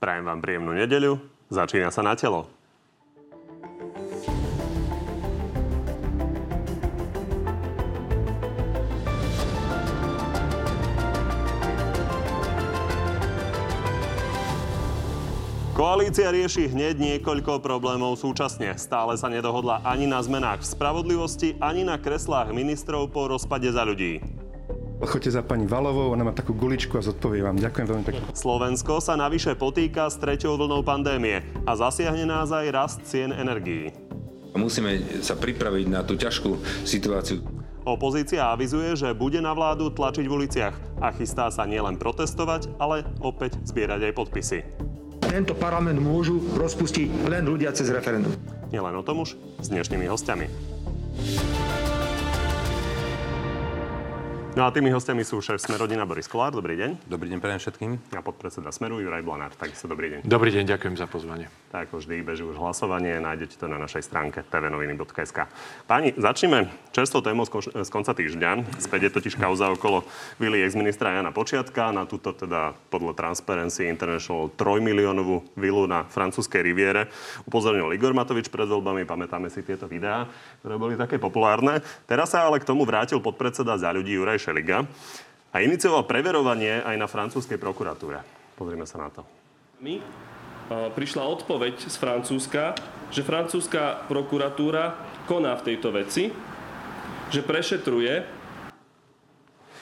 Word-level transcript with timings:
Prajem 0.00 0.24
vám 0.24 0.40
príjemnú 0.40 0.72
nedeľu. 0.72 1.20
Začína 1.52 1.92
sa 1.92 2.00
na 2.00 2.16
telo. 2.16 2.48
Koalícia 15.76 16.32
rieši 16.32 16.72
hneď 16.72 16.96
niekoľko 16.96 17.60
problémov 17.60 18.16
súčasne. 18.16 18.72
Stále 18.80 19.20
sa 19.20 19.28
nedohodla 19.28 19.84
ani 19.84 20.08
na 20.08 20.24
zmenách 20.24 20.64
v 20.64 20.70
spravodlivosti, 20.80 21.60
ani 21.60 21.84
na 21.84 22.00
kreslách 22.00 22.56
ministrov 22.56 23.12
po 23.12 23.28
rozpade 23.28 23.68
za 23.68 23.84
ľudí. 23.84 24.39
Choďte 25.00 25.32
za 25.32 25.40
pani 25.40 25.64
Valovou, 25.64 26.12
ona 26.12 26.28
má 26.28 26.32
takú 26.36 26.52
guličku 26.52 27.00
a 27.00 27.02
zodpovie 27.02 27.40
vám. 27.40 27.56
Ďakujem 27.56 27.86
veľmi 27.88 28.04
pekne. 28.04 28.22
Slovensko 28.36 29.00
sa 29.00 29.16
navyše 29.16 29.56
potýka 29.56 30.12
s 30.12 30.20
treťou 30.20 30.60
vlnou 30.60 30.84
pandémie 30.84 31.40
a 31.64 31.72
zasiahne 31.72 32.28
nás 32.28 32.52
aj 32.52 32.66
rast 32.68 32.98
cien 33.08 33.32
energií. 33.32 33.96
Musíme 34.52 35.00
sa 35.24 35.40
pripraviť 35.40 35.86
na 35.88 36.04
tú 36.04 36.20
ťažkú 36.20 36.84
situáciu. 36.84 37.40
Opozícia 37.80 38.52
avizuje, 38.52 38.92
že 38.92 39.16
bude 39.16 39.40
na 39.40 39.56
vládu 39.56 39.88
tlačiť 39.88 40.28
v 40.28 40.34
uliciach 40.36 40.76
a 41.00 41.08
chystá 41.16 41.48
sa 41.48 41.64
nielen 41.64 41.96
protestovať, 41.96 42.76
ale 42.76 43.08
opäť 43.24 43.56
zbierať 43.64 44.12
aj 44.12 44.16
podpisy. 44.20 44.58
Tento 45.24 45.56
parlament 45.56 45.96
môžu 45.96 46.44
rozpustiť 46.60 47.24
len 47.30 47.48
ľudia 47.48 47.72
cez 47.72 47.88
referendum. 47.88 48.36
Nielen 48.68 49.00
o 49.00 49.06
tom 49.06 49.24
už 49.24 49.32
s 49.64 49.66
dnešnými 49.72 50.04
hostiami. 50.12 50.46
No 54.60 54.68
a 54.68 54.76
tými 54.76 54.92
hostiami 54.92 55.24
sú 55.24 55.40
šéf 55.40 55.56
Smerodina 55.56 56.04
Boris 56.04 56.28
Kolár. 56.28 56.52
Dobrý 56.52 56.76
deň. 56.76 57.08
Dobrý 57.08 57.32
deň 57.32 57.40
prajem 57.40 57.64
všetkým. 57.64 58.12
A 58.12 58.20
podpredseda 58.20 58.68
Smeru 58.68 59.00
Juraj 59.00 59.24
Blanár. 59.24 59.56
Takisto 59.56 59.88
dobrý 59.88 60.12
deň. 60.12 60.28
Dobrý 60.28 60.52
deň, 60.52 60.76
ďakujem 60.76 61.00
za 61.00 61.08
pozvanie. 61.08 61.48
Tak 61.72 61.88
ako 61.88 62.04
vždy, 62.04 62.20
beží 62.20 62.44
už 62.44 62.60
hlasovanie. 62.60 63.16
Nájdete 63.24 63.56
to 63.56 63.72
na 63.72 63.80
našej 63.80 64.04
stránke 64.04 64.44
tvnoviny.sk. 64.44 65.48
Páni, 65.88 66.12
začneme 66.12 66.68
čerstvou 66.92 67.24
témou 67.24 67.48
z 67.48 67.88
konca 67.88 68.12
týždňa. 68.12 68.76
Späť 68.76 69.08
je 69.08 69.10
totiž 69.16 69.40
kauza 69.40 69.72
okolo 69.72 70.04
vily 70.36 70.60
ex-ministra 70.60 71.16
Jana 71.16 71.32
Počiatka 71.32 71.88
na 71.88 72.04
túto 72.04 72.36
teda 72.36 72.76
podľa 72.92 73.16
Transparency 73.16 73.88
International 73.88 74.52
3 74.52 74.76
miliónovú 74.84 75.40
vilu 75.56 75.88
na 75.88 76.04
francúzskej 76.04 76.60
riviere. 76.60 77.08
Upozornil 77.48 77.96
Igor 77.96 78.12
Matovič 78.12 78.52
pred 78.52 78.68
voľbami, 78.68 79.08
pamätáme 79.08 79.48
si 79.48 79.64
tieto 79.64 79.88
videá, 79.88 80.28
ktoré 80.60 80.76
boli 80.76 81.00
také 81.00 81.16
populárne. 81.16 81.80
Teraz 82.04 82.36
sa 82.36 82.44
ale 82.44 82.60
k 82.60 82.68
tomu 82.68 82.84
vrátil 82.84 83.24
podpredseda 83.24 83.80
za 83.80 83.88
ľudí 83.96 84.20
Juraj 84.20 84.49
Šeliga 84.50 84.82
a 85.54 85.62
inicioval 85.62 86.10
preverovanie 86.10 86.82
aj 86.82 86.98
na 86.98 87.06
francúzskej 87.06 87.54
prokuratúre. 87.54 88.18
Pozrime 88.58 88.82
sa 88.82 88.98
na 88.98 89.14
to. 89.14 89.22
My 89.78 90.02
prišla 90.70 91.22
odpoveď 91.22 91.86
z 91.86 91.94
Francúzska, 91.94 92.74
že 93.14 93.22
francúzska 93.22 94.10
prokuratúra 94.10 94.98
koná 95.30 95.54
v 95.54 95.70
tejto 95.70 95.94
veci, 95.94 96.34
že 97.30 97.46
prešetruje 97.46 98.42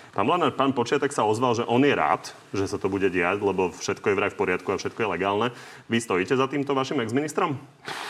Pán 0.08 0.26
Blanár, 0.26 0.50
pán 0.58 0.74
Počiatek 0.74 1.14
sa 1.14 1.22
ozval, 1.22 1.54
že 1.54 1.68
on 1.68 1.78
je 1.78 1.94
rád, 1.94 2.34
že 2.50 2.66
sa 2.66 2.74
to 2.74 2.90
bude 2.90 3.06
diať, 3.06 3.38
lebo 3.38 3.70
všetko 3.70 4.02
je 4.02 4.18
vraj 4.18 4.32
v 4.34 4.40
poriadku 4.40 4.66
a 4.74 4.80
všetko 4.80 5.06
je 5.06 5.12
legálne. 5.14 5.48
Vy 5.86 6.02
stojíte 6.02 6.34
za 6.34 6.50
týmto 6.50 6.74
vašim 6.74 6.98
exministrom? 6.98 7.54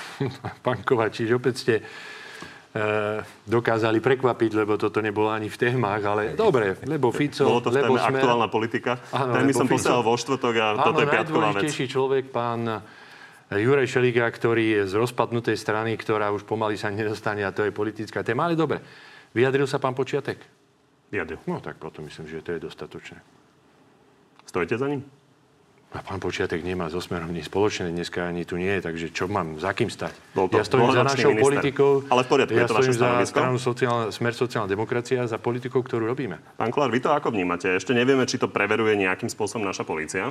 pán 0.65 0.81
Kovačič, 0.89 1.29
opäť 1.37 1.55
ste 1.61 1.75
E, 1.83 2.18
dokázali 3.49 3.99
prekvapiť, 3.99 4.51
lebo 4.55 4.77
toto 4.77 5.01
nebolo 5.01 5.33
ani 5.33 5.49
v 5.49 5.57
témach, 5.57 6.05
ale 6.05 6.37
dobre, 6.37 6.77
lebo 6.85 7.09
Fico, 7.09 7.49
Bolo 7.49 7.65
to 7.65 7.73
lebo 7.73 7.97
smer... 7.97 8.21
aktuálna 8.21 8.49
politika. 8.53 9.01
Áno, 9.11 9.33
Témy 9.35 9.53
som 9.57 9.67
posielal 9.67 10.05
vo 10.05 10.15
štvrtok 10.15 10.55
a 10.61 10.67
áno, 10.77 10.85
toto 10.85 11.01
je 11.01 11.09
piatková 11.09 11.49
vec. 11.57 11.73
človek, 11.73 12.29
pán 12.29 12.85
Juraj 13.49 13.89
Šeliga, 13.89 14.29
ktorý 14.29 14.65
je 14.79 14.83
z 14.93 14.95
rozpadnutej 15.01 15.57
strany, 15.57 15.97
ktorá 15.97 16.29
už 16.37 16.45
pomaly 16.45 16.77
sa 16.77 16.93
nedostane 16.93 17.41
a 17.41 17.51
to 17.57 17.65
je 17.65 17.73
politická 17.73 18.21
téma. 18.21 18.45
Ale 18.45 18.55
dobre, 18.55 18.85
vyjadril 19.33 19.65
sa 19.65 19.81
pán 19.81 19.97
Počiatek? 19.97 20.37
Vyjadril. 21.09 21.41
No 21.49 21.65
tak 21.65 21.81
potom 21.81 22.05
myslím, 22.05 22.29
že 22.29 22.45
to 22.45 22.53
je 22.53 22.61
dostatočné. 22.61 23.17
Stojíte 24.45 24.77
za 24.77 24.89
ním? 24.93 25.01
A 25.89 26.05
pán 26.05 26.21
Počiatek 26.21 26.61
nemá 26.61 26.93
so 26.93 27.01
Smerom 27.01 27.33
nič 27.33 27.49
spoločné, 27.49 27.89
dneska 27.89 28.29
ani 28.29 28.45
tu 28.45 28.61
nie 28.61 28.69
je, 28.77 28.85
takže 28.85 29.07
čo 29.09 29.25
mám, 29.25 29.57
za 29.57 29.73
kým 29.73 29.89
stať? 29.89 30.13
Bol 30.37 30.53
to 30.53 30.61
ja 30.61 30.65
stojím 30.69 30.93
za 30.93 31.01
našou 31.01 31.33
minister. 31.33 31.49
politikou. 31.49 31.93
Ale 32.13 32.21
v 32.23 32.29
poriadku, 32.29 32.53
ja 32.53 32.61
je 32.61 32.69
to 32.69 32.77
vaše 32.77 32.93
za 32.93 33.09
stranu 33.25 33.57
sociálna, 33.57 34.05
Smer 34.13 34.37
sociálna 34.37 34.69
demokracia, 34.69 35.25
za 35.25 35.41
politikou, 35.41 35.81
ktorú 35.81 36.05
robíme. 36.05 36.45
Pán 36.61 36.69
Kolár, 36.69 36.93
vy 36.93 37.01
to 37.01 37.09
ako 37.09 37.33
vnímate? 37.33 37.73
Ešte 37.73 37.97
nevieme, 37.97 38.29
či 38.29 38.37
to 38.37 38.53
preveruje 38.53 39.01
nejakým 39.01 39.33
spôsobom 39.33 39.65
naša 39.65 39.89
polícia. 39.89 40.29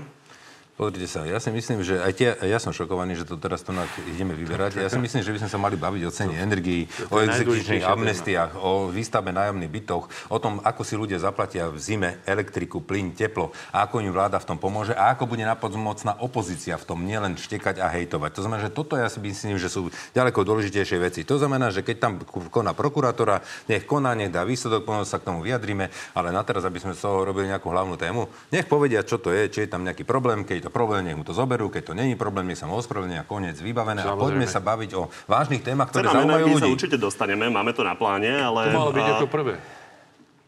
Pozrite 0.77 1.09
sa, 1.09 1.25
ja 1.25 1.41
si 1.41 1.49
myslím, 1.49 1.81
že 1.81 1.97
aj 1.97 2.13
tie, 2.13 2.29
ja 2.37 2.61
som 2.61 2.69
šokovaný, 2.69 3.17
že 3.17 3.25
to 3.25 3.33
teraz 3.33 3.65
to 3.65 3.73
ideme 4.13 4.37
vyberať. 4.37 4.77
Ja 4.77 4.93
si 4.93 5.01
myslím, 5.01 5.25
že 5.25 5.33
by 5.33 5.39
sme 5.41 5.49
sa 5.49 5.57
mali 5.57 5.73
baviť 5.73 6.01
o 6.05 6.11
cene 6.13 6.37
energii, 6.37 6.85
o 7.09 7.17
exekučných 7.17 7.81
amnestiách, 7.81 8.61
o 8.61 8.85
výstave 8.93 9.33
nájomných 9.33 9.73
bytoch, 9.73 10.05
o 10.29 10.37
tom, 10.37 10.61
ako 10.61 10.85
si 10.85 10.93
ľudia 10.93 11.17
zaplatia 11.17 11.73
v 11.73 11.81
zime 11.81 12.21
elektriku, 12.29 12.85
plyn, 12.85 13.17
teplo 13.17 13.49
a 13.73 13.89
ako 13.89 14.05
im 14.05 14.13
vláda 14.13 14.37
v 14.37 14.53
tom 14.53 14.61
pomôže 14.61 14.93
a 14.93 15.17
ako 15.17 15.25
bude 15.25 15.41
napomocná 15.41 16.13
opozícia 16.21 16.77
v 16.77 16.85
tom 16.85 17.01
nielen 17.01 17.41
štekať 17.41 17.81
a 17.81 17.89
hejtovať. 17.97 18.37
To 18.37 18.45
znamená, 18.45 18.69
že 18.69 18.69
toto 18.69 19.01
ja 19.01 19.09
si 19.09 19.17
myslím, 19.17 19.57
že 19.57 19.73
sú 19.73 19.89
ďaleko 20.13 20.45
dôležitejšie 20.45 21.01
veci. 21.01 21.25
To 21.25 21.41
znamená, 21.41 21.73
že 21.73 21.81
keď 21.81 21.97
tam 21.97 22.21
koná 22.53 22.77
prokurátora, 22.77 23.41
nech 23.65 23.81
koná, 23.89 24.13
nech 24.13 24.29
dá 24.29 24.45
výsledok, 24.45 24.85
potom 24.85 25.01
sa 25.09 25.17
k 25.17 25.25
tomu 25.25 25.41
vyjadrime, 25.41 25.89
ale 26.13 26.29
na 26.29 26.45
teraz, 26.45 26.61
aby 26.69 26.77
sme 26.77 26.93
z 26.93 27.01
toho 27.01 27.25
robili 27.25 27.49
nejakú 27.49 27.65
hlavnú 27.65 27.97
tému, 27.97 28.29
nech 28.53 28.69
povedia, 28.69 29.01
čo 29.01 29.17
to 29.17 29.33
je, 29.33 29.49
či 29.49 29.65
je 29.65 29.73
tam 29.73 29.81
nejaký 29.81 30.05
problém, 30.05 30.45
keď 30.45 30.66
to 30.67 30.69
problém, 30.69 31.07
nech 31.07 31.15
mu 31.15 31.23
to 31.23 31.31
zoberú, 31.31 31.71
keď 31.71 31.89
to 31.89 31.93
není 31.95 32.19
problém, 32.19 32.51
nech 32.51 32.59
sa 32.59 32.67
mu 32.67 32.75
ospravedlnia, 32.75 33.23
koniec 33.23 33.55
vybavené 33.63 34.03
Samozrejme. 34.03 34.19
a 34.19 34.23
poďme 34.27 34.45
sa 34.51 34.59
baviť 34.59 34.91
o 34.99 35.07
vážnych 35.25 35.63
témach, 35.63 35.87
ktoré 35.87 36.11
zaujímajú 36.11 36.45
ľudí. 36.51 36.63
sa 36.63 36.67
určite 36.67 36.97
dostaneme, 36.99 37.47
máme 37.47 37.71
to 37.71 37.87
na 37.87 37.95
pláne, 37.95 38.27
ale... 38.27 38.67
To 38.67 38.75
malo 38.75 38.91
byť 38.91 39.07
a... 39.07 39.11
ako 39.15 39.27
prvé. 39.31 39.55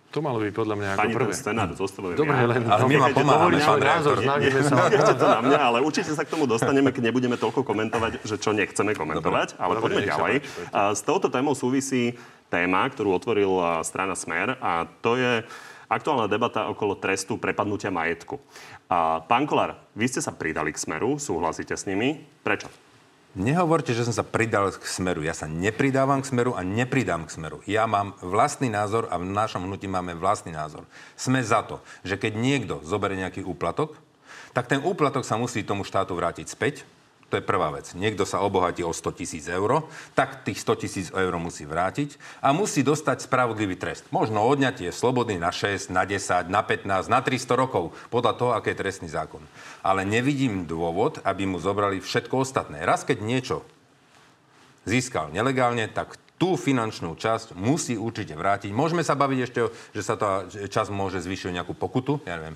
To 0.09 0.25
malo 0.25 0.41
byť 0.41 0.53
podľa 0.57 0.75
mňa 0.75 0.89
ako 0.89 1.01
Pani 1.05 1.13
prvé. 1.13 1.29
ten 1.29 1.37
scenár 1.37 1.69
zostavuje. 1.77 2.13
Dobre, 2.17 2.33
len... 2.41 2.61
Ale 2.65 2.81
my 2.89 2.95
vám 2.97 3.13
pomáhame, 3.13 3.57
pán 3.61 3.77
názor, 3.77 4.15
snažíme 4.17 4.61
sa. 4.65 4.89
to 5.13 5.27
na 5.29 5.41
mňa, 5.45 5.59
ale 5.61 5.77
určite 5.85 6.11
sa 6.17 6.25
k 6.25 6.33
tomu 6.33 6.49
dostaneme, 6.49 6.89
keď 6.89 7.13
nebudeme 7.13 7.37
toľko 7.37 7.61
komentovať, 7.61 8.25
že 8.25 8.35
čo 8.41 8.49
nechceme 8.49 8.97
komentovať, 8.97 9.47
Dobre. 9.53 9.61
ale 9.61 9.73
Dobre, 9.77 9.83
poďme 9.85 10.01
ďalej. 10.09 10.35
A 10.73 10.81
s 10.97 11.05
touto 11.05 11.29
témou 11.29 11.53
súvisí 11.53 12.17
téma, 12.49 12.89
ktorú 12.89 13.13
otvoril 13.13 13.53
strana 13.85 14.17
Smer 14.17 14.57
a 14.57 14.89
to 15.05 15.13
je 15.13 15.45
aktuálna 15.89 16.29
debata 16.29 16.69
okolo 16.69 16.97
trestu 16.97 17.37
prepadnutia 17.37 17.89
majetku. 17.89 18.41
A 18.89 19.21
pán 19.21 19.45
Kolár, 19.45 19.77
vy 19.93 20.09
ste 20.09 20.17
sa 20.17 20.33
pridali 20.33 20.73
k 20.73 20.81
Smeru, 20.81 21.21
súhlasíte 21.21 21.77
s 21.77 21.85
nimi. 21.85 22.25
Prečo? 22.41 22.73
Nehovorte, 23.37 23.93
že 23.93 24.01
som 24.01 24.17
sa 24.17 24.25
pridal 24.25 24.73
k 24.73 24.81
Smeru. 24.81 25.21
Ja 25.21 25.37
sa 25.37 25.45
nepridávam 25.45 26.25
k 26.25 26.33
Smeru 26.33 26.57
a 26.57 26.65
nepridám 26.65 27.29
k 27.29 27.37
Smeru. 27.37 27.61
Ja 27.69 27.85
mám 27.85 28.17
vlastný 28.17 28.73
názor 28.73 29.05
a 29.13 29.21
v 29.21 29.29
našom 29.29 29.69
hnutí 29.69 29.85
máme 29.85 30.17
vlastný 30.17 30.57
názor. 30.57 30.89
Sme 31.13 31.45
za 31.45 31.61
to, 31.61 31.85
že 32.01 32.17
keď 32.17 32.33
niekto 32.33 32.75
zoberie 32.81 33.21
nejaký 33.21 33.45
úplatok, 33.45 33.93
tak 34.57 34.65
ten 34.65 34.81
úplatok 34.81 35.21
sa 35.21 35.37
musí 35.37 35.61
tomu 35.61 35.85
štátu 35.85 36.17
vrátiť 36.17 36.49
späť 36.49 36.81
to 37.29 37.37
je 37.37 37.45
prvá 37.45 37.69
vec. 37.69 37.93
Niekto 37.93 38.25
sa 38.25 38.41
obohatí 38.41 38.81
o 38.81 38.89
100 38.89 39.13
tisíc 39.13 39.45
eur, 39.45 39.85
tak 40.17 40.41
tých 40.41 40.59
100 40.65 40.81
tisíc 40.81 41.07
eur 41.13 41.33
musí 41.37 41.63
vrátiť 41.69 42.17
a 42.41 42.49
musí 42.51 42.81
dostať 42.81 43.29
spravodlivý 43.29 43.77
trest. 43.77 44.09
Možno 44.09 44.41
odňatie 44.41 44.89
slobody 44.89 45.37
na 45.37 45.53
6, 45.53 45.93
na 45.93 46.03
10, 46.03 46.49
na 46.49 46.65
15, 46.65 47.05
na 47.05 47.19
300 47.21 47.53
rokov, 47.53 47.93
podľa 48.09 48.33
toho, 48.33 48.51
aké 48.57 48.73
je 48.73 48.81
trestný 48.81 49.09
zákon. 49.13 49.45
Ale 49.85 50.03
nevidím 50.03 50.65
dôvod, 50.65 51.21
aby 51.21 51.45
mu 51.45 51.61
zobrali 51.61 52.01
všetko 52.01 52.41
ostatné. 52.41 52.81
Raz, 52.81 53.05
keď 53.05 53.21
niečo 53.21 53.61
získal 54.89 55.29
nelegálne, 55.29 55.85
tak 55.85 56.17
tú 56.39 56.55
finančnú 56.55 57.19
časť 57.19 57.51
musí 57.59 57.99
určite 57.99 58.31
vrátiť. 58.31 58.71
Môžeme 58.71 59.03
sa 59.03 59.19
baviť 59.19 59.39
ešte, 59.43 59.59
že 59.91 60.01
sa 60.01 60.15
tá 60.15 60.47
časť 60.47 60.87
môže 60.87 61.19
zvýšiť 61.19 61.51
nejakú 61.51 61.75
pokutu. 61.75 62.23
Ja 62.23 62.39
neviem, 62.39 62.55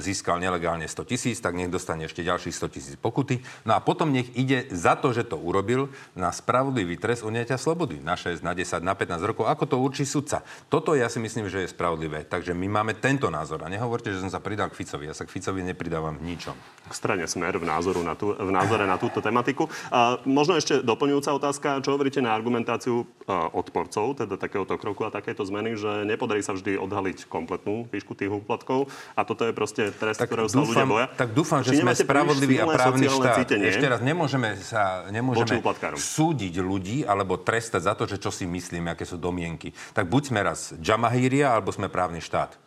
získal 0.00 0.40
nelegálne 0.40 0.88
100 0.88 1.10
tisíc, 1.10 1.36
tak 1.42 1.58
nech 1.58 1.68
dostane 1.68 2.08
ešte 2.08 2.24
ďalších 2.24 2.54
100 2.54 2.74
tisíc 2.74 2.94
pokuty. 2.96 3.42
No 3.68 3.76
a 3.76 3.80
potom 3.82 4.14
nech 4.14 4.32
ide 4.38 4.70
za 4.72 4.96
to, 4.96 5.12
že 5.12 5.28
to 5.28 5.36
urobil 5.36 5.92
na 6.16 6.32
spravodlivý 6.32 6.96
trest 6.96 7.26
unieťa 7.26 7.60
slobody. 7.60 7.98
Na 8.00 8.14
6, 8.14 8.40
na 8.40 8.54
10, 8.54 8.80
na 8.80 8.94
15 8.94 9.28
rokov. 9.28 9.44
Ako 9.50 9.66
to 9.66 9.76
určí 9.82 10.06
sudca. 10.06 10.46
Toto 10.70 10.94
ja 10.94 11.10
si 11.10 11.18
myslím, 11.18 11.50
že 11.50 11.66
je 11.66 11.72
spravodlivé. 11.74 12.24
Takže 12.24 12.54
my 12.54 12.68
máme 12.70 12.96
tento 12.96 13.26
názor. 13.28 13.66
A 13.66 13.72
nehovorte, 13.72 14.14
že 14.14 14.22
som 14.22 14.30
sa 14.30 14.38
pridal 14.38 14.70
k 14.70 14.78
Ficovi. 14.78 15.10
Ja 15.10 15.14
sa 15.16 15.26
k 15.26 15.34
Ficovi 15.34 15.66
nepridávam 15.66 16.22
ničom. 16.22 16.54
V 16.86 16.94
strane 16.94 17.26
smer 17.26 17.58
v, 17.58 17.66
názoru 17.66 18.06
na 18.06 18.14
tú, 18.14 18.30
v 18.30 18.50
názore 18.54 18.86
na 18.86 18.94
túto 18.94 19.18
tematiku. 19.18 19.66
A 19.90 20.22
možno 20.22 20.54
ešte 20.54 20.86
doplňujúca 20.86 21.34
otázka. 21.34 21.82
Čo 21.82 21.98
hovoríte 21.98 22.22
na 22.22 22.30
argumentáciu 22.30 23.02
odporcov, 23.26 24.22
teda 24.22 24.38
takéhoto 24.38 24.78
kroku 24.78 25.02
a 25.02 25.10
takéto 25.10 25.42
zmeny, 25.42 25.74
že 25.74 26.06
nepodarí 26.06 26.46
sa 26.46 26.54
vždy 26.54 26.78
odhaliť 26.78 27.26
kompletnú 27.26 27.90
výšku 27.90 28.14
tých 28.14 28.30
úplatkov 28.30 28.86
a 29.18 29.26
toto 29.26 29.42
je 29.42 29.50
proste 29.50 29.65
trest, 29.72 30.18
tak 30.20 30.28
ktorého 30.28 30.46
dúfam, 30.46 30.62
sa 30.62 30.70
ľudia 30.70 30.86
boja. 30.86 31.06
Tak 31.16 31.30
dúfam, 31.34 31.60
že 31.64 31.78
sme 31.80 31.96
spravodliví 31.96 32.60
a 32.60 32.66
právny 32.68 33.06
štát. 33.10 33.42
Cítenie, 33.42 33.72
Ešte 33.72 33.86
raz, 33.90 34.00
nemôžeme 34.04 34.54
sa 34.62 35.08
nemôžeme 35.10 35.58
súdiť 35.96 36.54
ľudí 36.62 37.02
alebo 37.02 37.40
trestať 37.40 37.82
za 37.86 37.94
to, 37.96 38.04
že 38.04 38.20
čo 38.20 38.30
si 38.30 38.46
myslíme, 38.46 38.92
aké 38.92 39.02
sú 39.08 39.16
domienky. 39.16 39.72
Tak 39.96 40.06
buď 40.06 40.22
sme 40.28 40.40
raz 40.44 40.76
Jamahíria, 40.78 41.56
alebo 41.56 41.72
sme 41.72 41.90
právny 41.90 42.20
štát. 42.22 42.58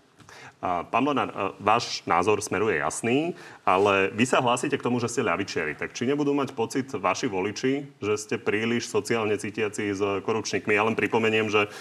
Pán 0.59 1.07
Blenár, 1.07 1.55
váš 1.55 2.03
názor 2.03 2.43
smeruje 2.43 2.83
jasný, 2.83 3.31
ale 3.63 4.11
vy 4.11 4.27
sa 4.27 4.43
hlásite 4.43 4.75
k 4.75 4.83
tomu, 4.83 4.99
že 4.99 5.07
ste 5.07 5.23
ľavičiari. 5.23 5.79
Tak 5.79 5.95
či 5.95 6.03
nebudú 6.03 6.35
mať 6.35 6.51
pocit 6.51 6.91
vaši 6.91 7.31
voliči, 7.31 7.87
že 8.03 8.19
ste 8.19 8.35
príliš 8.35 8.91
sociálne 8.91 9.39
cítiaci 9.39 9.95
s 9.95 10.03
korupčníkmi? 10.03 10.75
Ja 10.75 10.83
len 10.83 10.99
pripomeniem, 10.99 11.47
že 11.47 11.71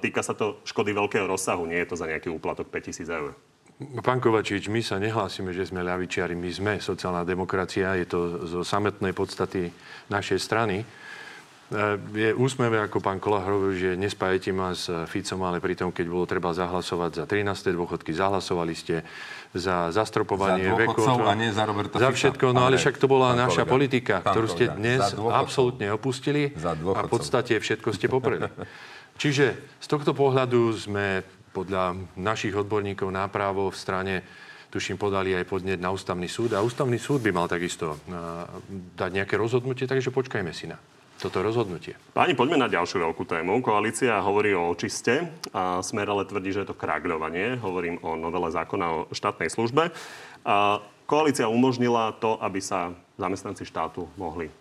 týka 0.00 0.24
sa 0.24 0.32
to 0.32 0.56
škody 0.64 0.96
veľkého 0.96 1.28
rozsahu, 1.28 1.68
nie 1.68 1.76
je 1.84 1.92
to 1.92 2.00
za 2.00 2.08
nejaký 2.08 2.32
úplatok 2.32 2.72
5000 2.72 3.04
eur. 3.04 3.36
Pán 3.76 4.24
Kovačič, 4.24 4.72
my 4.72 4.80
sa 4.80 4.96
nehlásime, 4.96 5.52
že 5.52 5.68
sme 5.68 5.84
ľavičiari, 5.84 6.32
my 6.32 6.48
sme 6.48 6.72
sociálna 6.80 7.28
demokracia, 7.28 7.92
je 8.00 8.08
to 8.08 8.20
zo 8.48 8.60
sametnej 8.64 9.12
podstaty 9.12 9.68
našej 10.08 10.40
strany. 10.40 10.80
E, 10.80 10.84
je 12.16 12.32
úsmevé, 12.32 12.80
ako 12.80 13.04
pán 13.04 13.20
Kolach 13.20 13.44
hovoril, 13.44 13.76
že 13.76 13.90
nespájete 14.00 14.48
ma 14.48 14.72
s 14.72 14.88
Ficom, 15.12 15.44
ale 15.44 15.60
pritom, 15.60 15.92
keď 15.92 16.06
bolo 16.08 16.24
treba 16.24 16.56
zahlasovať 16.56 17.20
za 17.20 17.24
13. 17.28 17.76
dôchodky, 17.76 18.16
zahlasovali 18.16 18.72
ste 18.72 19.04
za 19.52 19.92
zastropovanie 19.92 20.72
za 20.72 20.80
vekov. 20.80 21.28
a 21.28 21.36
nie 21.36 21.52
za 21.52 21.68
Roberta 21.68 22.00
Za 22.00 22.16
všetko, 22.16 22.56
no 22.56 22.64
ale 22.64 22.80
však 22.80 22.96
to 22.96 23.12
bola 23.12 23.36
naša 23.36 23.68
kolega, 23.68 23.74
politika, 23.76 24.14
ktorú 24.24 24.46
ste 24.48 24.72
dnes 24.72 25.04
absolútne 25.20 25.92
opustili 25.92 26.48
a 26.64 27.04
v 27.04 27.12
podstate 27.12 27.60
všetko 27.60 27.92
ste 27.92 28.08
popreli. 28.08 28.48
Čiže 29.20 29.76
z 29.80 29.86
tohto 29.88 30.16
pohľadu 30.16 30.72
sme 30.76 31.24
podľa 31.56 31.96
našich 32.20 32.52
odborníkov 32.52 33.08
na 33.08 33.24
právo 33.32 33.72
v 33.72 33.80
strane 33.80 34.14
tuším, 34.68 35.00
podali 35.00 35.32
aj 35.32 35.48
podnet 35.48 35.80
na 35.80 35.88
ústavný 35.88 36.28
súd. 36.28 36.52
A 36.52 36.60
ústavný 36.60 37.00
súd 37.00 37.24
by 37.24 37.32
mal 37.32 37.48
takisto 37.48 37.96
dať 38.92 39.10
nejaké 39.16 39.40
rozhodnutie, 39.40 39.88
takže 39.88 40.12
počkajme 40.12 40.52
si 40.52 40.68
na 40.68 40.76
toto 41.16 41.40
rozhodnutie. 41.40 41.96
Páni, 42.12 42.36
poďme 42.36 42.60
na 42.60 42.68
ďalšiu 42.68 43.00
veľkú 43.00 43.24
tému. 43.24 43.64
Koalícia 43.64 44.20
hovorí 44.20 44.52
o 44.52 44.68
očiste 44.68 45.32
a 45.48 45.80
Smer 45.80 46.12
ale 46.12 46.28
tvrdí, 46.28 46.52
že 46.52 46.68
je 46.68 46.68
to 46.68 46.76
krágľovanie. 46.76 47.56
Hovorím 47.56 47.96
o 48.04 48.20
novele 48.20 48.52
zákona 48.52 48.86
o 48.92 48.98
štátnej 49.16 49.48
službe. 49.48 49.96
A 50.44 50.84
koalícia 51.08 51.48
umožnila 51.48 52.12
to, 52.20 52.36
aby 52.44 52.60
sa 52.60 52.92
zamestnanci 53.16 53.64
štátu 53.64 54.04
mohli 54.20 54.52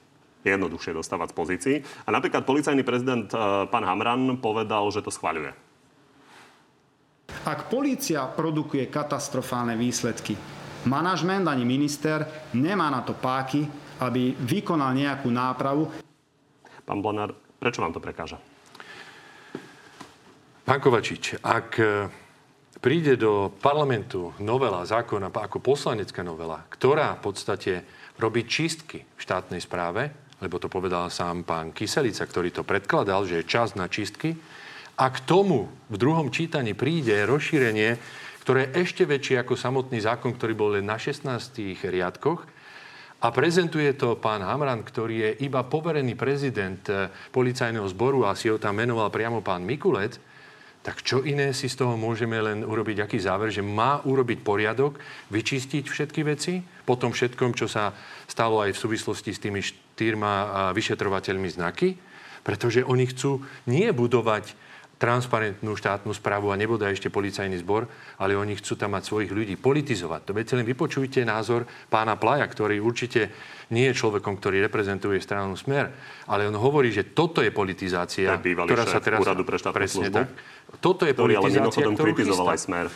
jednoduchšie 0.47 0.95
dostávať 0.95 1.33
z 1.33 1.35
pozícií. 1.35 1.75
A 2.07 2.13
napríklad 2.13 2.47
policajný 2.47 2.85
prezident 2.85 3.27
e, 3.33 3.35
pán 3.67 3.83
Hamran 3.83 4.37
povedal, 4.39 4.85
že 4.93 5.01
to 5.01 5.09
schváľuje. 5.09 5.64
Ak 7.45 7.69
polícia 7.69 8.25
produkuje 8.25 8.89
katastrofálne 8.89 9.77
výsledky, 9.77 10.33
manažment 10.89 11.45
ani 11.45 11.61
minister 11.61 12.25
nemá 12.57 12.89
na 12.89 13.05
to 13.05 13.13
páky, 13.17 13.65
aby 14.01 14.33
vykonal 14.33 14.91
nejakú 14.97 15.29
nápravu. 15.29 15.89
Pán 16.85 16.99
Blanár, 17.01 17.33
prečo 17.61 17.81
vám 17.81 17.93
to 17.93 18.01
prekáža? 18.01 18.37
Pán 20.65 20.81
Kovačič, 20.81 21.45
ak 21.45 21.69
e, 21.77 21.85
príde 22.81 23.13
do 23.21 23.53
parlamentu 23.61 24.33
novela 24.41 24.81
zákona 24.81 25.29
ako 25.29 25.61
poslanecká 25.61 26.25
novela, 26.25 26.65
ktorá 26.73 27.13
v 27.17 27.21
podstate 27.21 27.73
robí 28.17 28.49
čistky 28.49 29.05
v 29.05 29.19
štátnej 29.21 29.61
správe, 29.61 30.09
lebo 30.41 30.57
to 30.57 30.65
povedal 30.65 31.13
sám 31.13 31.45
pán 31.45 31.69
Kyselica, 31.69 32.25
ktorý 32.25 32.49
to 32.49 32.65
predkladal, 32.65 33.29
že 33.29 33.41
je 33.41 33.49
čas 33.49 33.77
na 33.77 33.85
čistky, 33.85 34.33
a 34.95 35.05
k 35.11 35.17
tomu 35.27 35.67
v 35.91 35.95
druhom 35.99 36.31
čítaní 36.31 36.71
príde 36.71 37.27
rozšírenie, 37.27 37.99
ktoré 38.47 38.69
je 38.69 38.85
ešte 38.85 39.03
väčšie 39.03 39.43
ako 39.43 39.59
samotný 39.59 39.99
zákon, 39.99 40.31
ktorý 40.35 40.53
bol 40.55 40.69
len 40.79 40.87
na 40.87 40.95
16 40.95 41.27
riadkoch, 41.83 42.47
a 43.25 43.33
prezentuje 43.33 43.89
to 43.97 44.21
pán 44.21 44.45
Hamran, 44.45 44.85
ktorý 44.85 45.15
je 45.17 45.49
iba 45.49 45.65
poverený 45.65 46.13
prezident 46.13 46.83
eh, 46.93 47.09
policajného 47.33 47.87
zboru 47.89 48.29
a 48.29 48.37
si 48.37 48.51
ho 48.51 48.61
tam 48.61 48.77
menoval 48.77 49.09
priamo 49.09 49.41
pán 49.41 49.65
Mikulec, 49.65 50.21
tak 50.85 51.01
čo 51.01 51.25
iné 51.25 51.49
si 51.49 51.65
z 51.65 51.81
toho 51.81 51.97
môžeme 51.97 52.37
len 52.37 52.61
urobiť, 52.61 53.01
aký 53.01 53.17
záver, 53.17 53.49
že 53.49 53.65
má 53.65 54.05
urobiť 54.05 54.45
poriadok, 54.45 55.01
vyčistiť 55.33 55.89
všetky 55.89 56.21
veci, 56.21 56.61
po 56.85 56.93
tom 57.01 57.09
všetkom, 57.09 57.57
čo 57.57 57.65
sa 57.65 57.89
stalo 58.29 58.61
aj 58.61 58.77
v 58.77 58.81
súvislosti 58.85 59.33
s 59.33 59.41
tými 59.41 59.65
štyrma 59.65 60.33
eh, 60.37 60.47
vyšetrovateľmi 60.77 61.49
znaky, 61.49 61.97
pretože 62.45 62.85
oni 62.85 63.09
chcú 63.09 63.41
nie 63.65 63.89
budovať 63.89 64.53
transparentnú 64.95 65.75
štátnu 65.75 66.15
správu 66.15 66.51
a 66.51 66.59
nebude 66.59 66.87
ešte 66.87 67.11
policajný 67.11 67.59
zbor, 67.59 67.87
ale 68.15 68.39
oni 68.39 68.55
chcú 68.55 68.79
tam 68.79 68.95
mať 68.95 69.03
svojich 69.03 69.31
ľudí 69.31 69.55
politizovať. 69.59 70.21
To 70.23 70.31
veď 70.31 70.45
len 70.59 70.65
vypočujte 70.65 71.27
názor 71.27 71.67
pána 71.91 72.15
Plaja, 72.15 72.47
ktorý 72.47 72.79
určite 72.79 73.35
nie 73.75 73.91
je 73.91 73.97
človekom, 73.97 74.39
ktorý 74.39 74.63
reprezentuje 74.63 75.19
stranu 75.19 75.59
Smer, 75.59 75.91
ale 76.31 76.47
on 76.47 76.55
hovorí, 76.55 76.93
že 76.95 77.11
toto 77.11 77.43
je 77.43 77.51
politizácia, 77.51 78.39
ktorá 78.39 78.85
sa 78.87 79.03
teraz... 79.03 79.19
Úradu 79.19 79.43
pre 79.43 79.57
presne 79.59 80.07
službu, 80.07 80.15
tak. 80.15 80.27
Toto 80.79 81.03
je 81.03 81.13
politizácia, 81.17 81.59
ale 81.59 81.71
ktorú 81.73 82.13
kritizoval 82.15 82.47
aj 82.55 82.59
Smer. 82.61 82.87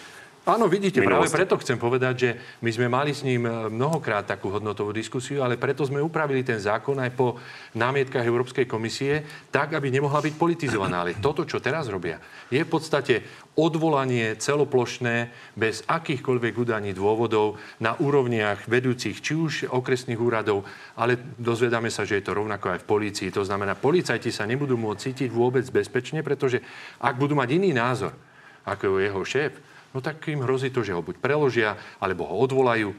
Áno, 0.48 0.72
vidíte, 0.72 1.04
práve 1.04 1.28
preto 1.28 1.60
chcem 1.60 1.76
povedať, 1.76 2.14
že 2.16 2.30
my 2.64 2.72
sme 2.72 2.88
mali 2.88 3.12
s 3.12 3.28
ním 3.28 3.44
e, 3.44 3.68
mnohokrát 3.68 4.24
takú 4.24 4.48
hodnotovú 4.48 4.96
diskusiu, 4.96 5.44
ale 5.44 5.60
preto 5.60 5.84
sme 5.84 6.00
upravili 6.00 6.48
ten 6.48 6.56
zákon 6.56 6.96
aj 6.96 7.12
po 7.12 7.36
námietkach 7.76 8.24
Európskej 8.24 8.64
komisie, 8.64 9.28
tak, 9.52 9.76
aby 9.76 9.92
nemohla 9.92 10.24
byť 10.24 10.34
politizovaná. 10.40 11.04
Ale 11.04 11.20
toto, 11.20 11.44
čo 11.44 11.60
teraz 11.60 11.92
robia, 11.92 12.24
je 12.48 12.64
v 12.64 12.72
podstate 12.72 13.22
odvolanie 13.60 14.40
celoplošné 14.40 15.30
bez 15.60 15.84
akýchkoľvek 15.84 16.54
udaní 16.56 16.96
dôvodov 16.96 17.60
na 17.84 18.00
úrovniach 18.00 18.64
vedúcich 18.66 19.20
či 19.20 19.36
už 19.36 19.68
okresných 19.68 20.18
úradov, 20.18 20.64
ale 20.96 21.20
dozvedáme 21.36 21.92
sa, 21.92 22.08
že 22.08 22.24
je 22.24 22.26
to 22.26 22.40
rovnako 22.40 22.80
aj 22.80 22.80
v 22.82 22.90
polícii. 22.90 23.30
To 23.36 23.44
znamená, 23.44 23.76
policajti 23.76 24.32
sa 24.32 24.48
nebudú 24.48 24.80
môcť 24.80 25.04
cítiť 25.04 25.30
vôbec 25.30 25.68
bezpečne, 25.68 26.24
pretože 26.24 26.64
ak 27.04 27.20
budú 27.20 27.36
mať 27.36 27.60
iný 27.60 27.76
názor 27.76 28.16
ako 28.64 28.98
jeho 29.04 29.22
šéf, 29.28 29.69
no 29.94 30.00
tak 30.02 30.22
im 30.28 30.42
hrozí 30.42 30.70
to, 30.70 30.82
že 30.82 30.94
ho 30.94 31.06
buď 31.06 31.22
preložia, 31.22 31.78
alebo 32.02 32.26
ho 32.26 32.36
odvolajú. 32.42 32.94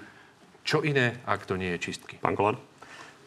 Čo 0.63 0.85
iné, 0.85 1.19
ak 1.25 1.49
to 1.49 1.57
nie 1.57 1.75
je 1.77 1.91
čistky? 1.91 2.21
Pán 2.21 2.37
Kolár? 2.37 2.70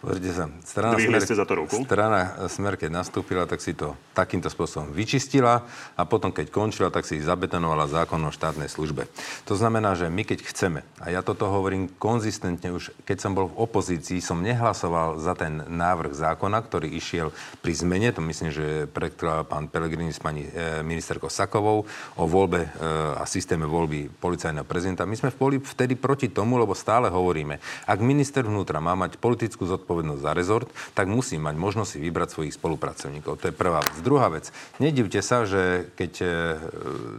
Pozrite 0.04 0.36
sa, 0.36 0.52
strana 0.68 1.00
Smer, 1.00 1.24
ste 1.24 1.40
za 1.40 1.48
to 1.48 1.64
ruku? 1.64 1.80
strana 1.88 2.36
Smer, 2.52 2.76
keď 2.76 2.92
nastúpila, 2.92 3.48
tak 3.48 3.64
si 3.64 3.72
to 3.72 3.96
takýmto 4.12 4.52
spôsobom 4.52 4.92
vyčistila 4.92 5.64
a 5.96 6.04
potom, 6.04 6.28
keď 6.36 6.52
končila, 6.52 6.92
tak 6.92 7.08
si 7.08 7.24
zabetonovala 7.24 7.88
zákon 7.88 8.20
o 8.20 8.28
štátnej 8.28 8.68
službe. 8.68 9.08
To 9.48 9.56
znamená, 9.56 9.96
že 9.96 10.12
my 10.12 10.28
keď 10.28 10.44
chceme, 10.44 10.84
a 11.00 11.08
ja 11.08 11.24
toto 11.24 11.48
hovorím 11.48 11.88
konzistentne 11.88 12.76
už, 12.76 12.92
keď 13.08 13.18
som 13.24 13.32
bol 13.32 13.48
v 13.48 13.64
opozícii, 13.64 14.20
som 14.20 14.44
nehlasoval 14.44 15.24
za 15.24 15.40
ten 15.40 15.64
návrh 15.72 16.12
zákona, 16.12 16.60
ktorý 16.68 16.92
išiel 17.00 17.32
pri 17.64 17.72
zmene, 17.72 18.12
to 18.12 18.20
myslím, 18.28 18.52
že 18.52 18.92
predkladal 18.92 19.48
pán 19.48 19.72
Pelegrini 19.72 20.12
s 20.12 20.20
pani 20.20 20.44
e, 20.44 20.84
ministerkou 20.84 21.32
Sakovou 21.32 21.88
o 22.20 22.24
voľbe 22.28 22.68
e, 22.68 22.70
a 23.16 23.24
systéme 23.24 23.64
voľby 23.64 24.12
policajného 24.20 24.68
prezidenta. 24.68 25.08
My 25.08 25.16
sme 25.16 25.32
boli 25.32 25.64
vtedy 25.64 25.96
proti 25.96 26.28
tomu, 26.28 26.60
lebo 26.60 26.76
stále 26.76 27.08
hovoríme, 27.08 27.64
ak 27.88 28.00
minister 28.04 28.44
vnútra 28.44 28.84
má 28.84 29.00
mať 29.00 29.16
politickú 29.16 29.64
zodpovednosť, 29.64 29.93
zodpovednosť 29.94 30.26
za 30.26 30.34
rezort, 30.34 30.70
tak 30.98 31.06
musí 31.06 31.38
mať 31.38 31.56
možnosť 31.56 31.90
si 31.94 32.00
vybrať 32.02 32.30
svojich 32.34 32.58
spolupracovníkov. 32.58 33.38
To 33.38 33.46
je 33.50 33.54
prvá 33.54 33.86
vec. 33.86 33.96
Druhá 34.02 34.28
vec. 34.34 34.50
Nedivte 34.82 35.22
sa, 35.22 35.46
že 35.46 35.94
keď 35.94 36.14
e, 36.20 36.28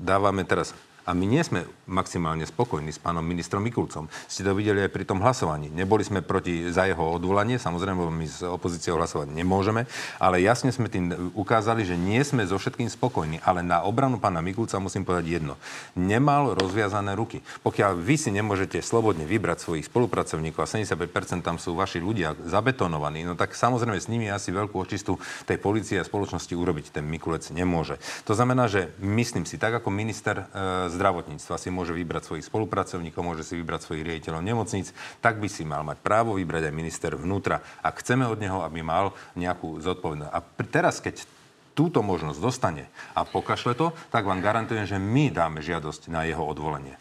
dávame 0.02 0.42
teraz 0.42 0.74
a 1.04 1.12
my 1.12 1.24
nie 1.28 1.44
sme 1.44 1.68
maximálne 1.84 2.48
spokojní 2.48 2.88
s 2.88 3.00
pánom 3.00 3.20
ministrom 3.20 3.60
Mikulcom. 3.60 4.08
Ste 4.24 4.48
to 4.48 4.56
videli 4.56 4.80
aj 4.80 4.90
pri 4.92 5.04
tom 5.04 5.20
hlasovaní. 5.20 5.68
Neboli 5.68 6.00
sme 6.00 6.24
proti 6.24 6.72
za 6.72 6.88
jeho 6.88 7.20
odvolanie, 7.20 7.60
samozrejme, 7.60 8.00
my 8.08 8.26
s 8.26 8.40
opozíciou 8.40 8.96
hlasovať 8.96 9.28
nemôžeme, 9.28 9.84
ale 10.16 10.40
jasne 10.40 10.72
sme 10.72 10.88
tým 10.88 11.32
ukázali, 11.36 11.84
že 11.84 12.00
nie 12.00 12.20
sme 12.24 12.48
so 12.48 12.56
všetkým 12.56 12.88
spokojní. 12.88 13.44
Ale 13.44 13.60
na 13.60 13.84
obranu 13.84 14.16
pána 14.16 14.40
Mikulca 14.40 14.80
musím 14.80 15.04
povedať 15.04 15.40
jedno. 15.40 15.60
Nemal 15.92 16.56
rozviazané 16.56 17.12
ruky. 17.12 17.44
Pokiaľ 17.60 18.00
vy 18.00 18.16
si 18.16 18.32
nemôžete 18.32 18.80
slobodne 18.80 19.28
vybrať 19.28 19.60
svojich 19.60 19.88
spolupracovníkov 19.88 20.64
a 20.64 20.68
75% 20.68 21.44
tam 21.44 21.60
sú 21.60 21.76
vaši 21.76 22.00
ľudia 22.00 22.32
zabetonovaní, 22.48 23.28
no 23.28 23.36
tak 23.36 23.52
samozrejme 23.52 24.00
s 24.00 24.08
nimi 24.08 24.32
asi 24.32 24.48
veľkú 24.50 24.80
očistu 24.80 25.20
tej 25.44 25.60
policie 25.60 26.00
a 26.00 26.08
spoločnosti 26.08 26.56
urobiť 26.56 26.96
ten 26.96 27.04
Mikulec 27.04 27.44
nemôže. 27.52 28.00
To 28.24 28.32
znamená, 28.32 28.70
že 28.72 28.88
myslím 29.04 29.44
si, 29.44 29.60
tak 29.60 29.84
ako 29.84 29.92
minister 29.92 30.48
e, 30.48 30.93
zdravotníctva 30.94 31.58
si 31.58 31.68
môže 31.74 31.92
vybrať 31.92 32.30
svojich 32.30 32.46
spolupracovníkov, 32.46 33.20
môže 33.20 33.42
si 33.42 33.58
vybrať 33.58 33.80
svojich 33.84 34.06
riaditeľov 34.06 34.42
nemocníc, 34.46 34.94
tak 35.18 35.42
by 35.42 35.48
si 35.50 35.66
mal 35.66 35.82
mať 35.82 35.98
právo 36.00 36.38
vybrať 36.38 36.70
aj 36.70 36.74
minister 36.74 37.12
vnútra. 37.18 37.60
A 37.82 37.90
chceme 37.92 38.24
od 38.30 38.38
neho, 38.38 38.62
aby 38.62 38.80
mal 38.80 39.12
nejakú 39.34 39.82
zodpovednosť. 39.82 40.32
A 40.32 40.38
teraz, 40.70 41.02
keď 41.02 41.26
túto 41.74 42.00
možnosť 42.00 42.38
dostane 42.38 42.86
a 43.12 43.26
pokašle 43.26 43.74
to, 43.74 43.90
tak 44.08 44.24
vám 44.24 44.38
garantujem, 44.38 44.86
že 44.86 44.96
my 44.96 45.34
dáme 45.34 45.58
žiadosť 45.60 46.06
na 46.06 46.22
jeho 46.22 46.46
odvolenie. 46.46 46.94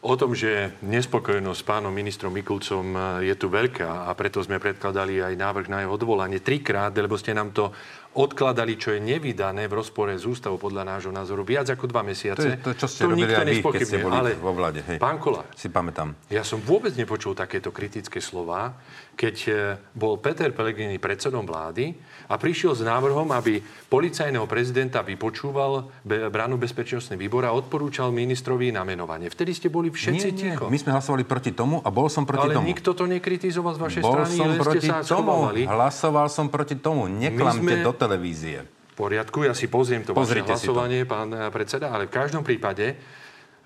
O 0.00 0.16
tom, 0.16 0.32
že 0.32 0.72
nespokojnosť 0.80 1.60
s 1.60 1.68
pánom 1.68 1.92
ministrom 1.92 2.32
Mikulcom 2.32 2.96
e, 2.96 3.00
je 3.28 3.36
tu 3.36 3.52
veľká 3.52 4.08
a 4.08 4.10
preto 4.16 4.40
sme 4.40 4.56
predkladali 4.56 5.20
aj 5.20 5.36
návrh 5.36 5.68
na 5.68 5.84
jeho 5.84 5.92
odvolanie 5.92 6.40
trikrát, 6.40 6.88
lebo 6.96 7.20
ste 7.20 7.36
nám 7.36 7.52
to 7.52 7.68
odkladali, 8.10 8.74
čo 8.74 8.90
je 8.90 8.98
nevydané 8.98 9.70
v 9.70 9.74
rozpore 9.78 10.10
s 10.18 10.26
ústavou 10.26 10.58
podľa 10.58 10.82
nášho 10.96 11.14
názoru 11.14 11.46
viac 11.46 11.70
ako 11.70 11.86
dva 11.86 12.02
mesiace. 12.02 12.42
To 12.42 12.50
je 12.50 12.58
to, 12.58 12.72
čo 12.74 12.86
ste 12.90 13.00
robili 13.06 13.30
aj 13.30 13.46
vy, 13.46 13.62
keď 13.62 13.80
ste 13.86 13.98
boli 14.02 14.16
ale 14.18 14.30
vo 14.34 14.50
vláde. 14.50 14.82
Hej. 14.82 14.98
Pán 14.98 15.22
Kolár, 15.22 15.46
Si 15.54 15.70
pamätám. 15.70 16.18
ja 16.26 16.42
som 16.42 16.58
vôbec 16.58 16.90
nepočul 16.98 17.38
takéto 17.38 17.70
kritické 17.70 18.18
slova, 18.18 18.74
keď 19.20 19.36
e, 19.44 19.52
bol 19.92 20.16
Peter 20.16 20.48
Pellegrini 20.48 20.96
predsedom 20.96 21.44
vlády 21.44 21.92
a 22.32 22.40
prišiel 22.40 22.72
s 22.72 22.80
návrhom, 22.80 23.28
aby 23.36 23.60
policajného 23.92 24.48
prezidenta 24.48 25.04
vypočúval 25.04 25.92
bránu 26.32 26.56
bezpečnostný 26.56 27.20
výbor 27.20 27.44
a 27.44 27.52
odporúčal 27.52 28.08
ministrovi 28.16 28.72
na 28.72 28.80
menovanie. 28.80 29.28
Vtedy 29.28 29.52
ste 29.52 29.68
boli 29.68 29.92
všetci 29.92 30.28
Nie, 30.32 30.32
nie, 30.32 30.40
ticho. 30.56 30.72
my 30.72 30.78
sme 30.80 30.96
hlasovali 30.96 31.28
proti 31.28 31.52
tomu 31.52 31.84
a 31.84 31.92
bol 31.92 32.08
som 32.08 32.24
proti 32.24 32.48
Ale 32.48 32.56
tomu. 32.56 32.72
nikto 32.72 32.96
to 32.96 33.04
nekritizoval 33.04 33.76
z 33.76 33.80
vašej 33.84 34.00
Bol 34.00 34.14
strany, 34.16 34.32
som 34.32 34.46
len 34.48 34.56
ste 34.56 34.64
proti 34.64 34.88
sa 34.88 34.96
tomu. 35.04 35.32
Hlasoval 35.52 36.26
som 36.32 36.46
proti 36.48 36.76
tomu. 36.80 37.04
Neklamte 37.04 37.76
sme- 37.76 37.84
do 37.84 37.92
televízie. 37.92 38.64
V 38.64 38.94
poriadku, 38.96 39.44
ja 39.44 39.52
si 39.52 39.68
pozriem 39.68 40.00
to 40.00 40.16
Pozrite 40.16 40.48
vaše 40.48 40.64
si 40.64 40.68
to. 40.68 40.72
hlasovanie, 40.72 41.04
pán 41.04 41.28
eh, 41.36 41.52
predseda, 41.52 41.92
ale 41.92 42.08
v 42.08 42.12
každom 42.16 42.40
prípade 42.40 42.96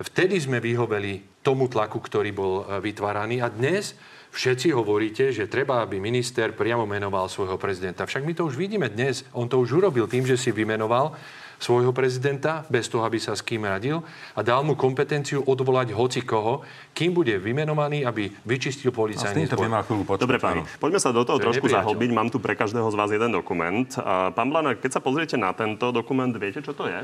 vtedy 0.02 0.34
sme 0.42 0.58
vyhoveli 0.58 1.42
tomu 1.46 1.70
tlaku, 1.70 2.02
ktorý 2.02 2.34
bol 2.34 2.52
eh, 2.66 2.82
vytváraný 2.82 3.38
a 3.38 3.46
dnes 3.46 3.94
všetci 4.34 4.74
hovoríte, 4.74 5.30
že 5.30 5.46
treba, 5.46 5.80
aby 5.80 6.02
minister 6.02 6.50
priamo 6.50 6.82
menoval 6.84 7.30
svojho 7.30 7.54
prezidenta. 7.54 8.02
Však 8.02 8.26
my 8.26 8.34
to 8.34 8.50
už 8.50 8.58
vidíme 8.58 8.90
dnes. 8.90 9.22
On 9.30 9.46
to 9.46 9.62
už 9.62 9.78
urobil 9.78 10.10
tým, 10.10 10.26
že 10.26 10.34
si 10.34 10.50
vymenoval 10.50 11.14
svojho 11.54 11.94
prezidenta, 11.94 12.66
bez 12.66 12.90
toho, 12.90 13.06
aby 13.06 13.16
sa 13.16 13.32
s 13.32 13.40
kým 13.40 13.64
radil 13.64 14.02
a 14.36 14.42
dal 14.42 14.66
mu 14.66 14.74
kompetenciu 14.74 15.40
odvolať 15.46 15.94
hoci 15.94 16.20
koho, 16.26 16.66
kým 16.92 17.14
bude 17.14 17.32
vymenovaný, 17.38 18.02
aby 18.04 18.28
vyčistil 18.44 18.90
A 18.90 18.92
s 18.92 18.98
policajný 18.98 19.46
zbor. 19.48 20.18
Dobre, 20.18 20.36
áno. 20.42 20.66
poďme 20.82 21.00
sa 21.00 21.14
do 21.14 21.22
toho 21.22 21.38
To 21.40 21.48
trošku 21.48 21.70
nepriateľ. 21.70 21.86
zahlbiť. 21.88 22.10
Mám 22.10 22.28
tu 22.34 22.42
pre 22.42 22.58
každého 22.58 22.90
z 22.90 22.96
vás 22.98 23.08
jeden 23.14 23.32
dokument. 23.32 23.86
Pán 24.34 24.50
Blana, 24.50 24.76
keď 24.76 24.98
sa 24.98 25.00
pozriete 25.00 25.38
na 25.40 25.54
tento 25.56 25.94
dokument, 25.94 26.34
viete, 26.34 26.60
čo 26.60 26.74
to 26.76 26.90
je? 26.90 27.00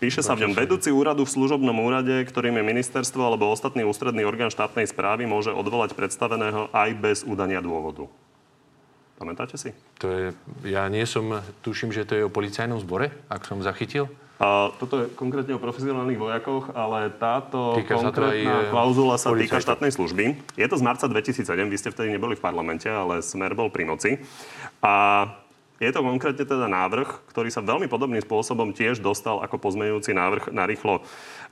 Píše 0.00 0.24
sa 0.24 0.32
v 0.32 0.48
ňom, 0.48 0.56
vedúci 0.56 0.88
úradu 0.88 1.28
v 1.28 1.34
služobnom 1.36 1.76
úrade, 1.76 2.24
ktorým 2.24 2.56
je 2.56 2.64
ministerstvo 2.64 3.20
alebo 3.20 3.52
ostatný 3.52 3.84
ústredný 3.84 4.24
orgán 4.24 4.48
štátnej 4.48 4.88
správy, 4.88 5.28
môže 5.28 5.52
odvolať 5.52 5.92
predstaveného 5.92 6.72
aj 6.72 6.90
bez 6.96 7.18
udania 7.28 7.60
dôvodu. 7.60 8.08
Pamätáte 9.20 9.60
si? 9.60 9.76
To 10.00 10.08
je, 10.08 10.26
ja 10.64 10.88
nie 10.88 11.04
som, 11.04 11.44
tuším, 11.60 11.92
že 11.92 12.08
to 12.08 12.16
je 12.16 12.24
o 12.24 12.32
policajnom 12.32 12.80
zbore, 12.80 13.12
ak 13.28 13.44
som 13.44 13.60
zachytil. 13.60 14.08
A 14.40 14.72
toto 14.80 15.04
je 15.04 15.12
konkrétne 15.12 15.52
o 15.52 15.60
profesionálnych 15.60 16.16
vojakoch, 16.16 16.72
ale 16.72 17.12
táto 17.20 17.76
Týka 17.76 18.00
sa 18.00 18.08
konkrétna 18.08 18.56
e, 18.56 18.72
klauzula 18.72 19.20
sa 19.20 19.36
týka 19.36 19.52
policajtov. 19.52 19.66
štátnej 19.68 19.92
služby. 19.92 20.24
Je 20.56 20.64
to 20.64 20.80
z 20.80 20.82
marca 20.88 21.04
2007, 21.04 21.44
vy 21.44 21.76
ste 21.76 21.92
vtedy 21.92 22.08
neboli 22.08 22.40
v 22.40 22.40
parlamente, 22.40 22.88
ale 22.88 23.20
Smer 23.20 23.52
bol 23.52 23.68
pri 23.68 23.84
moci. 23.84 24.16
A 24.80 25.28
je 25.80 25.88
to 25.88 26.04
konkrétne 26.04 26.44
teda 26.44 26.68
návrh, 26.68 27.24
ktorý 27.32 27.48
sa 27.48 27.64
veľmi 27.64 27.88
podobným 27.88 28.20
spôsobom 28.20 28.76
tiež 28.76 29.00
dostal 29.00 29.40
ako 29.40 29.56
pozmeňujúci 29.56 30.12
návrh 30.12 30.52
na 30.52 30.68
rýchlo 30.68 31.00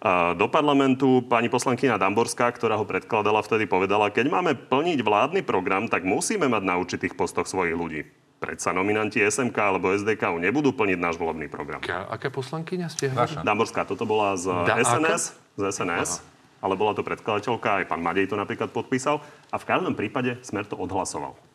a, 0.04 0.36
do 0.36 0.44
parlamentu. 0.52 1.24
Pani 1.24 1.48
poslankyňa 1.48 1.96
Damborská, 1.96 2.52
ktorá 2.52 2.76
ho 2.76 2.84
predkladala, 2.84 3.40
vtedy 3.40 3.64
povedala, 3.64 4.12
keď 4.12 4.28
máme 4.28 4.52
plniť 4.68 5.00
vládny 5.00 5.40
program, 5.48 5.88
tak 5.88 6.04
musíme 6.04 6.44
mať 6.44 6.60
na 6.60 6.76
určitých 6.76 7.16
postoch 7.16 7.48
svojich 7.48 7.72
ľudí. 7.72 8.04
Predsa 8.38 8.70
nominanti 8.76 9.18
SMK 9.18 9.56
alebo 9.56 9.90
SDK 9.96 10.38
nebudú 10.38 10.76
plniť 10.76 10.98
náš 11.00 11.16
volebný 11.18 11.48
program. 11.48 11.80
Aká, 11.80 12.06
aká 12.06 12.28
poslankyňa 12.28 12.86
ste 12.92 13.08
Vaša. 13.10 13.42
Damborská, 13.42 13.88
toto 13.88 14.04
bola 14.04 14.36
z 14.36 14.52
Da- 14.68 14.78
SNS, 14.78 15.34
z 15.56 15.62
SNS, 15.72 16.22
ale 16.60 16.76
bola 16.76 16.92
to 16.92 17.00
predkladateľka, 17.00 17.82
aj 17.82 17.84
pán 17.88 18.04
Madej 18.04 18.28
to 18.28 18.36
napríklad 18.36 18.70
podpísal 18.70 19.24
a 19.50 19.56
v 19.56 19.64
každom 19.64 19.96
prípade 19.96 20.36
Smer 20.44 20.68
to 20.68 20.76
odhlasoval. 20.78 21.47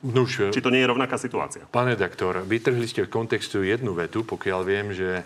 Nuž, 0.00 0.48
Či 0.48 0.64
to 0.64 0.72
nie 0.72 0.80
je 0.80 0.88
rovnaká 0.88 1.20
situácia? 1.20 1.68
Pán 1.68 1.84
redaktor, 1.92 2.40
vytrhli 2.40 2.88
ste 2.88 3.04
v 3.04 3.12
kontextu 3.12 3.60
jednu 3.60 3.92
vetu, 3.92 4.24
pokiaľ 4.24 4.60
viem, 4.64 4.96
že 4.96 5.20
e, 5.20 5.24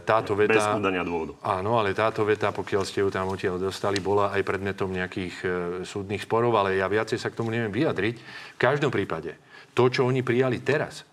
táto 0.00 0.32
Bez 0.32 0.48
veta... 0.48 0.72
udania 0.72 1.04
dôvodu. 1.04 1.36
Áno, 1.44 1.76
ale 1.76 1.92
táto 1.92 2.24
veta, 2.24 2.48
pokiaľ 2.48 2.82
ste 2.88 3.04
ju 3.04 3.12
tam 3.12 3.28
odtiaľ 3.28 3.60
dostali, 3.60 4.00
bola 4.00 4.32
aj 4.32 4.40
predmetom 4.40 4.88
nejakých 4.88 5.36
e, 5.44 5.48
súdnych 5.84 6.24
sporov, 6.24 6.56
ale 6.56 6.80
ja 6.80 6.88
viacej 6.88 7.20
sa 7.20 7.28
k 7.28 7.36
tomu 7.36 7.52
neviem 7.52 7.68
vyjadriť. 7.68 8.16
V 8.56 8.58
každom 8.58 8.88
prípade, 8.88 9.36
to, 9.76 9.92
čo 9.92 10.08
oni 10.08 10.24
prijali 10.24 10.64
teraz, 10.64 11.04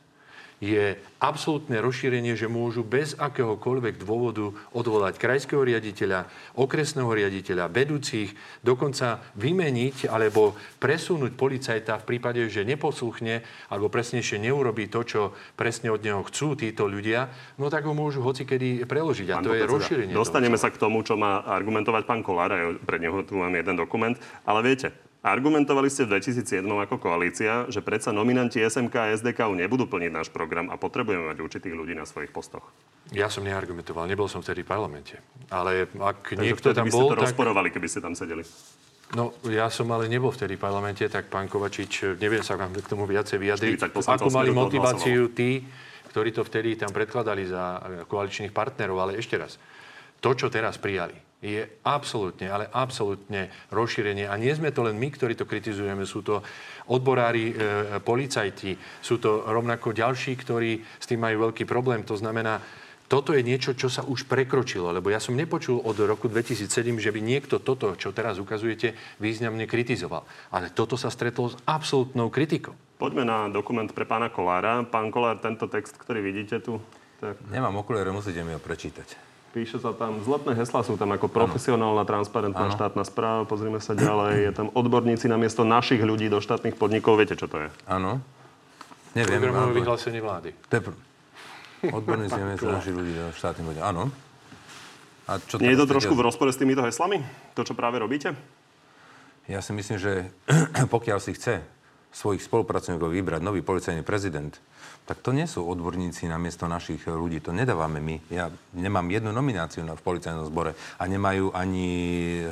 je 0.62 0.94
absolútne 1.18 1.82
rozšírenie, 1.82 2.38
že 2.38 2.46
môžu 2.46 2.86
bez 2.86 3.18
akéhokoľvek 3.18 3.98
dôvodu 3.98 4.54
odvolať 4.78 5.18
krajského 5.18 5.66
riaditeľa, 5.66 6.30
okresného 6.54 7.10
riaditeľa, 7.10 7.74
vedúcich, 7.74 8.38
dokonca 8.62 9.26
vymeniť 9.42 10.06
alebo 10.06 10.54
presunúť 10.78 11.34
policajta 11.34 11.98
v 12.06 12.08
prípade, 12.08 12.46
že 12.46 12.62
neposluchne 12.62 13.42
alebo 13.74 13.90
presnejšie 13.90 14.38
neurobí 14.38 14.86
to, 14.88 15.02
čo 15.02 15.22
presne 15.58 15.90
od 15.90 16.06
neho 16.06 16.22
chcú 16.30 16.54
títo 16.54 16.86
ľudia, 16.86 17.34
no 17.58 17.74
tak 17.74 17.90
ho 17.90 17.98
môžu 17.98 18.22
hocikedy 18.22 18.86
preložiť. 18.86 19.28
A 19.34 19.42
Pán 19.42 19.46
to 19.50 19.58
je 19.58 19.66
rozšírenie. 19.66 20.14
Dostaneme 20.14 20.62
toho 20.62 20.64
sa 20.64 20.70
k 20.70 20.78
tomu, 20.78 21.02
čo 21.02 21.18
má 21.18 21.42
argumentovať 21.42 22.06
pán 22.06 22.22
Kolár, 22.22 22.54
aj 22.54 22.86
pre 22.86 23.02
neho 23.02 23.26
tu 23.26 23.34
mám 23.42 23.54
jeden 23.58 23.74
dokument. 23.74 24.14
Ale 24.46 24.62
viete, 24.62 24.94
argumentovali 25.22 25.90
ste 25.90 26.10
v 26.10 26.18
2007 26.18 26.66
ako 26.66 26.98
koalícia, 26.98 27.70
že 27.70 27.86
predsa 27.86 28.10
nominanti 28.10 28.58
SMK 28.58 28.96
a 28.98 29.08
SDK 29.14 29.54
nebudú 29.54 29.86
plniť 29.86 30.12
náš 30.12 30.28
program 30.34 30.74
a 30.74 30.76
potrebujeme 30.82 31.30
mať 31.30 31.38
určitých 31.40 31.74
ľudí 31.78 31.94
na 31.94 32.10
svojich 32.10 32.34
postoch. 32.34 32.66
Ja 33.14 33.30
som 33.30 33.46
neargumentoval, 33.46 34.10
nebol 34.10 34.26
som 34.26 34.42
vtedy 34.42 34.66
v 34.66 34.70
parlamente. 34.74 35.22
Ale 35.54 35.86
ak 35.94 36.34
Takže 36.34 36.42
niekto 36.42 36.74
tam 36.74 36.90
by 36.90 36.92
ste 36.92 36.98
bol, 36.98 37.10
to 37.14 37.18
tak... 37.18 37.26
rozporovali, 37.30 37.70
keby 37.70 37.88
ste 37.90 38.00
tam 38.02 38.18
sedeli. 38.18 38.42
No, 39.12 39.36
ja 39.52 39.68
som 39.68 39.92
ale 39.92 40.08
nebol 40.08 40.32
vtedy 40.32 40.56
v 40.56 40.62
parlamente, 40.64 41.04
tak 41.12 41.28
pán 41.28 41.52
Kovačič, 41.52 42.16
neviem 42.16 42.42
sa 42.42 42.56
vám 42.56 42.72
k 42.72 42.88
tomu 42.88 43.04
viacej 43.04 43.38
vyjadriť. 43.38 43.92
40 43.92 43.98
poslancov 43.98 44.32
Ako 44.32 44.38
mali 44.40 44.50
motiváciu 44.56 45.36
tí, 45.36 45.68
ktorí 46.16 46.32
to 46.32 46.48
vtedy 46.48 46.80
tam 46.80 46.96
predkladali 46.96 47.44
za 47.48 47.64
eh, 47.80 47.82
koaličných 48.08 48.56
partnerov, 48.56 48.98
ale 49.04 49.20
ešte 49.20 49.36
raz, 49.36 49.60
to, 50.24 50.32
čo 50.32 50.48
teraz 50.48 50.80
prijali, 50.80 51.31
je 51.42 51.66
absolútne, 51.82 52.46
ale 52.54 52.70
absolútne 52.70 53.50
rozšírenie. 53.74 54.30
A 54.30 54.38
nie 54.38 54.54
sme 54.54 54.70
to 54.70 54.86
len 54.86 54.94
my, 54.94 55.10
ktorí 55.10 55.34
to 55.34 55.50
kritizujeme, 55.50 56.06
sú 56.06 56.22
to 56.22 56.46
odborári, 56.94 57.50
e, 57.50 57.56
policajti, 57.98 58.78
sú 59.02 59.18
to 59.18 59.50
rovnako 59.50 59.90
ďalší, 59.90 60.38
ktorí 60.38 60.86
s 61.02 61.10
tým 61.10 61.18
majú 61.18 61.50
veľký 61.50 61.66
problém. 61.66 62.06
To 62.06 62.14
znamená, 62.14 62.62
toto 63.10 63.36
je 63.36 63.44
niečo, 63.44 63.76
čo 63.76 63.92
sa 63.92 64.06
už 64.08 64.30
prekročilo, 64.30 64.94
lebo 64.94 65.12
ja 65.12 65.20
som 65.20 65.36
nepočul 65.36 65.84
od 65.84 65.98
roku 66.00 66.32
2007, 66.32 66.96
že 66.96 67.12
by 67.12 67.20
niekto 67.20 67.60
toto, 67.60 67.98
čo 68.00 68.16
teraz 68.16 68.40
ukazujete, 68.40 68.96
významne 69.20 69.68
kritizoval. 69.68 70.24
Ale 70.54 70.72
toto 70.72 70.96
sa 70.96 71.12
stretlo 71.12 71.52
s 71.52 71.60
absolútnou 71.68 72.32
kritikou. 72.32 72.72
Poďme 73.02 73.26
na 73.28 73.50
dokument 73.50 73.90
pre 73.90 74.08
pána 74.08 74.32
Kolára. 74.32 74.86
Pán 74.88 75.12
Kolár, 75.12 75.42
tento 75.42 75.68
text, 75.68 75.98
ktorý 75.98 76.22
vidíte 76.22 76.62
tu, 76.62 76.80
tak 77.20 77.36
Nemám 77.50 77.84
okuliare, 77.84 78.10
musíte 78.10 78.42
mi 78.42 78.56
ho 78.56 78.62
prečítať. 78.62 79.31
Píše 79.52 79.78
sa 79.78 79.92
tam, 79.92 80.24
zletné 80.24 80.56
heslá 80.56 80.82
sú 80.82 80.96
tam 80.96 81.12
ako 81.12 81.28
profesionálna, 81.28 82.08
transparentná 82.08 82.72
Áno. 82.72 82.76
štátna 82.76 83.04
správa. 83.04 83.44
Pozrime 83.44 83.78
sa 83.78 83.92
ďalej. 83.92 84.34
Je 84.48 84.52
tam 84.56 84.68
odborníci 84.72 85.28
na 85.28 85.36
miesto 85.36 85.62
našich 85.62 86.00
ľudí 86.00 86.32
do 86.32 86.40
štátnych 86.40 86.76
podnikov. 86.76 87.20
Viete, 87.20 87.36
čo 87.36 87.46
to 87.46 87.62
je? 87.64 87.70
Áno. 87.86 88.24
Neviem. 89.12 89.44
Programové 89.44 89.76
ale- 89.76 89.80
vyhlásenie 89.84 90.22
vlády. 90.24 90.50
To 90.72 90.74
je 90.74 90.82
pr- 90.88 91.00
odborníci 91.92 92.38
na 92.38 92.48
miesto 92.48 92.68
našich 92.68 92.96
ľudí 92.96 93.12
do 93.12 93.28
štátnych 93.36 93.68
ľudí. 93.76 93.82
Áno. 93.84 94.08
A 95.28 95.38
čo 95.38 95.60
Nie 95.60 95.76
je 95.76 95.84
to 95.84 95.88
trošku 95.88 96.16
v 96.16 96.24
rozpore 96.24 96.52
s 96.52 96.60
týmito 96.60 96.82
heslami? 96.82 97.22
To, 97.56 97.62
čo 97.64 97.76
práve 97.76 98.00
robíte? 98.00 98.34
Ja 99.48 99.60
si 99.60 99.72
myslím, 99.72 100.00
že 100.00 100.32
pokiaľ 100.96 101.18
si 101.20 101.36
chce 101.36 101.60
svojich 102.12 102.44
spolupracovníkov 102.44 103.08
vybrať 103.08 103.42
nový 103.44 103.64
policajný 103.64 104.04
prezident, 104.04 104.52
tak 105.12 105.20
to 105.20 105.36
nie 105.36 105.44
sú 105.44 105.68
odborníci 105.68 106.24
na 106.26 106.40
miesto 106.40 106.64
našich 106.66 107.04
ľudí. 107.04 107.44
To 107.44 107.52
nedávame 107.52 108.00
my. 108.00 108.16
Ja 108.32 108.48
nemám 108.72 109.04
jednu 109.06 109.36
nomináciu 109.36 109.84
v 109.84 110.00
policajnom 110.00 110.48
zbore 110.48 110.72
a 110.72 111.04
nemajú 111.04 111.52
ani 111.52 111.84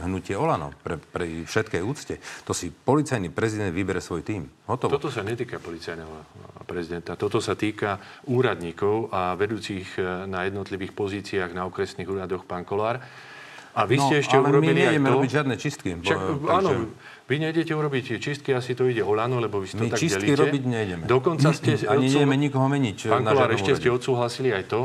hnutie 0.03 0.35
Olano 0.35 0.75
pre, 0.77 0.99
pre 0.99 1.47
všetkej 1.47 1.79
úcte. 1.81 2.19
To 2.43 2.51
si 2.51 2.67
policajný 2.67 3.31
prezident 3.31 3.71
vybere 3.71 4.03
svoj 4.03 4.27
tým. 4.27 4.43
Hotovo. 4.67 4.91
Toto 4.91 5.07
sa 5.07 5.23
netýka 5.23 5.55
policajného 5.55 6.11
prezidenta. 6.67 7.15
Toto 7.15 7.39
sa 7.39 7.55
týka 7.55 7.95
úradníkov 8.25 9.07
a 9.09 9.33
vedúcich 9.33 9.95
e, 9.95 10.27
na 10.27 10.43
jednotlivých 10.43 10.91
pozíciách 10.91 11.55
na 11.55 11.63
okresných 11.63 12.05
úradoch, 12.05 12.43
pán 12.43 12.67
Kolár. 12.67 12.99
A 13.71 13.87
vy 13.87 13.95
ste 13.95 14.19
ešte 14.19 14.35
No, 14.35 14.43
urobili 14.43 14.83
my 14.83 14.91
aj 14.91 14.99
to... 14.99 15.13
robiť 15.15 15.29
žiadne 15.31 15.55
čistky. 15.55 15.89
bo- 15.95 16.03
Však, 16.03 16.19
takže- 16.19 16.51
áno, 16.51 16.69
vy 17.29 17.35
nejdete 17.37 17.71
urobiť 17.77 18.17
čistky, 18.17 18.57
asi 18.57 18.73
to 18.73 18.89
ide 18.89 19.05
o 19.05 19.13
Lano, 19.13 19.37
lebo 19.37 19.61
vy 19.61 19.69
si 19.69 19.77
to 19.77 19.85
My 19.85 19.93
tak 19.93 20.01
čistky 20.01 20.33
delíte. 20.33 20.41
robiť 20.49 20.63
nejdeme. 20.65 21.03
Dokonca 21.05 21.53
ste... 21.57 21.77
Ani 21.85 22.09
odsú- 22.09 22.25
nejdeme 22.25 22.35
nikoho 22.35 22.65
meniť 22.65 22.97
Pán 23.05 23.21
Kolár, 23.21 23.53
ešte 23.53 23.77
ste 23.77 23.93
odsúhlasili 23.93 24.49
aj 24.49 24.65
to, 24.65 24.81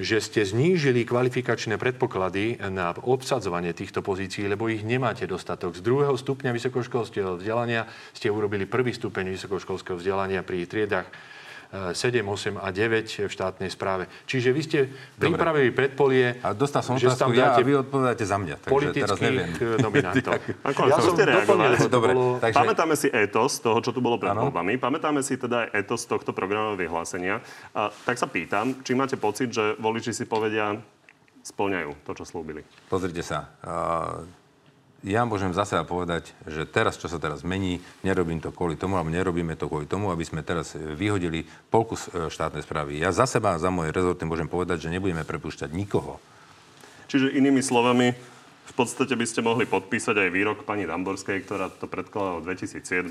že 0.00 0.24
ste 0.24 0.40
znížili 0.40 1.04
kvalifikačné 1.04 1.76
predpoklady 1.76 2.64
na 2.72 2.96
obsadzovanie 2.96 3.76
týchto 3.76 4.00
pozícií, 4.00 4.48
lebo 4.48 4.72
ich 4.72 4.82
nemáte 4.82 5.28
dostatok. 5.28 5.76
Z 5.76 5.84
druhého 5.84 6.16
stupňa 6.16 6.48
vysokoškolského 6.56 7.36
vzdelania 7.36 7.84
ste 8.16 8.32
urobili 8.32 8.64
prvý 8.64 8.96
stupeň 8.96 9.28
vysokoškolského 9.36 10.00
vzdelania 10.00 10.40
pri 10.40 10.64
triedach 10.64 11.06
7, 11.72 12.20
8 12.20 12.60
a 12.60 12.68
9 12.68 13.24
v 13.24 13.32
štátnej 13.32 13.72
správe. 13.72 14.04
Čiže 14.28 14.52
vy 14.52 14.60
ste 14.60 14.78
pripravili 15.16 15.72
predpolie, 15.72 16.36
A 16.44 16.52
dostal 16.52 16.84
som 16.84 17.00
že 17.00 17.08
otázku 17.08 17.32
tam 17.32 17.32
ja 17.32 17.48
a 17.48 17.56
dáte 17.56 17.64
vy 17.64 17.72
odpovedáte 17.80 18.24
za 18.28 18.36
mňa. 18.36 18.54
Takže 18.60 18.92
teraz 18.92 19.16
neviem. 19.16 19.48
politických 19.48 19.80
nominantov. 19.80 20.32
Ja 20.92 20.98
som 21.00 21.16
doplnil, 21.16 21.72
to 21.80 21.88
Dobre, 21.88 22.12
bolo... 22.12 22.36
takže- 22.36 22.60
Pamätáme 22.60 22.94
si 22.98 23.08
etos 23.08 23.56
toho, 23.64 23.80
čo 23.80 23.96
tu 23.96 24.04
bolo 24.04 24.20
pred 24.20 24.36
voľbami. 24.36 24.76
Pamätáme 24.76 25.24
si 25.24 25.40
teda 25.40 25.64
aj 25.64 25.68
etos 25.72 26.04
tohto 26.04 26.36
programového 26.36 26.76
vyhlásenia. 26.76 27.40
A 27.72 27.88
tak 27.88 28.20
sa 28.20 28.28
pýtam, 28.28 28.84
či 28.84 28.92
máte 28.92 29.16
pocit, 29.16 29.48
že 29.48 29.72
voliči 29.80 30.12
si 30.12 30.28
povedia, 30.28 30.76
splňajú 31.40 32.04
to, 32.04 32.10
čo 32.12 32.24
slúbili. 32.28 32.62
Pozrite 32.92 33.24
sa. 33.24 33.48
Uh, 33.64 34.41
ja 35.02 35.26
môžem 35.26 35.50
za 35.50 35.66
seba 35.66 35.82
povedať, 35.82 36.30
že 36.46 36.62
teraz, 36.62 36.94
čo 36.94 37.10
sa 37.10 37.18
teraz 37.18 37.42
mení, 37.42 37.82
nerobím 38.06 38.38
to 38.38 38.54
kvôli 38.54 38.78
tomu, 38.78 38.94
alebo 38.94 39.10
nerobíme 39.10 39.58
to 39.58 39.66
kvôli 39.66 39.90
tomu, 39.90 40.14
aby 40.14 40.22
sme 40.22 40.46
teraz 40.46 40.78
e, 40.78 40.78
vyhodili 40.78 41.42
polku 41.70 41.98
e, 41.98 42.30
štátnej 42.30 42.62
správy. 42.62 43.02
Ja 43.02 43.10
za 43.10 43.26
seba, 43.26 43.58
za 43.58 43.68
moje 43.74 43.90
rezorty 43.90 44.22
môžem 44.22 44.46
povedať, 44.46 44.86
že 44.86 44.94
nebudeme 44.94 45.26
prepúšťať 45.26 45.74
nikoho. 45.74 46.22
Čiže 47.10 47.34
inými 47.34 47.60
slovami, 47.60 48.14
v 48.62 48.74
podstate 48.78 49.18
by 49.18 49.26
ste 49.26 49.42
mohli 49.42 49.66
podpísať 49.66 50.14
aj 50.22 50.28
výrok 50.30 50.58
pani 50.62 50.86
Damborskej, 50.86 51.42
ktorá 51.42 51.66
to 51.66 51.90
predkladala 51.90 52.38
v 52.38 52.54
2007, 52.54 53.10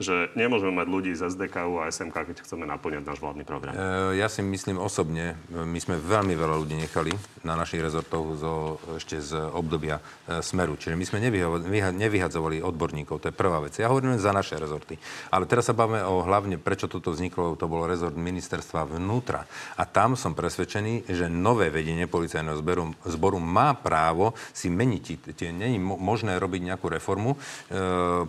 že 0.00 0.32
nemôžeme 0.32 0.72
mať 0.72 0.86
ľudí 0.88 1.12
z 1.12 1.28
SDKU 1.28 1.84
a 1.84 1.92
SMK, 1.92 2.32
keď 2.32 2.36
chceme 2.40 2.64
naplňať 2.64 3.04
náš 3.04 3.20
vládny 3.20 3.44
program. 3.44 3.76
E, 3.76 4.16
Ja 4.16 4.32
si 4.32 4.40
myslím 4.40 4.80
osobne, 4.80 5.36
my 5.52 5.76
sme 5.76 6.00
veľmi 6.00 6.32
veľa 6.32 6.56
ľudí 6.64 6.80
nechali 6.80 7.12
na 7.44 7.52
našich 7.52 7.84
rezortoch 7.84 8.40
zo, 8.40 8.80
ešte 8.96 9.20
z 9.20 9.36
obdobia 9.52 10.00
e, 10.24 10.40
Smeru. 10.40 10.80
Čiže 10.80 10.96
my 10.96 11.04
sme 11.04 11.20
nevyhadzovali 11.92 12.64
odborníkov, 12.64 13.20
to 13.20 13.28
je 13.28 13.36
prvá 13.36 13.60
vec. 13.60 13.76
Ja 13.76 13.92
hovorím 13.92 14.16
za 14.16 14.32
naše 14.32 14.56
rezorty. 14.56 14.96
Ale 15.28 15.44
teraz 15.44 15.68
sa 15.68 15.76
bavíme 15.76 16.00
o 16.08 16.24
hlavne, 16.24 16.56
prečo 16.56 16.88
toto 16.88 17.12
vzniklo, 17.12 17.60
to 17.60 17.68
bol 17.68 17.84
rezort 17.84 18.16
ministerstva 18.16 18.88
vnútra. 18.96 19.44
A 19.76 19.84
tam 19.84 20.16
som 20.16 20.32
presvedčený, 20.32 21.12
že 21.12 21.28
nové 21.28 21.68
vedenie 21.68 22.08
policajného 22.08 22.56
zboru, 22.56 22.96
zboru 23.04 23.36
má 23.36 23.76
právo 23.76 24.32
si 24.56 24.77
meniť. 24.78 25.02
ti- 25.02 25.34
Tie, 25.34 25.50
není 25.50 25.82
mo- 25.82 25.98
možné 25.98 26.38
robiť 26.38 26.62
nejakú 26.70 26.86
reformu, 26.86 27.34
e, 27.34 27.38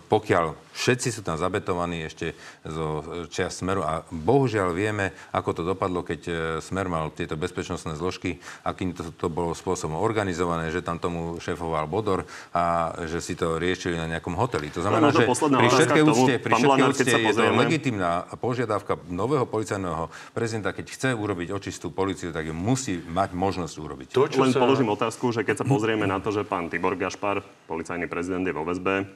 pokiaľ 0.02 0.69
všetci 0.74 1.08
sú 1.10 1.20
tam 1.26 1.36
zabetovaní 1.36 2.06
ešte 2.06 2.34
zo 2.64 3.02
čias 3.28 3.58
Smeru 3.60 3.82
a 3.84 4.06
bohužiaľ 4.08 4.72
vieme, 4.72 5.12
ako 5.34 5.50
to 5.60 5.62
dopadlo, 5.66 6.02
keď 6.06 6.20
e, 6.26 6.32
Smer 6.64 6.86
mal 6.86 7.12
tieto 7.12 7.34
bezpečnostné 7.34 7.98
zložky, 7.98 8.38
akým 8.64 8.94
to, 8.94 9.10
to 9.14 9.26
bolo 9.28 9.52
spôsobom 9.52 9.98
organizované, 9.98 10.72
že 10.72 10.84
tam 10.84 10.96
tomu 10.96 11.36
šéfoval 11.42 11.90
Bodor 11.90 12.24
a 12.54 12.94
že 13.06 13.20
si 13.20 13.34
to 13.34 13.58
riešili 13.58 13.98
na 13.98 14.06
nejakom 14.06 14.34
hoteli. 14.38 14.70
To 14.72 14.82
znamená, 14.82 15.10
možno 15.10 15.20
že 15.20 15.58
pri 15.60 15.68
všetkej 15.68 16.02
úcte, 16.06 16.34
pri 16.38 16.52
všetkej 16.54 16.84
úcte 16.86 17.10
je 17.10 17.32
to 17.34 17.44
legitimná 17.54 18.24
požiadavka 18.38 18.96
nového 19.10 19.44
policajného 19.44 20.08
prezidenta, 20.32 20.72
keď 20.72 20.86
chce 20.90 21.08
urobiť 21.14 21.48
očistú 21.52 21.92
policiu, 21.92 22.30
tak 22.30 22.48
ju 22.48 22.54
musí 22.54 23.02
mať 23.02 23.34
možnosť 23.34 23.74
urobiť. 23.76 24.06
To, 24.14 24.26
čo 24.30 24.40
Len 24.42 24.54
sa... 24.54 24.62
položím 24.62 24.88
otázku, 24.92 25.34
že 25.34 25.42
keď 25.42 25.62
sa 25.62 25.66
pozrieme 25.66 26.06
na 26.06 26.22
to, 26.22 26.30
že 26.32 26.46
pán 26.46 26.70
Tibor 26.70 26.94
Gašpar, 26.94 27.42
policajný 27.66 28.06
prezident, 28.06 28.42
je 28.46 28.54
vo 28.54 28.64
väzbe, 28.64 29.06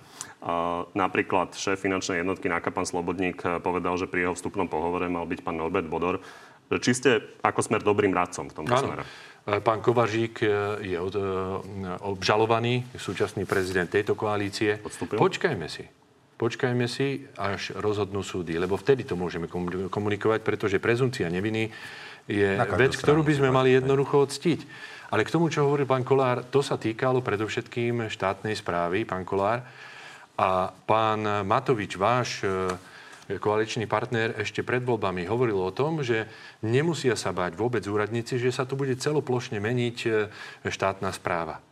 napríklad 0.92 1.56
šéf 1.56 1.80
finančnej 1.80 2.20
jednotky 2.20 2.52
Nákapan 2.52 2.84
Slobodník 2.84 3.40
eh, 3.44 3.56
povedal, 3.64 3.96
že 3.96 4.04
pri 4.04 4.28
jeho 4.28 4.34
vstupnom 4.36 4.68
pohovore 4.68 5.08
mal 5.08 5.24
byť 5.24 5.40
pán 5.40 5.56
Norbert 5.56 5.88
Bodor. 5.88 6.20
Či 6.64 6.92
ste 6.96 7.10
ako 7.44 7.60
smer 7.60 7.84
dobrým 7.84 8.10
radcom 8.16 8.48
v 8.48 8.54
tomto 8.56 8.72
smere? 8.72 9.04
E, 9.04 9.60
Pán 9.60 9.84
Kovažík 9.84 10.40
e, 10.42 10.48
je 10.80 10.96
od, 10.96 11.12
obžalovaný, 12.00 12.88
súčasný 12.96 13.44
prezident 13.44 13.84
tejto 13.84 14.16
koalície. 14.16 14.80
Odstúpil? 14.80 15.20
Počkajme 15.20 15.68
si. 15.68 15.84
Počkajme 16.34 16.88
si, 16.88 17.28
až 17.36 17.76
rozhodnú 17.78 18.24
súdy, 18.24 18.56
lebo 18.56 18.80
vtedy 18.80 19.04
to 19.04 19.14
môžeme 19.14 19.46
komu- 19.46 19.92
komunikovať, 19.92 20.40
pretože 20.42 20.82
prezumcia 20.82 21.28
neviny 21.28 21.70
je 22.26 22.58
vec, 22.74 22.96
ktorú 22.96 23.22
by 23.22 23.34
sme 23.38 23.52
mali 23.52 23.76
jednoducho 23.76 24.24
odstiť. 24.24 24.60
Ale 25.14 25.22
k 25.22 25.30
tomu, 25.30 25.52
čo 25.52 25.68
hovoril 25.68 25.86
pán 25.86 26.02
Kolár, 26.02 26.42
to 26.48 26.64
sa 26.64 26.74
týkalo 26.74 27.22
predovšetkým 27.22 28.10
štátnej 28.10 28.56
správy, 28.58 29.06
pán 29.06 29.22
Kolár. 29.22 29.62
A 30.34 30.74
pán 30.86 31.46
Matovič, 31.46 31.94
váš 31.94 32.42
e, 32.42 32.50
koaličný 33.38 33.86
partner, 33.86 34.34
ešte 34.34 34.66
pred 34.66 34.82
voľbami 34.82 35.30
hovoril 35.30 35.54
o 35.54 35.70
tom, 35.70 36.02
že 36.02 36.26
nemusia 36.66 37.14
sa 37.14 37.30
báť 37.30 37.54
vôbec 37.54 37.86
úradníci, 37.86 38.42
že 38.42 38.50
sa 38.50 38.66
tu 38.66 38.74
bude 38.74 38.98
celoplošne 38.98 39.62
meniť 39.62 39.96
e, 40.04 40.10
štátna 40.66 41.14
správa. 41.14 41.62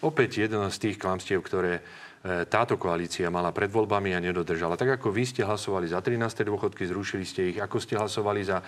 Opäť 0.00 0.46
jeden 0.46 0.64
z 0.72 0.76
tých 0.78 0.96
klamstiev, 0.96 1.44
ktoré 1.44 1.84
táto 2.24 2.74
koalícia 2.74 3.30
mala 3.30 3.54
pred 3.54 3.70
voľbami 3.70 4.10
a 4.10 4.18
nedodržala. 4.18 4.74
Tak 4.74 4.98
ako 4.98 5.14
vy 5.14 5.22
ste 5.22 5.46
hlasovali 5.46 5.86
za 5.86 6.02
13. 6.02 6.42
dôchodky, 6.42 6.82
zrušili 6.90 7.22
ste 7.22 7.54
ich, 7.54 7.58
ako 7.62 7.78
ste 7.78 7.94
hlasovali 7.94 8.42
za 8.42 8.58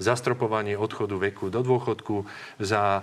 zastropovanie 0.00 0.74
odchodu 0.74 1.14
veku 1.20 1.52
do 1.52 1.62
dôchodku, 1.62 2.26
za 2.58 2.98
e, 2.98 3.02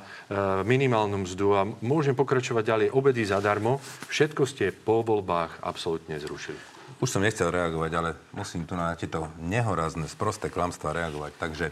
minimálnu 0.66 1.24
mzdu 1.24 1.48
a 1.56 1.62
môžem 1.86 2.18
pokračovať 2.18 2.64
ďalej, 2.66 2.88
obedy 2.92 3.24
zadarmo. 3.24 3.80
Všetko 4.12 4.44
ste 4.44 4.76
po 4.76 5.06
voľbách 5.06 5.64
absolútne 5.64 6.20
zrušili. 6.20 6.58
Už 7.00 7.08
som 7.10 7.24
nechcel 7.24 7.50
reagovať, 7.50 7.92
ale 7.96 8.10
musím 8.36 8.68
tu 8.68 8.76
na 8.76 8.94
tieto 9.00 9.32
nehorazné, 9.40 10.06
sprosté 10.12 10.52
klamstvá 10.52 10.92
reagovať. 10.92 11.32
Takže 11.40 11.66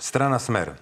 strana 0.00 0.40
Smer 0.40 0.74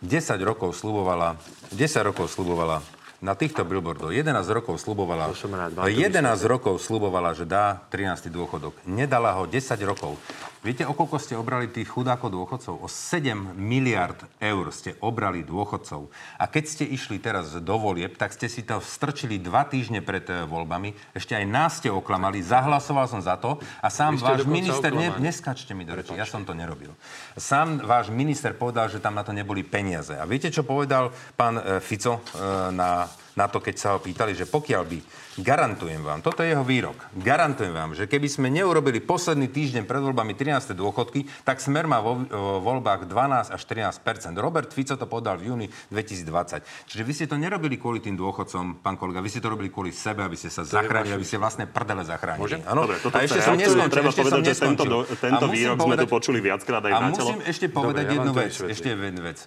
10 0.00 0.40
rokov 0.42 0.74
slubovala, 0.74 1.36
10 1.74 2.08
rokov 2.08 2.32
slubovala 2.32 2.80
na 3.24 3.32
týchto 3.32 3.64
billboardoch 3.64 4.12
11 4.12 4.44
rokov 4.52 4.76
slubovala, 4.76 5.32
rád, 5.32 5.72
vám 5.72 5.88
to 5.88 5.96
11 5.96 6.44
rokov 6.44 6.76
slubovala, 6.84 7.32
že 7.32 7.48
dá 7.48 7.80
13. 7.88 8.28
dôchodok. 8.28 8.84
Nedala 8.84 9.32
ho 9.40 9.48
10 9.48 9.64
rokov. 9.88 10.20
Viete, 10.64 10.88
o 10.88 10.96
koľko 10.96 11.20
ste 11.20 11.36
obrali 11.36 11.68
tých 11.68 11.92
chudákov 11.92 12.32
dôchodcov? 12.32 12.80
O 12.80 12.88
7 12.88 13.52
miliard 13.52 14.16
eur 14.40 14.72
ste 14.72 14.96
obrali 15.04 15.44
dôchodcov. 15.44 16.08
A 16.40 16.48
keď 16.48 16.64
ste 16.64 16.84
išli 16.88 17.20
teraz 17.20 17.52
do 17.52 17.76
volieb, 17.76 18.16
tak 18.16 18.32
ste 18.32 18.48
si 18.48 18.64
to 18.64 18.80
strčili 18.80 19.36
dva 19.36 19.68
týždne 19.68 20.00
pred 20.00 20.24
eh, 20.32 20.48
voľbami. 20.48 20.96
Ešte 21.12 21.36
aj 21.36 21.44
nás 21.44 21.84
ste 21.84 21.92
oklamali. 21.92 22.40
Zahlasoval 22.40 23.04
som 23.12 23.20
za 23.20 23.36
to. 23.36 23.60
A 23.84 23.92
sám 23.92 24.16
váš 24.16 24.48
minister... 24.48 24.88
Ne, 24.96 25.12
neskačte 25.20 25.76
mi 25.76 25.84
do 25.84 26.00
reči, 26.00 26.16
ja 26.16 26.24
som 26.24 26.48
to 26.48 26.56
nerobil. 26.56 26.96
Sám 27.36 27.84
váš 27.84 28.08
minister 28.08 28.56
povedal, 28.56 28.88
že 28.88 29.04
tam 29.04 29.20
na 29.20 29.20
to 29.20 29.36
neboli 29.36 29.60
peniaze. 29.68 30.16
A 30.16 30.24
viete, 30.24 30.48
čo 30.48 30.64
povedal 30.64 31.12
pán 31.36 31.60
e, 31.60 31.76
Fico 31.84 32.24
e, 32.24 32.72
na, 32.72 33.04
na 33.34 33.50
to, 33.50 33.58
keď 33.58 33.74
sa 33.76 33.88
ho 33.94 33.98
pýtali, 33.98 34.34
že 34.34 34.46
pokiaľ 34.46 34.82
by, 34.86 34.98
garantujem 35.42 36.02
vám, 36.02 36.22
toto 36.22 36.46
je 36.46 36.54
jeho 36.54 36.62
výrok, 36.62 36.94
garantujem 37.18 37.74
vám, 37.74 37.92
že 37.98 38.06
keby 38.06 38.30
sme 38.30 38.48
neurobili 38.50 39.02
posledný 39.02 39.50
týždeň 39.50 39.82
pred 39.86 39.98
voľbami 39.98 40.38
13. 40.38 40.74
dôchodky, 40.78 41.26
tak 41.42 41.58
smer 41.58 41.90
má 41.90 41.98
vo, 41.98 42.22
vo 42.22 42.62
voľbách 42.62 43.10
12 43.10 43.50
až 43.50 43.62
13% 43.66 44.38
Robert 44.38 44.70
Fico 44.70 44.94
to 44.94 45.06
povedal 45.10 45.38
v 45.38 45.50
júni 45.50 45.66
2020. 45.90 46.62
Čiže 46.86 47.02
vy 47.02 47.12
ste 47.12 47.26
to 47.26 47.34
nerobili 47.34 47.74
kvôli 47.74 47.98
tým 47.98 48.14
dôchodcom, 48.14 48.78
pán 48.80 48.94
kolega, 48.94 49.18
vy 49.18 49.30
ste 49.30 49.42
to 49.42 49.50
robili 49.50 49.68
kvôli 49.68 49.90
sebe, 49.90 50.22
aby 50.22 50.38
ste 50.38 50.54
sa 50.54 50.62
zachránili, 50.62 51.18
aby 51.18 51.26
ste 51.26 51.42
vlastné 51.42 51.66
prdele 51.66 52.06
zachránili. 52.06 52.42
Môžem? 52.42 52.62
Áno? 52.64 52.86
Dobre, 52.86 53.02
toto 53.02 53.18
a 53.18 53.26
ešte 53.26 53.42
som 53.42 53.58
neskončil, 53.58 53.90
treba 53.90 54.10
ešte 54.14 54.22
som 54.22 54.38
povedať, 54.38 54.46
že 54.46 54.62
tento, 54.62 54.84
neskončil. 54.86 55.18
tento 55.18 55.44
musím 55.50 55.58
výrok 55.58 55.76
sme 55.82 55.96
tu 55.98 56.06
počuli 56.06 56.38
viackrát 56.38 56.82
aj 56.86 56.92
a 56.94 56.98
musím 57.10 57.40
ešte 57.42 57.66
povedať 57.66 58.04
Dobre, 58.06 58.14
jednu 58.14 58.30
to 58.30 58.38
vec. 58.38 58.52
Ešte 58.70 58.88
jednu 58.94 59.22
vec. 59.26 59.38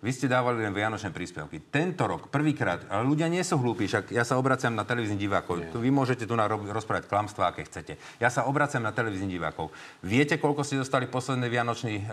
Vy 0.00 0.16
ste 0.16 0.32
dávali 0.32 0.64
len 0.64 0.72
vianočné 0.72 1.12
príspevky. 1.12 1.60
Tento 1.68 2.08
rok, 2.08 2.32
prvýkrát, 2.32 2.88
ale 2.88 3.04
ľudia 3.04 3.28
nie 3.28 3.44
sú 3.44 3.60
hlúpi, 3.60 3.84
však 3.84 4.16
ja 4.16 4.24
sa 4.24 4.40
obraciam 4.40 4.72
na 4.72 4.88
televíznych 4.88 5.28
divákov. 5.28 5.60
Tu 5.68 5.76
Vy 5.76 5.92
môžete 5.92 6.24
tu 6.24 6.32
na 6.40 6.48
rozprávať 6.48 7.04
klamstvá, 7.04 7.52
aké 7.52 7.68
chcete. 7.68 8.00
Ja 8.16 8.32
sa 8.32 8.48
obraciam 8.48 8.80
na 8.80 8.96
televíznych 8.96 9.36
divákov. 9.36 9.68
Viete, 10.00 10.40
koľko 10.40 10.64
ste 10.64 10.80
dostali 10.80 11.04
posledný 11.04 11.52
vianočný 11.52 11.94
e, 12.00 12.04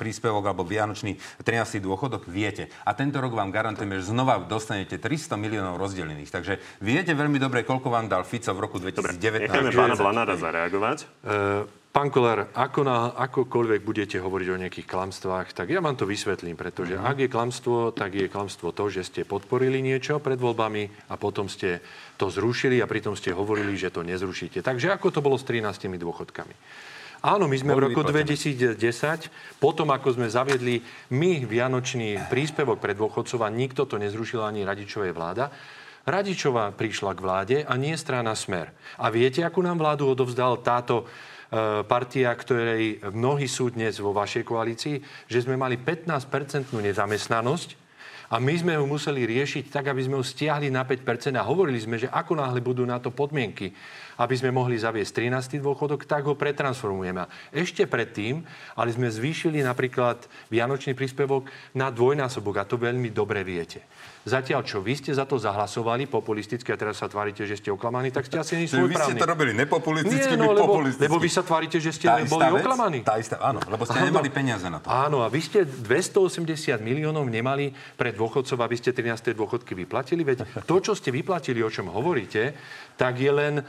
príspevok 0.00 0.48
alebo 0.48 0.64
vianočný 0.64 1.20
13. 1.44 1.76
dôchodok? 1.84 2.24
Viete. 2.24 2.72
A 2.88 2.96
tento 2.96 3.20
rok 3.20 3.36
vám 3.36 3.52
garantujeme, 3.52 4.00
že 4.00 4.16
znova 4.16 4.40
dostanete 4.40 4.96
300 4.96 5.36
miliónov 5.36 5.76
rozdelených. 5.76 6.32
Takže 6.32 6.56
viete 6.80 7.12
veľmi 7.12 7.36
dobre, 7.36 7.68
koľko 7.68 7.92
vám 7.92 8.08
dal 8.08 8.24
Fico 8.24 8.56
v 8.56 8.64
roku 8.64 8.80
2019. 8.80 9.44
Necháme 9.44 9.76
pána 9.76 9.92
Blanára 9.92 10.40
zareagovať. 10.40 11.04
E, 11.20 11.84
Pán 11.96 12.12
Kolár, 12.12 12.52
ako 12.52 12.84
na 12.84 13.16
akokoľvek 13.16 13.80
budete 13.80 14.20
hovoriť 14.20 14.48
o 14.52 14.60
nejakých 14.60 14.84
klamstvách, 14.84 15.56
tak 15.56 15.72
ja 15.72 15.80
vám 15.80 15.96
to 15.96 16.04
vysvetlím, 16.04 16.52
pretože 16.52 16.92
Mhm. 16.92 17.00
ak 17.00 17.16
je 17.24 17.28
klamstvo, 17.32 17.88
tak 17.96 18.12
je 18.12 18.28
klamstvo 18.28 18.76
to, 18.76 18.92
že 18.92 19.08
ste 19.08 19.24
podporili 19.24 19.80
niečo 19.80 20.20
pred 20.20 20.36
voľbami 20.36 21.08
a 21.08 21.16
potom 21.16 21.48
ste 21.48 21.80
to 22.20 22.28
zrušili 22.28 22.84
a 22.84 22.86
pritom 22.86 23.16
ste 23.16 23.32
hovorili, 23.32 23.80
že 23.80 23.88
to 23.88 24.04
nezrušíte. 24.04 24.60
Takže 24.60 24.92
ako 24.92 25.08
to 25.08 25.24
bolo 25.24 25.40
s 25.40 25.48
13 25.48 25.96
dôchodkami? 25.96 26.52
Áno, 27.24 27.48
my 27.48 27.56
sme 27.56 27.72
v 27.72 27.88
roku 27.88 28.04
vyplatené. 28.04 28.28
2010, 28.28 29.32
potom 29.56 29.88
ako 29.88 30.20
sme 30.20 30.28
zaviedli 30.28 30.84
my 31.16 31.48
vianočný 31.48 32.28
príspevok 32.28 32.76
pre 32.76 32.92
dôchodcov 32.92 33.40
a 33.40 33.48
nikto 33.48 33.88
to 33.88 33.96
nezrušil 33.96 34.44
ani 34.44 34.68
radičovej 34.68 35.16
vláda, 35.16 35.48
Radičová 36.06 36.70
prišla 36.70 37.18
k 37.18 37.24
vláde 37.24 37.56
a 37.66 37.74
nie 37.74 37.98
strana 37.98 38.38
Smer. 38.38 38.70
A 39.02 39.10
viete, 39.10 39.42
akú 39.42 39.58
nám 39.58 39.82
vládu 39.82 40.06
odovzdal 40.06 40.62
táto 40.62 41.02
partia, 41.86 42.34
ktorej 42.34 43.06
mnohí 43.14 43.46
sú 43.46 43.70
dnes 43.70 43.98
vo 44.02 44.10
vašej 44.10 44.42
koalícii, 44.42 44.96
že 45.30 45.42
sme 45.46 45.54
mali 45.54 45.78
15-percentnú 45.78 46.82
nezamestnanosť 46.82 47.86
A 48.26 48.42
my 48.42 48.58
sme 48.58 48.74
ho 48.74 48.90
museli 48.90 49.22
riešiť 49.22 49.70
tak, 49.70 49.86
aby 49.94 50.02
sme 50.02 50.18
ho 50.18 50.24
stiahli 50.26 50.66
na 50.66 50.82
5% 50.82 51.38
a 51.38 51.46
hovorili 51.46 51.78
sme, 51.78 51.94
že 51.94 52.10
ako 52.10 52.34
náhle 52.34 52.58
budú 52.58 52.82
na 52.82 52.98
to 52.98 53.14
podmienky, 53.14 53.70
aby 54.18 54.34
sme 54.34 54.50
mohli 54.50 54.74
zaviesť 54.74 55.30
13. 55.30 55.62
dôchodok, 55.62 56.10
tak 56.10 56.26
ho 56.26 56.34
pretransformujeme. 56.34 57.22
Ešte 57.54 57.86
predtým, 57.86 58.42
ale 58.74 58.90
sme 58.90 59.06
zvýšili 59.06 59.62
napríklad 59.62 60.26
vianočný 60.50 60.98
príspevok 60.98 61.46
na 61.78 61.86
dvojnásobok 61.94 62.54
a 62.58 62.66
to 62.66 62.74
veľmi 62.74 63.14
dobre 63.14 63.46
viete. 63.46 63.86
Zatiaľ, 64.26 64.66
čo 64.66 64.82
vy 64.82 64.98
ste 64.98 65.14
za 65.14 65.22
to 65.22 65.38
zahlasovali 65.38 66.10
populisticky 66.10 66.74
a 66.74 66.76
teraz 66.76 66.98
sa 66.98 67.06
tvárite, 67.06 67.46
že 67.46 67.62
ste 67.62 67.70
oklamaní, 67.70 68.10
tak 68.10 68.26
ste 68.26 68.42
asi 68.42 68.58
ani 68.58 68.66
svoj 68.66 68.90
Vy 68.90 68.98
ste 68.98 69.14
to 69.14 69.22
robili 69.22 69.54
nepopulisticky, 69.54 70.34
Nie, 70.34 70.42
no, 70.42 70.50
lebo, 70.50 70.66
populisticky. 70.66 71.06
lebo 71.06 71.22
vy 71.22 71.30
sa 71.30 71.46
tvárite, 71.46 71.78
že 71.78 71.94
ste 71.94 72.10
Tá 72.10 72.18
boli 72.26 72.42
vec, 72.50 72.66
oklamaní. 72.66 72.98
Tá 73.06 73.22
istá, 73.22 73.38
áno, 73.38 73.62
lebo 73.62 73.86
ste 73.86 74.02
Áno. 74.02 74.10
nemali 74.10 74.26
peniaze 74.34 74.66
na 74.66 74.82
to. 74.82 74.90
Áno, 74.90 75.22
a 75.22 75.30
vy 75.30 75.38
ste 75.46 75.62
280 75.62 76.42
miliónov 76.82 77.22
nemali 77.30 77.70
pre 77.94 78.10
dôchodcov, 78.10 78.58
aby 78.58 78.74
ste 78.74 78.90
13. 78.90 79.30
dôchodky 79.30 79.78
vyplatili. 79.78 80.26
Veď 80.26 80.42
to, 80.66 80.82
čo 80.82 80.98
ste 80.98 81.14
vyplatili, 81.14 81.62
o 81.62 81.70
čom 81.70 81.86
hovoríte, 81.94 82.50
tak 82.98 83.22
je 83.22 83.30
len 83.30 83.62
e, 83.62 83.64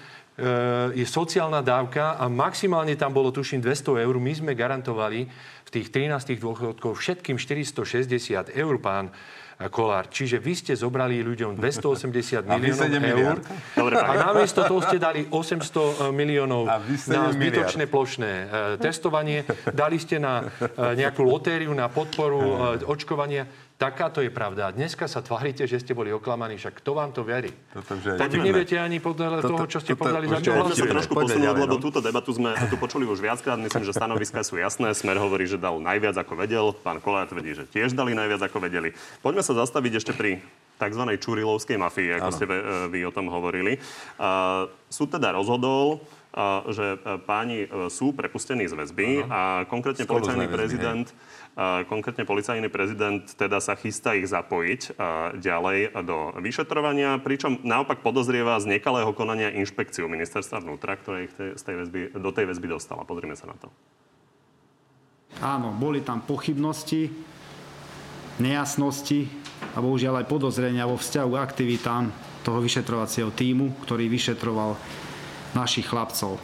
je 0.98 1.06
sociálna 1.06 1.62
dávka 1.62 2.18
a 2.18 2.26
maximálne 2.34 2.98
tam 2.98 3.14
bolo, 3.14 3.30
tuším, 3.30 3.62
200 3.62 4.10
eur. 4.10 4.16
My 4.18 4.34
sme 4.34 4.58
garantovali 4.58 5.30
v 5.30 5.70
tých 5.70 5.94
13 5.94 6.34
dôchodkov 6.42 6.98
všetkým 6.98 7.38
460 7.38 8.58
eur, 8.58 8.76
pán 8.82 9.14
Kolár. 9.58 10.06
Čiže 10.14 10.38
vy 10.38 10.54
ste 10.54 10.78
zobrali 10.78 11.18
ľuďom 11.26 11.58
280 11.58 12.46
A 12.46 12.62
vy 12.62 12.70
miliónov 12.70 12.94
7 12.94 13.14
eur 13.18 13.36
a 13.98 14.12
namiesto 14.14 14.62
toho 14.62 14.86
ste 14.86 15.02
dali 15.02 15.26
800 15.34 16.14
miliónov 16.14 16.70
A 16.70 16.78
vy 16.78 16.94
7 16.94 17.10
na 17.10 17.34
zbytočné 17.34 17.90
plošné 17.90 18.30
e, 18.30 18.46
testovanie, 18.78 19.50
dali 19.74 19.98
ste 19.98 20.22
na 20.22 20.46
e, 20.46 20.94
nejakú 20.94 21.26
lotériu 21.26 21.74
na 21.74 21.90
podporu 21.90 22.38
e, 22.38 22.54
očkovania. 22.86 23.50
Takáto 23.78 24.26
je 24.26 24.34
pravda. 24.34 24.66
A 24.66 24.72
dneska 24.74 25.06
sa 25.06 25.22
tvárite, 25.22 25.70
že 25.70 25.78
ste 25.78 25.94
boli 25.94 26.10
oklamaní, 26.10 26.58
však 26.58 26.82
kto 26.82 26.98
vám 26.98 27.14
to 27.14 27.22
verí? 27.22 27.54
Toto 27.78 27.94
už 27.94 28.04
je 28.10 28.18
Tak 28.18 28.34
neviete 28.34 28.74
ani 28.74 28.98
podľa 28.98 29.38
Toto- 29.38 29.54
toho, 29.54 29.66
čo 29.70 29.78
ste 29.86 29.94
toto 29.94 30.02
povedali 30.02 30.26
za 30.26 30.42
čo 30.42 30.50
Poďme 30.50 30.58
sa 30.58 30.66
hlasujete. 30.66 30.94
trošku 30.98 31.14
posunúť, 31.14 31.58
lebo 31.62 31.78
no. 31.78 31.78
túto 31.78 32.00
debatu 32.02 32.34
sme 32.34 32.58
tu 32.74 32.76
počuli 32.82 33.06
už 33.06 33.22
viackrát. 33.22 33.54
Myslím, 33.62 33.86
že 33.86 33.94
stanoviská 33.94 34.42
sú 34.42 34.58
jasné. 34.58 34.98
Smer 34.98 35.22
hovorí, 35.22 35.46
že 35.46 35.62
dal 35.62 35.78
najviac 35.78 36.18
ako 36.18 36.34
vedel. 36.34 36.74
Pán 36.74 36.98
Kolár 36.98 37.30
tvrdí, 37.30 37.54
že 37.54 37.70
tiež 37.70 37.94
dali 37.94 38.18
najviac 38.18 38.50
ako 38.50 38.58
vedeli. 38.66 38.98
Poďme 39.22 39.46
sa 39.46 39.54
zastaviť 39.54 39.94
ešte 40.02 40.12
pri 40.18 40.42
tzv. 40.82 41.04
Čurilovskej 41.22 41.78
mafii, 41.78 42.18
ako 42.18 42.30
ste 42.34 42.46
e, 42.50 42.54
vy 42.90 43.00
o 43.06 43.14
tom 43.14 43.30
hovorili. 43.30 43.78
Uh, 44.18 44.70
súd 44.90 45.10
teda 45.10 45.34
rozhodol, 45.34 46.06
uh, 46.38 46.62
že 46.70 47.02
e, 47.02 47.18
páni 47.26 47.66
e, 47.66 47.90
sú 47.90 48.14
prepustení 48.14 48.70
z 48.70 48.78
väzby 48.78 49.26
a 49.26 49.66
konkrétne 49.66 50.06
policajný 50.06 50.46
väzby, 50.46 50.54
prezident 50.54 51.08
a 51.10 51.47
konkrétne 51.90 52.22
policajný 52.22 52.70
prezident 52.70 53.26
teda 53.34 53.58
sa 53.58 53.74
chystá 53.74 54.14
ich 54.14 54.30
zapojiť 54.30 54.94
ďalej 55.42 55.98
do 56.06 56.38
vyšetrovania, 56.38 57.18
pričom 57.18 57.66
naopak 57.66 58.06
podozrieva 58.06 58.62
z 58.62 58.78
nekalého 58.78 59.10
konania 59.18 59.50
inšpekciu 59.50 60.06
ministerstva 60.06 60.62
vnútra, 60.62 60.94
ktoré 61.02 61.26
ich 61.26 61.34
z 61.34 61.62
tej 61.66 61.76
väzby, 61.82 62.00
do 62.14 62.30
tej 62.30 62.46
väzby 62.54 62.70
dostala. 62.70 63.10
Pozrime 63.10 63.34
sa 63.34 63.50
na 63.50 63.58
to. 63.58 63.74
Áno, 65.42 65.74
boli 65.74 66.06
tam 66.06 66.22
pochybnosti, 66.22 67.10
nejasnosti 68.38 69.26
a 69.74 69.82
bohužiaľ 69.82 70.22
aj 70.22 70.30
podozrenia 70.30 70.86
vo 70.86 71.02
vzťahu 71.02 71.30
k 71.34 71.42
aktivitám 71.42 72.06
toho 72.46 72.62
vyšetrovacieho 72.62 73.34
týmu, 73.34 73.82
ktorý 73.82 74.06
vyšetroval 74.14 74.78
našich 75.58 75.90
chlapcov. 75.90 76.38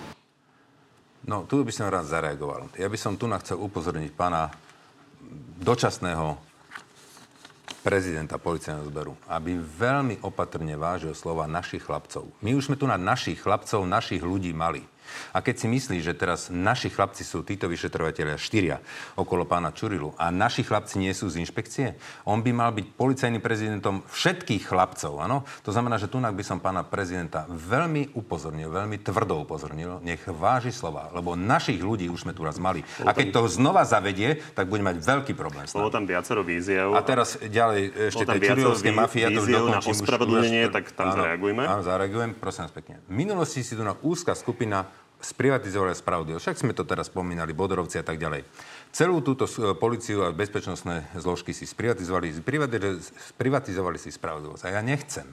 No, 1.24 1.46
tu 1.46 1.62
by 1.62 1.70
som 1.70 1.88
rád 1.88 2.10
zareagoval. 2.10 2.74
Ja 2.82 2.90
by 2.90 2.98
som 2.98 3.14
tu 3.16 3.30
chcel 3.30 3.62
upozorniť 3.62 4.12
pána 4.18 4.50
dočasného 5.64 6.38
prezidenta 7.84 8.40
policajného 8.40 8.88
zberu, 8.88 9.14
aby 9.28 9.60
veľmi 9.60 10.24
opatrne 10.24 10.80
vážil 10.80 11.12
slova 11.12 11.44
našich 11.52 11.84
chlapcov. 11.84 12.32
My 12.40 12.56
už 12.56 12.72
sme 12.72 12.80
tu 12.80 12.88
na 12.88 12.96
našich 12.96 13.44
chlapcov, 13.44 13.84
našich 13.84 14.24
ľudí 14.24 14.56
mali. 14.56 14.84
A 15.32 15.40
keď 15.40 15.56
si 15.64 15.68
myslí, 15.72 15.98
že 16.04 16.18
teraz 16.18 16.52
naši 16.52 16.92
chlapci 16.92 17.24
sú 17.24 17.46
títo 17.48 17.72
vyšetrovateľia 17.72 18.36
štyria 18.36 18.78
okolo 19.16 19.48
pána 19.48 19.72
Čurilu 19.72 20.12
a 20.20 20.34
naši 20.34 20.66
chlapci 20.66 21.00
nie 21.00 21.16
sú 21.16 21.32
z 21.32 21.40
inšpekcie, 21.40 21.96
on 22.28 22.44
by 22.44 22.52
mal 22.52 22.76
byť 22.76 22.86
policajným 23.00 23.44
prezidentom 23.44 24.04
všetkých 24.12 24.68
chlapcov, 24.68 25.24
áno? 25.24 25.48
To 25.64 25.72
znamená, 25.72 25.96
že 26.02 26.12
tu 26.12 26.20
by 26.20 26.44
som 26.44 26.60
pána 26.60 26.84
prezidenta 26.84 27.46
veľmi 27.48 28.16
upozornil, 28.18 28.72
veľmi 28.72 29.00
tvrdo 29.04 29.44
upozornil, 29.44 30.00
nech 30.02 30.24
váži 30.26 30.72
slova, 30.74 31.12
lebo 31.12 31.38
našich 31.38 31.84
ľudí 31.84 32.08
už 32.10 32.26
sme 32.26 32.34
tu 32.34 32.42
raz 32.48 32.58
mali. 32.58 32.82
A 33.04 33.12
keď 33.12 33.36
to 33.36 33.42
znova 33.52 33.84
zavedie, 33.86 34.40
tak 34.58 34.72
bude 34.72 34.82
mať 34.82 35.04
veľký 35.04 35.34
problém 35.36 35.68
Bolo 35.70 35.92
tam 35.94 36.08
viacero 36.08 36.42
víziev. 36.42 36.96
A 36.96 37.02
teraz 37.04 37.36
ďalej 37.38 38.14
ešte 38.14 38.24
tej 38.24 38.40
čurilovskej 38.54 38.94
mafie, 38.94 39.22
ja 39.26 39.30
to 39.30 39.42
už 39.44 39.48
víziev 39.48 39.66
na 39.68 39.80
dokončím. 39.80 39.92
už- 39.92 40.02
ospravedlnenie, 40.04 40.64
už- 40.70 40.74
tak 40.74 40.86
tam 40.96 41.08
áno, 41.12 41.18
zareagujme. 41.22 41.64
Áno, 41.68 41.82
zareagujem, 41.84 42.32
prosím 42.38 42.62
vás 42.66 42.74
pekne. 42.74 42.96
V 43.06 43.14
minulosti 43.14 43.60
si 43.62 43.74
tu 43.76 43.84
na 43.84 43.94
úzka 44.00 44.32
skupina 44.38 44.88
sprivatizovali 45.24 45.96
spravodlivo. 45.96 46.38
Však 46.38 46.60
sme 46.60 46.76
to 46.76 46.84
teraz 46.84 47.08
spomínali, 47.08 47.56
Bodorovci 47.56 47.98
a 47.98 48.06
tak 48.06 48.20
ďalej. 48.20 48.44
Celú 48.92 49.24
túto 49.24 49.48
s- 49.48 49.58
policiu 49.80 50.28
a 50.28 50.36
bezpečnostné 50.36 51.16
zložky 51.16 51.56
si 51.56 51.64
sprivatizovali, 51.64 52.44
privatiz- 52.44 53.16
sprivatizovali 53.34 53.96
si 53.96 54.12
spravodlivosť. 54.12 54.64
A 54.68 54.74
ja 54.76 54.82
nechcem, 54.84 55.26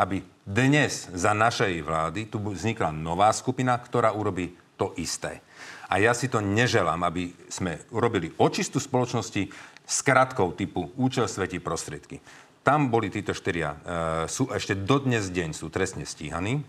aby 0.00 0.24
dnes 0.48 1.12
za 1.12 1.36
našej 1.36 1.84
vlády 1.84 2.32
tu 2.32 2.40
vznikla 2.40 2.90
nová 2.90 3.28
skupina, 3.36 3.76
ktorá 3.76 4.16
urobí 4.16 4.56
to 4.80 4.96
isté. 4.96 5.44
A 5.92 6.00
ja 6.00 6.16
si 6.16 6.26
to 6.32 6.40
neželám, 6.40 7.04
aby 7.04 7.30
sme 7.46 7.78
urobili 7.92 8.32
očistú 8.40 8.80
spoločnosti 8.80 9.52
s 9.84 9.98
kratkou 10.00 10.56
typu 10.56 10.90
účel 10.96 11.28
svetí 11.28 11.60
prostriedky. 11.60 12.18
Tam 12.64 12.88
boli 12.88 13.12
títo 13.12 13.36
štyria, 13.36 13.76
e, 13.76 13.78
sú 14.24 14.48
ešte 14.48 14.72
dodnes 14.72 15.28
deň 15.28 15.52
sú 15.52 15.68
trestne 15.68 16.08
stíhaní. 16.08 16.64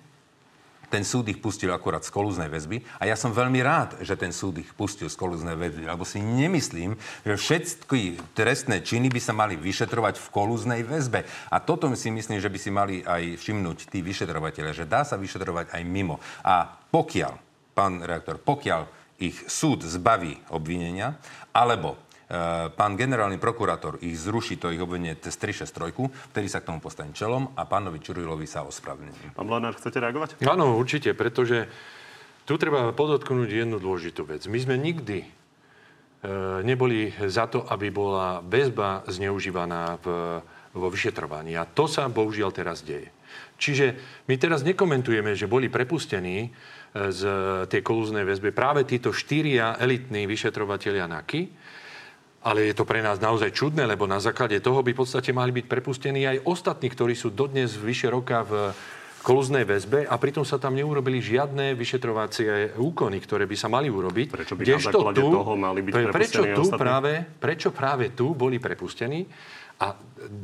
Ten 0.95 1.03
súd 1.03 1.27
ich 1.27 1.43
pustil 1.43 1.67
akurát 1.75 2.08
z 2.08 2.15
kolúznej 2.15 2.47
väzby 2.47 2.79
a 2.95 3.03
ja 3.03 3.19
som 3.19 3.36
veľmi 3.36 3.60
rád, 3.60 3.99
že 3.99 4.15
ten 4.15 4.31
súd 4.31 4.63
ich 4.63 4.71
pustil 4.71 5.12
z 5.12 5.19
kolúznej 5.19 5.60
väzby, 5.60 5.91
lebo 5.91 6.08
si 6.08 6.23
nemyslím, 6.23 6.95
že 7.27 7.36
všetky 7.36 8.31
trestné 8.31 8.79
činy 8.79 9.12
by 9.12 9.19
sa 9.19 9.36
mali 9.36 9.60
vyšetrovať 9.60 10.15
v 10.15 10.27
kolúznej 10.31 10.88
väzbe. 10.88 11.27
A 11.51 11.60
toto 11.60 11.91
si 11.99 12.08
myslím, 12.15 12.39
že 12.39 12.47
by 12.47 12.60
si 12.63 12.71
mali 12.71 12.95
aj 13.03 13.43
všimnúť 13.43 13.91
tí 13.91 13.99
vyšetrovateľe, 13.99 14.71
že 14.71 14.88
dá 14.88 15.03
sa 15.03 15.19
vyšetrovať 15.19 15.75
aj 15.75 15.84
mimo. 15.84 16.23
A 16.47 16.63
pokiaľ, 16.71 17.36
pán 17.75 17.99
reaktor, 17.99 18.39
pokiaľ 18.39 18.88
ich 19.19 19.36
súd 19.51 19.84
zbaví 19.84 20.39
obvinenia, 20.47 21.19
alebo 21.51 21.99
pán 22.74 22.98
generálny 22.98 23.38
prokurátor 23.38 24.02
ich 24.02 24.18
zruší, 24.18 24.58
to 24.58 24.74
ich 24.74 24.82
obvinenie 24.82 25.14
cez 25.22 25.38
363, 25.38 26.34
vtedy 26.34 26.48
sa 26.50 26.58
k 26.58 26.74
tomu 26.74 26.82
postavím 26.82 27.14
čelom 27.14 27.54
a 27.54 27.70
pánovi 27.70 28.02
Čurilovi 28.02 28.50
sa 28.50 28.66
ospravedlním. 28.66 29.38
Pán 29.38 29.46
Blanár, 29.46 29.78
chcete 29.78 30.02
reagovať? 30.02 30.42
Áno, 30.42 30.74
určite, 30.74 31.14
pretože 31.14 31.70
tu 32.50 32.58
treba 32.58 32.90
podotknúť 32.94 33.66
jednu 33.66 33.78
dôležitú 33.78 34.26
vec. 34.26 34.46
My 34.50 34.58
sme 34.58 34.78
nikdy 34.78 35.22
e, 35.22 35.28
neboli 36.66 37.14
za 37.30 37.46
to, 37.46 37.66
aby 37.70 37.94
bola 37.94 38.42
väzba 38.42 39.06
zneužívaná 39.06 40.02
v, 40.02 40.06
vo 40.74 40.88
vyšetrovaní. 40.90 41.54
A 41.58 41.70
to 41.70 41.86
sa 41.86 42.10
bohužiaľ 42.10 42.50
teraz 42.54 42.82
deje. 42.82 43.10
Čiže 43.58 43.98
my 44.28 44.36
teraz 44.38 44.62
nekomentujeme, 44.62 45.34
že 45.38 45.50
boli 45.50 45.70
prepustení 45.70 46.38
e, 46.46 46.50
z 47.10 47.22
tej 47.70 47.82
kolúznej 47.86 48.26
väzby 48.26 48.50
práve 48.50 48.86
títo 48.86 49.14
štyria 49.14 49.78
elitní 49.78 50.26
vyšetrovateľia 50.26 51.06
NAKY, 51.06 51.64
ale 52.45 52.69
je 52.69 52.77
to 52.77 52.86
pre 52.86 53.01
nás 53.01 53.17
naozaj 53.17 53.49
čudné, 53.49 53.89
lebo 53.89 54.05
na 54.05 54.21
základe 54.21 54.62
toho 54.62 54.86
by 54.86 54.93
v 54.93 55.01
podstate 55.01 55.34
mali 55.34 55.49
byť 55.49 55.65
prepustení 55.65 56.29
aj 56.29 56.45
ostatní, 56.45 56.93
ktorí 56.93 57.17
sú 57.17 57.34
dodnes 57.34 57.73
vyše 57.73 58.05
roka 58.13 58.45
v 58.45 58.69
kolúznej 59.25 59.65
väzbe 59.65 60.05
a 60.05 60.13
pritom 60.21 60.45
sa 60.45 60.62
tam 60.62 60.77
neurobili 60.77 61.17
žiadne 61.17 61.73
vyšetrovacie 61.73 62.77
úkony, 62.77 63.17
ktoré 63.17 63.49
by 63.49 63.58
sa 63.58 63.65
mali 63.65 63.89
urobiť. 63.89 64.27
Prečo 64.29 64.53
by 64.53 64.62
na 64.62 64.77
základe 64.77 65.21
toho 65.25 65.51
mali 65.58 65.81
byť 65.81 65.93
pre- 65.97 66.13
prečo 66.13 66.41
prepustení 66.45 66.53
tu 66.53 66.62
ostatní? 66.62 66.81
práve, 66.86 67.12
prečo 67.41 67.69
práve 67.73 68.05
tu 68.13 68.38
boli 68.38 68.62
prepustení? 68.62 69.25
A 69.76 69.92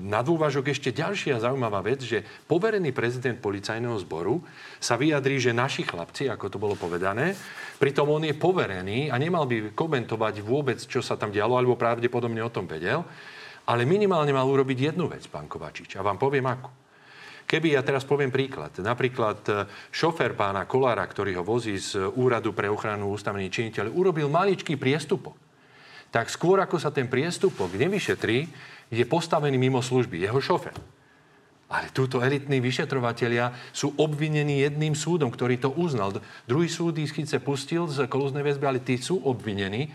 na 0.04 0.20
dôvažok 0.20 0.76
ešte 0.76 0.92
ďalšia 0.92 1.40
zaujímavá 1.40 1.80
vec, 1.80 2.04
že 2.04 2.20
poverený 2.52 2.92
prezident 2.92 3.40
policajného 3.40 3.96
zboru 4.04 4.44
sa 4.76 5.00
vyjadrí, 5.00 5.40
že 5.40 5.56
naši 5.56 5.88
chlapci, 5.88 6.28
ako 6.28 6.52
to 6.52 6.60
bolo 6.60 6.76
povedané, 6.76 7.32
pritom 7.80 8.12
on 8.12 8.28
je 8.28 8.36
poverený 8.36 9.08
a 9.08 9.16
nemal 9.16 9.48
by 9.48 9.72
komentovať 9.72 10.44
vôbec, 10.44 10.84
čo 10.84 11.00
sa 11.00 11.16
tam 11.16 11.32
dialo, 11.32 11.56
alebo 11.56 11.80
pravdepodobne 11.80 12.44
o 12.44 12.52
tom 12.52 12.68
vedel, 12.68 13.08
ale 13.72 13.88
minimálne 13.88 14.36
mal 14.36 14.44
urobiť 14.52 14.92
jednu 14.92 15.08
vec, 15.08 15.24
pán 15.32 15.48
Kovačič. 15.48 15.96
A 15.96 16.04
vám 16.04 16.20
poviem 16.20 16.44
ako. 16.52 16.70
Keby, 17.48 17.76
ja 17.76 17.84
teraz 17.84 18.04
poviem 18.04 18.32
príklad, 18.32 18.80
napríklad 18.80 19.40
e, 19.48 19.52
šofér 19.92 20.40
pána 20.40 20.64
Kolára, 20.68 21.04
ktorý 21.04 21.40
ho 21.40 21.44
vozí 21.44 21.76
z 21.76 22.00
Úradu 22.16 22.56
pre 22.56 22.72
ochranu 22.72 23.12
ústavných 23.12 23.52
činiteľov, 23.52 23.92
urobil 23.92 24.28
maličký 24.32 24.80
priestupok 24.80 25.51
tak 26.12 26.28
skôr 26.28 26.60
ako 26.60 26.78
sa 26.78 26.92
ten 26.92 27.08
priestupok 27.08 27.72
nevyšetrí, 27.74 28.52
je 28.92 29.06
postavený 29.08 29.56
mimo 29.56 29.80
služby, 29.80 30.20
jeho 30.20 30.38
šofer. 30.44 30.76
Ale 31.72 31.88
túto 31.96 32.20
elitní 32.20 32.60
vyšetrovatelia 32.60 33.56
sú 33.72 33.96
obvinení 33.96 34.60
jedným 34.60 34.92
súdom, 34.92 35.32
ktorý 35.32 35.56
to 35.56 35.72
uznal. 35.72 36.12
Druhý 36.44 36.68
súd 36.68 37.00
ich 37.00 37.16
síce 37.16 37.40
pustil 37.40 37.88
z 37.88 38.12
kolúznej 38.12 38.44
väzby, 38.44 38.66
ale 38.68 38.84
tí 38.84 39.00
sú 39.00 39.24
obvinení 39.24 39.88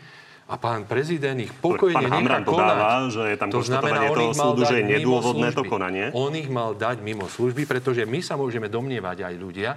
a 0.46 0.56
pán 0.56 0.86
prezident 0.88 1.36
ich 1.36 1.50
pokojne 1.52 2.06
Pán 2.06 2.22
nechá 2.22 2.38
konať. 2.40 2.46
dodáva, 2.46 2.90
že 3.10 3.22
je 3.28 3.36
tam 3.36 3.48
konštatovanie 3.50 4.08
on 4.08 4.16
toho 4.16 4.32
súdu, 4.32 4.60
že 4.64 4.76
je 4.78 4.84
nedôvodné 4.86 5.48
to 5.52 5.62
konanie. 5.66 6.04
On 6.14 6.32
ich 6.32 6.46
mal 6.46 6.72
dať 6.72 7.02
mimo 7.02 7.26
služby, 7.26 7.66
pretože 7.66 8.06
my 8.06 8.22
sa 8.22 8.38
môžeme 8.38 8.70
domnievať 8.70 9.26
aj 9.26 9.34
ľudia, 9.36 9.74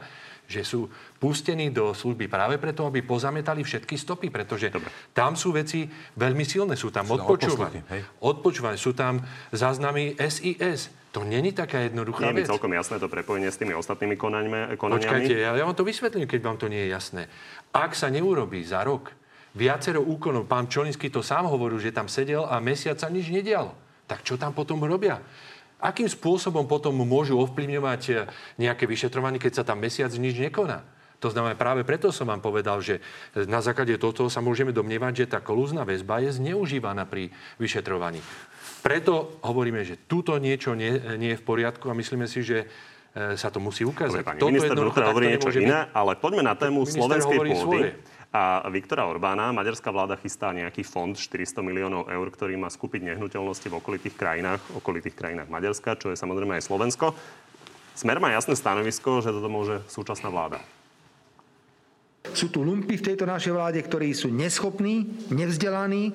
že 0.49 0.65
sú 0.65 0.89
pustení 1.21 1.69
do 1.69 1.93
služby 1.93 2.25
práve 2.25 2.57
preto, 2.57 2.89
aby 2.89 3.05
pozametali 3.05 3.61
všetky 3.61 3.93
stopy, 3.93 4.33
pretože 4.33 4.73
Dobre. 4.73 4.89
tam 5.13 5.37
sú 5.37 5.53
veci 5.53 5.85
veľmi 6.17 6.41
silné. 6.41 6.73
Sú 6.73 6.89
tam 6.89 7.05
odpočúvanie, 7.05 7.85
odpočúvanie, 8.17 8.81
sú 8.81 8.97
tam 8.97 9.21
záznamy 9.53 10.17
SIS. 10.17 10.89
To 11.13 11.21
není 11.21 11.53
taká 11.53 11.85
jednoduchá 11.85 12.29
Nie 12.29 12.33
je 12.33 12.37
mi 12.37 12.41
vec. 12.45 12.49
celkom 12.49 12.73
jasné 12.73 12.97
to 12.97 13.09
prepojenie 13.09 13.49
s 13.49 13.57
tými 13.61 13.73
ostatnými 13.77 14.17
Počkajte, 14.17 14.77
konaniami. 14.77 15.41
ja, 15.41 15.53
ja 15.57 15.63
vám 15.65 15.77
to 15.77 15.85
vysvetlím, 15.85 16.25
keď 16.25 16.39
vám 16.41 16.57
to 16.57 16.69
nie 16.69 16.85
je 16.85 16.89
jasné. 16.93 17.25
Ak 17.73 17.97
sa 17.97 18.09
neurobí 18.09 18.61
za 18.61 18.85
rok 18.85 19.13
viacero 19.57 20.01
úkonov, 20.05 20.45
pán 20.45 20.69
Čolinsky 20.69 21.09
to 21.09 21.25
sám 21.25 21.49
hovoril, 21.49 21.81
že 21.81 21.93
tam 21.93 22.05
sedel 22.05 22.45
a 22.45 22.61
mesiac 22.61 22.97
sa 22.97 23.09
nič 23.09 23.29
nedialo. 23.33 23.73
Tak 24.05 24.25
čo 24.25 24.37
tam 24.37 24.53
potom 24.53 24.81
robia? 24.81 25.21
Akým 25.79 26.11
spôsobom 26.11 26.67
potom 26.67 26.91
môžu 26.91 27.39
ovplyvňovať 27.39 28.01
eh, 28.11 28.15
nejaké 28.59 28.83
vyšetrovanie, 28.83 29.39
keď 29.39 29.63
sa 29.63 29.67
tam 29.67 29.79
mesiac 29.79 30.11
nič 30.11 30.35
nekoná? 30.35 30.83
To 31.19 31.27
znamená, 31.27 31.59
práve 31.59 31.83
preto 31.83 32.15
som 32.15 32.31
vám 32.31 32.39
povedal, 32.39 32.79
že 32.79 33.03
na 33.35 33.59
základe 33.59 33.99
tohto 33.99 34.31
sa 34.31 34.39
môžeme 34.39 34.71
domnievať, 34.71 35.13
že 35.23 35.25
tá 35.27 35.43
kolúzna 35.43 35.83
väzba 35.83 36.23
je 36.23 36.39
zneužívaná 36.39 37.03
pri 37.11 37.27
vyšetrovaní. 37.59 38.23
Preto 38.79 39.35
hovoríme, 39.43 39.83
že 39.83 39.99
túto 40.07 40.39
niečo 40.39 40.71
nie, 40.79 40.95
nie 41.19 41.35
je 41.35 41.39
v 41.39 41.43
poriadku 41.43 41.91
a 41.91 41.97
myslíme 41.99 42.23
si, 42.23 42.39
že 42.39 42.63
e, 42.63 43.35
sa 43.35 43.51
to 43.51 43.59
musí 43.59 43.83
ukázať. 43.83 44.23
Dobre, 44.23 44.23
pani 44.23 44.39
Toto 44.39 44.51
minister 44.55 44.71
takto 44.79 45.09
hovorí 45.11 45.25
niečo 45.35 45.51
byť. 45.51 45.59
iné, 45.59 45.79
ale 45.91 46.15
poďme 46.15 46.43
na 46.47 46.55
tému 46.55 46.87
Minister 46.87 47.03
slovenskej 47.03 47.37
pôdy. 47.43 47.51
svoje. 47.59 47.89
A 48.29 48.61
Viktora 48.69 49.09
Orbána, 49.09 49.49
maďarská 49.49 49.89
vláda 49.89 50.13
chystá 50.13 50.53
nejaký 50.53 50.85
fond 50.85 51.17
400 51.17 51.65
miliónov 51.65 52.13
eur, 52.13 52.27
ktorý 52.29 52.61
má 52.61 52.69
skúpiť 52.69 53.01
nehnuteľnosti 53.01 53.65
v 53.65 53.77
okolitých 53.81 54.13
krajinách, 54.13 54.61
okolitých 54.77 55.17
krajinách 55.17 55.49
Maďarska, 55.49 55.97
čo 55.97 56.13
je 56.13 56.17
samozrejme 56.21 56.53
aj 56.61 56.69
Slovensko. 56.69 57.17
Smer 57.97 58.21
má 58.21 58.29
jasné 58.29 58.53
stanovisko, 58.53 59.25
že 59.25 59.33
toto 59.33 59.49
môže 59.49 59.81
súčasná 59.89 60.29
vláda. 60.29 60.61
Sú 62.37 62.53
tu 62.53 62.61
lumpy 62.61 63.01
v 63.01 63.05
tejto 63.09 63.25
našej 63.25 63.49
vláde, 63.49 63.81
ktorí 63.81 64.13
sú 64.13 64.29
neschopní, 64.29 65.09
nevzdelaní, 65.33 66.13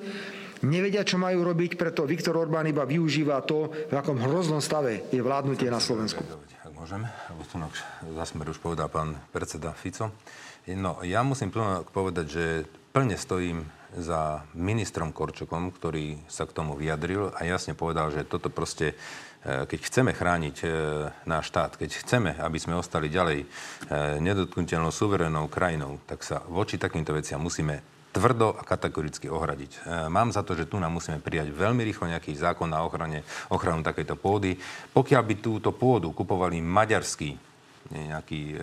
nevedia, 0.62 1.03
čo 1.03 1.18
majú 1.18 1.42
robiť, 1.42 1.74
preto 1.74 2.07
Viktor 2.07 2.38
Orbán 2.38 2.70
iba 2.70 2.87
využíva 2.87 3.42
to, 3.42 3.74
v 3.90 3.94
akom 3.94 4.22
hroznom 4.22 4.62
stave 4.62 5.11
je 5.11 5.18
vládnutie 5.18 5.66
na 5.66 5.83
Slovensku. 5.83 6.22
Ak 6.62 6.70
môžem, 6.72 7.03
lebo 7.03 7.42
tu 7.42 7.59
no, 7.59 7.66
za 8.14 8.24
smer 8.24 8.55
už 8.55 8.62
povedal 8.62 8.87
pán 8.87 9.18
predseda 9.35 9.74
Fico. 9.74 10.14
No, 10.64 11.05
ja 11.05 11.20
musím 11.20 11.53
plno 11.53 11.85
povedať, 11.85 12.27
že 12.33 12.44
plne 12.96 13.20
stojím 13.20 13.68
za 14.00 14.48
ministrom 14.57 15.12
Korčokom, 15.12 15.68
ktorý 15.68 16.24
sa 16.24 16.48
k 16.48 16.57
tomu 16.57 16.72
vyjadril 16.72 17.37
a 17.37 17.44
jasne 17.44 17.77
povedal, 17.77 18.09
že 18.09 18.24
toto 18.24 18.48
proste, 18.48 18.96
e, 19.44 19.68
keď 19.68 19.81
chceme 19.85 20.16
chrániť 20.16 20.57
e, 20.64 20.66
náš 21.29 21.53
štát, 21.53 21.77
keď 21.77 21.90
chceme, 22.00 22.31
aby 22.40 22.59
sme 22.59 22.81
ostali 22.81 23.12
ďalej 23.12 23.44
e, 23.44 23.46
nedotknutelnou 24.24 24.88
suverénnou 24.88 25.53
krajinou, 25.53 26.00
tak 26.09 26.24
sa 26.24 26.40
voči 26.48 26.81
takýmto 26.81 27.12
veciam 27.12 27.44
musíme 27.44 27.85
tvrdo 28.14 28.57
a 28.57 28.62
kategoricky 28.62 29.27
ohradiť. 29.27 29.90
Mám 30.07 30.31
za 30.31 30.46
to, 30.46 30.55
že 30.55 30.70
tu 30.70 30.79
nám 30.79 30.94
musíme 30.94 31.18
prijať 31.18 31.50
veľmi 31.50 31.83
rýchlo 31.83 32.07
nejaký 32.14 32.31
zákon 32.38 32.70
na 32.70 32.87
ochrane, 32.87 33.27
ochranu 33.50 33.83
takejto 33.83 34.14
pôdy. 34.14 34.55
Pokiaľ 34.94 35.22
by 35.27 35.35
túto 35.42 35.74
pôdu 35.74 36.14
kupovali 36.14 36.62
maďarskí 36.62 37.54
nejakí 37.95 38.55
e, 38.55 38.57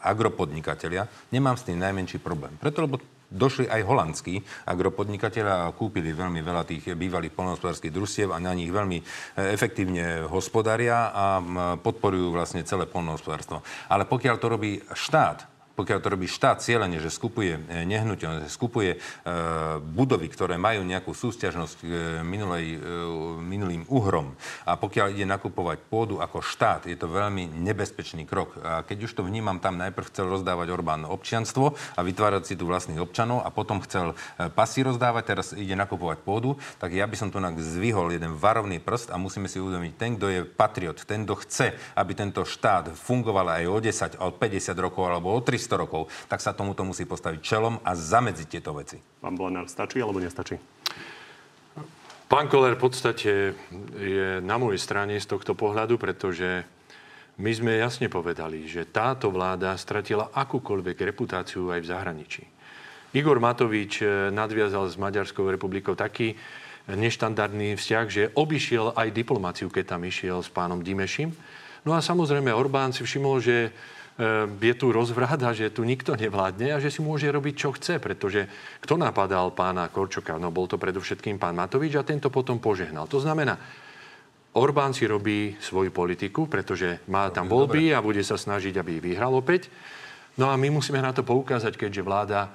agropodnikatelia, 0.00 1.04
nemám 1.28 1.60
s 1.60 1.68
tým 1.68 1.76
najmenší 1.76 2.18
problém. 2.18 2.56
Preto, 2.56 2.84
lebo 2.84 2.96
došli 3.32 3.68
aj 3.68 3.84
holandskí 3.84 4.40
agropodnikatelia 4.68 5.68
a 5.68 5.72
kúpili 5.72 6.12
veľmi 6.12 6.44
veľa 6.44 6.68
tých 6.68 6.92
bývalých 6.92 7.32
polnohospodárských 7.32 7.92
družstiev 7.92 8.28
a 8.32 8.40
na 8.40 8.52
nich 8.52 8.68
veľmi 8.68 8.98
e, 9.00 9.04
efektívne 9.52 10.28
hospodária 10.28 11.12
a 11.12 11.24
podporujú 11.80 12.32
vlastne 12.32 12.64
celé 12.64 12.88
polnohospodárstvo. 12.88 13.60
Ale 13.88 14.04
pokiaľ 14.08 14.36
to 14.40 14.46
robí 14.48 14.80
štát, 14.92 15.51
pokiaľ 15.72 15.98
to 16.00 16.12
robí 16.12 16.28
štát 16.28 16.60
cieľene, 16.60 17.00
že 17.00 17.08
skupuje 17.08 17.56
e, 17.56 17.60
nehnuteľnosť, 17.88 18.44
že 18.44 18.52
skupuje 18.52 18.90
e, 18.94 18.98
budovy, 19.80 20.28
ktoré 20.28 20.60
majú 20.60 20.84
nejakú 20.84 21.16
súťažnosť 21.16 21.76
k 21.80 21.92
minulej, 22.22 22.66
e, 22.76 22.78
minulým 23.40 23.82
uhrom 23.88 24.36
a 24.68 24.76
pokiaľ 24.76 25.16
ide 25.16 25.26
nakupovať 25.26 25.78
pôdu 25.88 26.20
ako 26.20 26.44
štát, 26.44 26.86
je 26.86 26.96
to 26.96 27.08
veľmi 27.08 27.48
nebezpečný 27.48 28.28
krok. 28.28 28.60
A 28.60 28.84
keď 28.84 29.08
už 29.08 29.12
to 29.18 29.22
vnímam, 29.24 29.58
tam 29.58 29.80
najprv 29.80 30.08
chcel 30.12 30.28
rozdávať 30.28 30.68
Orbán 30.70 31.08
občianstvo 31.08 31.74
a 31.96 32.00
vytvárať 32.04 32.52
si 32.52 32.54
tu 32.58 32.68
vlastných 32.68 33.00
občanov 33.00 33.42
a 33.42 33.48
potom 33.48 33.80
chcel 33.82 34.12
e, 34.12 34.48
pasy 34.52 34.84
rozdávať, 34.84 35.22
teraz 35.24 35.46
ide 35.56 35.74
nakupovať 35.74 36.20
pôdu, 36.22 36.60
tak 36.76 36.92
ja 36.92 37.08
by 37.08 37.16
som 37.16 37.28
tu 37.32 37.40
nak 37.40 37.56
zvihol 37.56 38.12
jeden 38.12 38.36
varovný 38.36 38.78
prst 38.82 39.14
a 39.14 39.16
musíme 39.16 39.48
si 39.48 39.58
uvedomiť, 39.58 39.92
ten, 39.96 40.10
kto 40.20 40.26
je 40.28 40.40
patriot, 40.44 40.98
ten, 41.08 41.24
kto 41.24 41.34
chce, 41.42 41.68
aby 41.96 42.12
tento 42.12 42.44
štát 42.44 42.92
fungoval 42.92 43.62
aj 43.62 43.64
o 43.70 43.78
10, 43.80 44.20
o 44.20 44.28
50 44.34 44.76
rokov 44.76 45.04
alebo 45.08 45.32
o 45.32 45.40
300 45.40 45.61
rokov, 45.70 46.10
tak 46.26 46.42
sa 46.42 46.56
tomuto 46.56 46.82
musí 46.82 47.06
postaviť 47.06 47.40
čelom 47.42 47.78
a 47.82 47.92
zamedziť 47.94 48.46
tieto 48.48 48.74
veci. 48.74 48.98
Pán 48.98 49.38
Blenár, 49.38 49.70
stačí 49.70 50.02
alebo 50.02 50.18
nestačí? 50.18 50.58
Pán 52.32 52.48
Koller 52.48 52.80
v 52.80 52.82
podstate 52.88 53.52
je 54.00 54.40
na 54.40 54.56
mojej 54.56 54.80
strane 54.80 55.20
z 55.20 55.28
tohto 55.28 55.52
pohľadu, 55.52 56.00
pretože 56.00 56.64
my 57.36 57.52
sme 57.52 57.76
jasne 57.76 58.08
povedali, 58.08 58.64
že 58.64 58.88
táto 58.88 59.28
vláda 59.28 59.76
stratila 59.76 60.32
akúkoľvek 60.32 60.96
reputáciu 61.12 61.68
aj 61.68 61.84
v 61.84 61.90
zahraničí. 61.92 62.44
Igor 63.12 63.36
Matovič 63.36 64.00
eh, 64.00 64.32
nadviazal 64.32 64.88
s 64.88 64.96
Maďarskou 64.96 65.44
republikou 65.44 65.92
taký 65.92 66.32
neštandardný 66.88 67.78
vzťah, 67.78 68.06
že 68.10 68.32
obišiel 68.34 68.96
aj 68.98 69.14
diplomáciu, 69.14 69.70
keď 69.70 69.94
tam 69.94 70.02
išiel 70.02 70.42
s 70.42 70.50
pánom 70.50 70.82
Dimešim. 70.82 71.30
No 71.86 71.94
a 71.94 72.02
samozrejme 72.02 72.50
Orbán 72.50 72.90
si 72.90 73.06
všimol, 73.06 73.38
že 73.38 73.70
je 74.60 74.74
tu 74.76 74.92
rozvrat 74.92 75.40
a 75.40 75.56
že 75.56 75.72
tu 75.72 75.88
nikto 75.88 76.12
nevládne 76.12 76.76
a 76.76 76.82
že 76.82 76.92
si 76.92 77.00
môže 77.00 77.24
robiť, 77.32 77.54
čo 77.56 77.72
chce, 77.72 77.96
pretože 77.96 78.44
kto 78.84 79.00
napadal 79.00 79.56
pána 79.56 79.88
Korčoka? 79.88 80.36
No 80.36 80.52
bol 80.52 80.68
to 80.68 80.76
predovšetkým 80.76 81.40
pán 81.40 81.56
Matovič 81.56 81.96
a 81.96 82.04
tento 82.04 82.28
potom 82.28 82.60
požehnal. 82.60 83.08
To 83.08 83.18
znamená, 83.18 83.56
Orbán 84.52 84.92
si 84.92 85.08
robí 85.08 85.56
svoju 85.56 85.88
politiku, 85.88 86.44
pretože 86.44 87.00
má 87.08 87.32
tam 87.32 87.48
voľby 87.48 87.96
a 87.96 88.04
bude 88.04 88.20
sa 88.20 88.36
snažiť, 88.36 88.76
aby 88.76 89.00
ich 89.00 89.04
vyhral 89.16 89.32
opäť. 89.32 89.72
No 90.36 90.52
a 90.52 90.60
my 90.60 90.68
musíme 90.68 91.00
na 91.00 91.12
to 91.16 91.24
poukázať, 91.24 91.80
keďže 91.80 92.04
vláda 92.04 92.52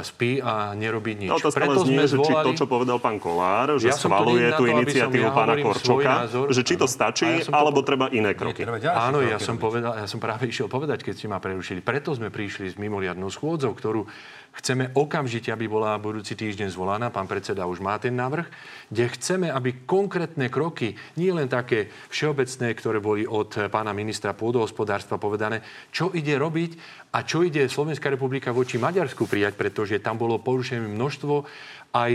spí 0.00 0.40
a 0.40 0.72
nerobí 0.72 1.12
nič. 1.12 1.28
No 1.28 1.36
to 1.36 1.52
ale 1.52 1.76
znie, 1.78 2.08
že 2.08 2.16
či 2.16 2.32
to, 2.32 2.50
čo 2.54 2.64
povedal 2.64 2.96
pán 2.96 3.20
Kolár, 3.20 3.76
že 3.76 3.92
Ja 3.92 3.94
schvaluje 3.94 4.48
tú 4.56 4.64
iniciatívu 4.64 5.28
ja 5.28 5.36
pána 5.36 5.52
Korčoka, 5.54 6.12
názor. 6.24 6.48
že 6.48 6.64
či 6.64 6.74
to 6.74 6.88
stačí, 6.88 7.28
ja 7.44 7.52
alebo 7.52 7.84
po- 7.84 7.86
treba 7.86 8.08
iné 8.08 8.32
kroky. 8.32 8.64
Treba 8.64 8.80
Áno, 8.80 9.20
kroky 9.20 9.30
ja 9.30 9.38
som, 9.38 9.54
robiť. 9.54 9.60
povedal, 9.60 9.92
ja 9.94 10.06
som 10.08 10.16
práve 10.16 10.48
išiel 10.48 10.66
povedať, 10.66 11.04
keď 11.04 11.14
ste 11.14 11.26
ma 11.28 11.36
prerušili. 11.36 11.84
Preto 11.84 12.16
sme 12.16 12.32
prišli 12.32 12.72
s 12.72 12.76
mimoriadnou 12.76 13.28
schôdzou, 13.28 13.76
ktorú 13.76 14.08
chceme 14.58 14.90
okamžite, 14.96 15.52
aby 15.52 15.68
bola 15.68 16.00
budúci 16.00 16.32
týždeň 16.32 16.72
zvolaná. 16.72 17.12
Pán 17.12 17.28
predseda 17.28 17.68
už 17.68 17.84
má 17.84 18.00
ten 18.00 18.16
návrh, 18.16 18.48
kde 18.88 19.04
chceme, 19.12 19.48
aby 19.52 19.84
konkrétne 19.84 20.48
kroky, 20.48 20.96
nie 21.20 21.30
len 21.30 21.46
také 21.46 21.92
všeobecné, 22.08 22.72
ktoré 22.72 22.98
boli 22.98 23.28
od 23.28 23.68
pána 23.68 23.92
ministra 23.92 24.32
pôdohospodárstva 24.32 25.20
povedané, 25.20 25.60
čo 25.92 26.08
ide 26.16 26.34
robiť 26.40 26.70
a 27.12 27.22
čo 27.22 27.44
ide 27.44 27.68
Slovenská 27.68 28.08
republika 28.08 28.50
voči 28.50 28.80
Maďarsku 28.80 29.28
prijať, 29.28 29.60
pretože 29.60 30.00
tam 30.00 30.16
bolo 30.16 30.40
porušené 30.40 30.88
množstvo 30.88 31.34
aj 31.92 32.12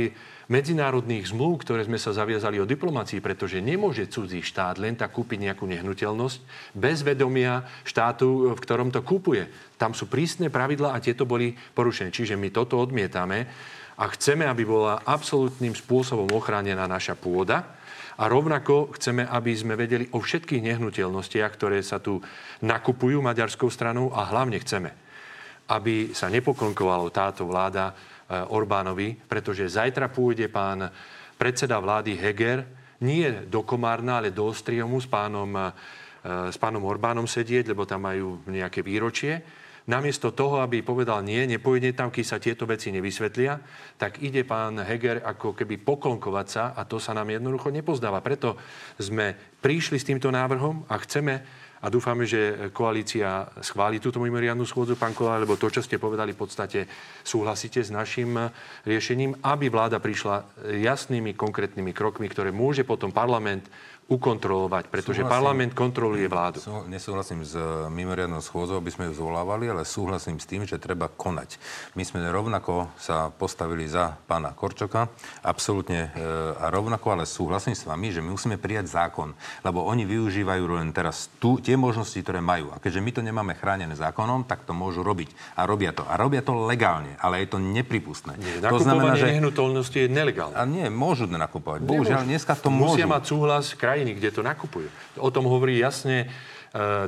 medzinárodných 0.51 1.31
zmluv, 1.31 1.63
ktoré 1.63 1.87
sme 1.87 1.95
sa 1.95 2.11
zaviazali 2.11 2.59
o 2.59 2.67
diplomácii, 2.67 3.23
pretože 3.23 3.63
nemôže 3.63 4.11
cudzí 4.11 4.43
štát 4.43 4.75
len 4.83 4.99
tak 4.99 5.15
kúpiť 5.15 5.47
nejakú 5.47 5.63
nehnuteľnosť 5.63 6.39
bez 6.75 7.07
vedomia 7.07 7.63
štátu, 7.87 8.51
v 8.51 8.59
ktorom 8.59 8.91
to 8.91 8.99
kúpuje. 8.99 9.47
Tam 9.79 9.95
sú 9.95 10.11
prísne 10.11 10.51
pravidlá 10.51 10.91
a 10.91 10.99
tieto 10.99 11.23
boli 11.23 11.55
porušené. 11.55 12.11
Čiže 12.11 12.35
my 12.35 12.51
toto 12.51 12.75
odmietame 12.83 13.47
a 13.95 14.03
chceme, 14.11 14.43
aby 14.43 14.67
bola 14.67 14.99
absolútnym 15.07 15.71
spôsobom 15.71 16.27
ochránená 16.35 16.83
naša 16.83 17.15
pôda. 17.15 17.79
A 18.19 18.27
rovnako 18.27 18.91
chceme, 18.99 19.23
aby 19.23 19.55
sme 19.55 19.79
vedeli 19.79 20.05
o 20.11 20.19
všetkých 20.19 20.61
nehnuteľnostiach, 20.61 21.51
ktoré 21.55 21.79
sa 21.79 22.03
tu 22.03 22.19
nakupujú 22.59 23.23
maďarskou 23.23 23.71
stranou 23.71 24.11
a 24.11 24.27
hlavne 24.27 24.59
chceme, 24.59 24.91
aby 25.71 26.11
sa 26.11 26.27
nepoklonkovalo 26.27 27.07
táto 27.09 27.47
vláda 27.47 27.95
Orbánovi, 28.31 29.19
pretože 29.27 29.67
zajtra 29.67 30.07
pôjde 30.07 30.47
pán 30.47 30.87
predseda 31.35 31.81
vlády 31.81 32.15
Heger 32.15 32.63
nie 33.01 33.25
do 33.49 33.65
Komárna, 33.65 34.21
ale 34.21 34.29
do 34.29 34.45
Ostriomu 34.45 35.01
s 35.01 35.09
pánom, 35.09 35.49
e, 35.57 35.73
s 36.53 36.57
pánom 36.61 36.85
Orbánom 36.85 37.25
sedieť, 37.25 37.73
lebo 37.73 37.83
tam 37.89 38.05
majú 38.05 38.45
nejaké 38.45 38.85
výročie. 38.85 39.41
Namiesto 39.89 40.29
toho, 40.29 40.61
aby 40.61 40.85
povedal 40.85 41.25
nie, 41.25 41.41
nepôjde 41.49 41.97
tam, 41.97 42.13
keď 42.13 42.25
sa 42.25 42.37
tieto 42.37 42.69
veci 42.69 42.93
nevysvetlia, 42.93 43.57
tak 43.97 44.21
ide 44.21 44.45
pán 44.45 44.77
Heger 44.77 45.25
ako 45.25 45.57
keby 45.57 45.81
poklonkovať 45.81 46.47
sa 46.47 46.63
a 46.77 46.85
to 46.85 47.01
sa 47.01 47.17
nám 47.17 47.33
jednoducho 47.33 47.73
nepozdáva. 47.73 48.21
Preto 48.21 48.61
sme 49.01 49.33
prišli 49.57 49.97
s 49.97 50.05
týmto 50.05 50.29
návrhom 50.29 50.85
a 50.85 51.01
chceme, 51.01 51.41
a 51.81 51.89
dúfame, 51.89 52.29
že 52.29 52.69
koalícia 52.69 53.49
schváli 53.57 53.97
túto 53.97 54.21
mimoriadnú 54.21 54.69
schôdzu, 54.69 54.93
pán 54.93 55.17
Kolár, 55.17 55.41
lebo 55.41 55.57
to, 55.57 55.73
čo 55.73 55.81
ste 55.81 55.97
povedali, 55.97 56.37
v 56.37 56.41
podstate 56.45 56.85
súhlasíte 57.25 57.81
s 57.81 57.89
našim 57.89 58.37
riešením, 58.85 59.41
aby 59.41 59.65
vláda 59.73 59.97
prišla 59.97 60.45
jasnými, 60.77 61.33
konkrétnymi 61.33 61.89
krokmi, 61.89 62.29
ktoré 62.29 62.53
môže 62.53 62.85
potom 62.85 63.09
parlament 63.09 63.65
ukontrolovať, 64.11 64.91
pretože 64.91 65.23
súhlasím, 65.23 65.35
parlament 65.39 65.71
kontroluje 65.71 66.27
vládu. 66.27 66.59
Sú, 66.59 66.83
nesúhlasím 66.91 67.47
s 67.47 67.55
eh, 67.55 67.63
mimoriadnou 67.87 68.43
schôdzou, 68.43 68.83
aby 68.83 68.91
sme 68.91 69.07
ju 69.07 69.15
zvolávali, 69.15 69.71
ale 69.71 69.87
súhlasím 69.87 70.35
s 70.35 70.45
tým, 70.45 70.67
že 70.67 70.75
treba 70.75 71.07
konať. 71.07 71.55
My 71.95 72.03
sme 72.03 72.27
rovnako 72.27 72.91
sa 72.99 73.31
postavili 73.31 73.87
za 73.87 74.11
pána 74.27 74.51
Korčoka, 74.51 75.07
absolútne 75.45 76.11
e, 76.11 76.19
a 76.57 76.67
rovnako, 76.73 77.07
ale 77.13 77.23
súhlasím 77.29 77.77
s 77.77 77.87
vami, 77.87 78.11
že 78.11 78.19
my 78.19 78.33
musíme 78.33 78.57
prijať 78.57 78.91
zákon, 78.91 79.31
lebo 79.63 79.85
oni 79.85 80.03
využívajú 80.03 80.63
len 80.75 80.91
teraz 80.91 81.31
tu, 81.39 81.61
tie 81.61 81.77
možnosti, 81.79 82.17
ktoré 82.17 82.43
majú. 82.43 82.73
A 82.73 82.81
keďže 82.81 83.01
my 83.01 83.11
to 83.13 83.21
nemáme 83.21 83.53
chránené 83.55 83.93
zákonom, 83.93 84.43
tak 84.43 84.65
to 84.65 84.73
môžu 84.75 85.05
robiť. 85.05 85.31
A 85.55 85.69
robia 85.69 85.95
to. 85.95 86.03
A 86.09 86.17
robia 86.17 86.43
to 86.43 86.57
legálne, 86.57 87.15
ale 87.21 87.45
je 87.45 87.53
to 87.53 87.59
nepripustné. 87.61 88.35
Nie, 88.41 88.59
to 88.59 88.81
znamená, 88.81 89.15
že 89.15 89.31
nehnuteľnosti 89.31 89.97
je 89.97 90.07
nelegálne. 90.09 90.55
A 90.57 90.63
nie, 90.65 90.89
môžu 90.89 91.29
nakupovať. 91.29 91.85
Bohužiaľ, 91.85 92.27
dneska 92.27 92.57
to 92.57 92.73
môžu. 92.73 92.97
Musia 92.97 93.07
mať 93.07 93.23
súhlas 93.29 93.65
kraj 93.77 94.00
krajiny, 94.01 94.17
kde 94.17 94.33
to 94.33 94.41
nakupujú. 94.41 94.89
O 95.21 95.29
tom 95.29 95.45
hovorí 95.45 95.77
jasne 95.77 96.25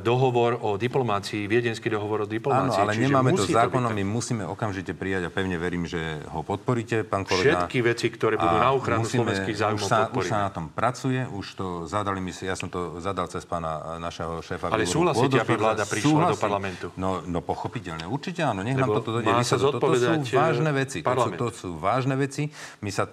dohovor 0.04 0.60
o 0.60 0.76
diplomácii, 0.76 1.48
viedenský 1.48 1.88
dohovor 1.88 2.24
o 2.24 2.28
diplomácii. 2.28 2.84
Áno, 2.84 2.84
ale 2.84 2.92
Čiže 2.92 3.04
nemáme 3.08 3.30
to 3.32 3.48
zákonom, 3.48 3.96
my 3.96 4.04
musíme 4.04 4.44
okamžite 4.44 4.92
prijať 4.92 5.26
a 5.26 5.30
pevne 5.32 5.56
verím, 5.56 5.88
že 5.88 6.20
ho 6.28 6.44
podporíte, 6.44 7.00
pán 7.00 7.24
kolega. 7.24 7.64
Všetky 7.64 7.78
veci, 7.80 8.12
ktoré 8.12 8.36
budú 8.36 8.56
na 8.60 8.76
ochranu 8.76 9.08
musíme, 9.08 9.24
slovenských 9.24 9.56
záujmov, 9.56 9.80
už 9.80 9.88
sa, 9.88 9.98
už 10.12 10.24
sa 10.28 10.38
na 10.44 10.50
tom 10.52 10.68
pracuje, 10.68 11.24
už 11.32 11.46
to 11.56 11.66
zadali 11.88 12.20
si, 12.28 12.44
ja 12.44 12.60
som 12.60 12.68
to 12.68 13.00
zadal 13.00 13.24
cez 13.32 13.48
pána 13.48 13.96
našeho 13.96 14.44
šéfa. 14.44 14.68
Ale 14.68 14.84
súhlasíte, 14.84 15.40
aby 15.40 15.56
vláda 15.56 15.88
prišla 15.88 16.12
súhlasí. 16.12 16.32
do 16.36 16.38
parlamentu? 16.44 16.86
No, 17.00 17.24
no 17.24 17.40
pochopiteľne, 17.40 18.04
určite 18.04 18.44
áno, 18.44 18.60
nech 18.60 18.76
nám 18.76 19.00
toto 19.00 19.16
dojde. 19.16 19.32
Toto 19.48 19.96
sú 19.96 20.20
vážne 20.36 20.72
veci. 20.76 20.98
To 21.00 21.16
sú, 21.16 21.30
to 21.40 21.46
sú 21.48 21.68
vážne 21.80 22.20
veci. 22.20 22.52
My 22.84 22.92
sa 22.92 23.08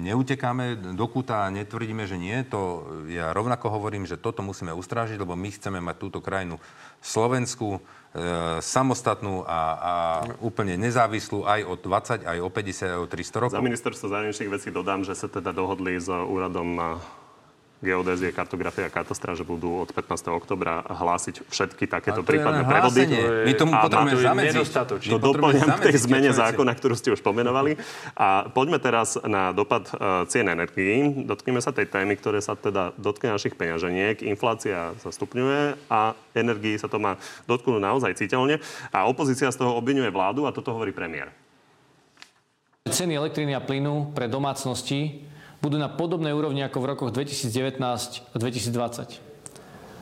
neutekáme 0.00 0.96
do 0.96 1.06
kúta 1.12 1.44
a 1.44 1.52
netvrdíme, 1.52 2.08
že 2.08 2.16
nie. 2.16 2.40
To 2.48 2.88
ja 3.12 3.36
rovnako 3.36 3.68
hovorím, 3.68 4.08
že 4.08 4.16
toto 4.16 4.40
musíme 4.40 4.72
ustrážiť, 4.72 5.20
lebo 5.20 5.36
my 5.36 5.50
chceme 5.52 5.76
mať 5.82 5.89
túto 5.96 6.22
krajinu 6.22 6.60
Slovensku, 7.00 7.78
e, 7.78 7.80
samostatnú 8.60 9.46
a, 9.48 9.60
a 9.76 9.94
úplne 10.44 10.76
nezávislú 10.76 11.48
aj 11.48 11.60
o 11.64 11.74
20, 11.78 12.28
aj 12.28 12.38
o 12.44 12.48
50, 12.52 12.94
aj 12.94 13.00
o 13.00 13.06
300 13.08 13.42
rokov. 13.42 13.56
Za 13.56 13.64
ministerstvo 13.64 14.06
zahraničných 14.12 14.52
vecí 14.52 14.68
dodám, 14.68 15.06
že 15.06 15.16
sa 15.16 15.26
teda 15.30 15.54
dohodli 15.54 15.96
s 15.96 16.10
úradom 16.10 17.00
geodézie, 17.80 18.28
kartografia 18.36 18.86
a 18.86 18.92
katastra, 18.92 19.32
že 19.32 19.40
budú 19.40 19.88
od 19.88 19.90
15. 19.96 20.36
oktobra 20.36 20.84
hlásiť 20.84 21.48
všetky 21.48 21.88
takéto 21.88 22.20
prípadné 22.20 22.68
prevody. 22.68 23.08
My 23.48 23.52
tomu 23.56 23.72
potrebujeme 23.72 24.20
zamedziť. 24.20 25.08
To 25.08 25.16
doplňam 25.16 25.68
k 25.80 25.88
tej 25.88 25.96
zmene 26.04 26.30
zákona, 26.36 26.76
ktorú 26.76 26.94
ste 26.94 27.16
už 27.16 27.24
pomenovali. 27.24 27.80
A 28.20 28.52
poďme 28.52 28.76
teraz 28.76 29.16
na 29.24 29.56
dopad 29.56 29.88
uh, 29.96 30.28
cien 30.28 30.44
energií. 30.52 31.24
Dotkneme 31.24 31.64
sa 31.64 31.72
tej 31.72 31.88
témy, 31.88 32.20
ktoré 32.20 32.44
sa 32.44 32.52
teda 32.52 32.92
dotkne 33.00 33.32
našich 33.32 33.56
peňaženiek. 33.56 34.20
Inflácia 34.28 34.92
sa 35.00 35.08
stupňuje 35.08 35.88
a 35.88 36.12
energii 36.36 36.76
sa 36.76 36.92
to 36.92 37.00
má 37.00 37.16
dotknúť 37.48 37.80
naozaj 37.80 38.12
citeľne. 38.20 38.60
A 38.92 39.08
opozícia 39.08 39.48
z 39.48 39.56
toho 39.56 39.72
obvinuje 39.72 40.12
vládu 40.12 40.44
a 40.44 40.52
toto 40.52 40.76
hovorí 40.76 40.92
premiér. 40.92 41.32
Ceny 42.92 43.16
elektriny 43.16 43.56
a 43.56 43.62
plynu 43.64 44.12
pre 44.12 44.28
domácnosti 44.28 45.30
budú 45.60 45.76
na 45.76 45.92
podobnej 45.92 46.32
úrovni 46.32 46.64
ako 46.64 46.80
v 46.80 46.86
rokoch 46.96 47.10
2019 47.12 47.80
a 48.32 48.36
2020. 48.36 49.30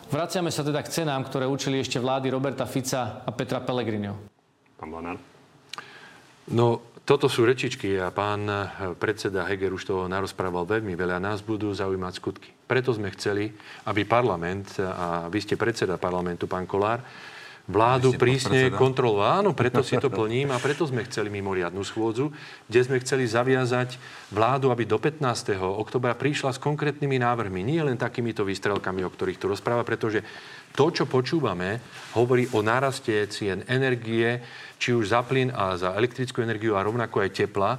Vraciame 0.08 0.48
sa 0.48 0.64
teda 0.64 0.80
k 0.80 0.88
cenám, 0.88 1.26
ktoré 1.28 1.44
učili 1.44 1.82
ešte 1.82 2.00
vlády 2.00 2.32
Roberta 2.32 2.64
Fica 2.64 3.20
a 3.26 3.30
Petra 3.34 3.60
Pellegriniho. 3.60 4.16
Pán 4.80 4.88
Blanár. 4.88 5.20
No, 6.48 6.80
toto 7.04 7.28
sú 7.28 7.44
rečičky 7.44 8.00
a 8.00 8.08
pán 8.08 8.48
predseda 8.96 9.44
Heger 9.44 9.76
už 9.76 9.84
toho 9.84 10.08
narozprával 10.08 10.64
veľmi 10.64 10.96
veľa. 10.96 11.20
Nás 11.20 11.44
budú 11.44 11.74
zaujímať 11.76 12.12
skutky. 12.16 12.48
Preto 12.64 12.92
sme 12.96 13.12
chceli, 13.12 13.52
aby 13.84 14.08
parlament, 14.08 14.80
a 14.80 15.28
vy 15.28 15.40
ste 15.44 15.60
predseda 15.60 16.00
parlamentu, 16.00 16.48
pán 16.48 16.64
Kolár, 16.64 17.04
vládu 17.68 18.16
prísne 18.16 18.72
kontroloval. 18.72 19.44
Áno, 19.44 19.52
preto 19.52 19.84
si 19.84 20.00
to 20.00 20.08
plním 20.08 20.50
a 20.50 20.58
preto 20.58 20.88
sme 20.88 21.04
chceli 21.04 21.28
mimoriadnú 21.28 21.84
schôdzu, 21.84 22.32
kde 22.64 22.80
sme 22.80 22.96
chceli 23.04 23.28
zaviazať 23.28 24.00
vládu, 24.32 24.72
aby 24.72 24.88
do 24.88 24.96
15. 24.96 25.20
oktobra 25.60 26.16
prišla 26.16 26.56
s 26.56 26.58
konkrétnymi 26.58 27.20
návrhmi. 27.20 27.60
Nie 27.60 27.84
len 27.84 28.00
takýmito 28.00 28.42
výstrelkami, 28.42 29.04
o 29.04 29.12
ktorých 29.12 29.36
tu 29.36 29.52
rozpráva, 29.52 29.84
pretože 29.84 30.24
to, 30.72 30.88
čo 30.88 31.04
počúvame, 31.04 31.84
hovorí 32.16 32.48
o 32.56 32.64
náraste 32.64 33.28
cien 33.28 33.60
energie, 33.68 34.40
či 34.80 34.96
už 34.96 35.12
za 35.12 35.20
plyn 35.20 35.52
a 35.52 35.76
za 35.76 35.92
elektrickú 35.92 36.40
energiu 36.40 36.72
a 36.72 36.84
rovnako 36.84 37.20
aj 37.20 37.30
tepla, 37.36 37.76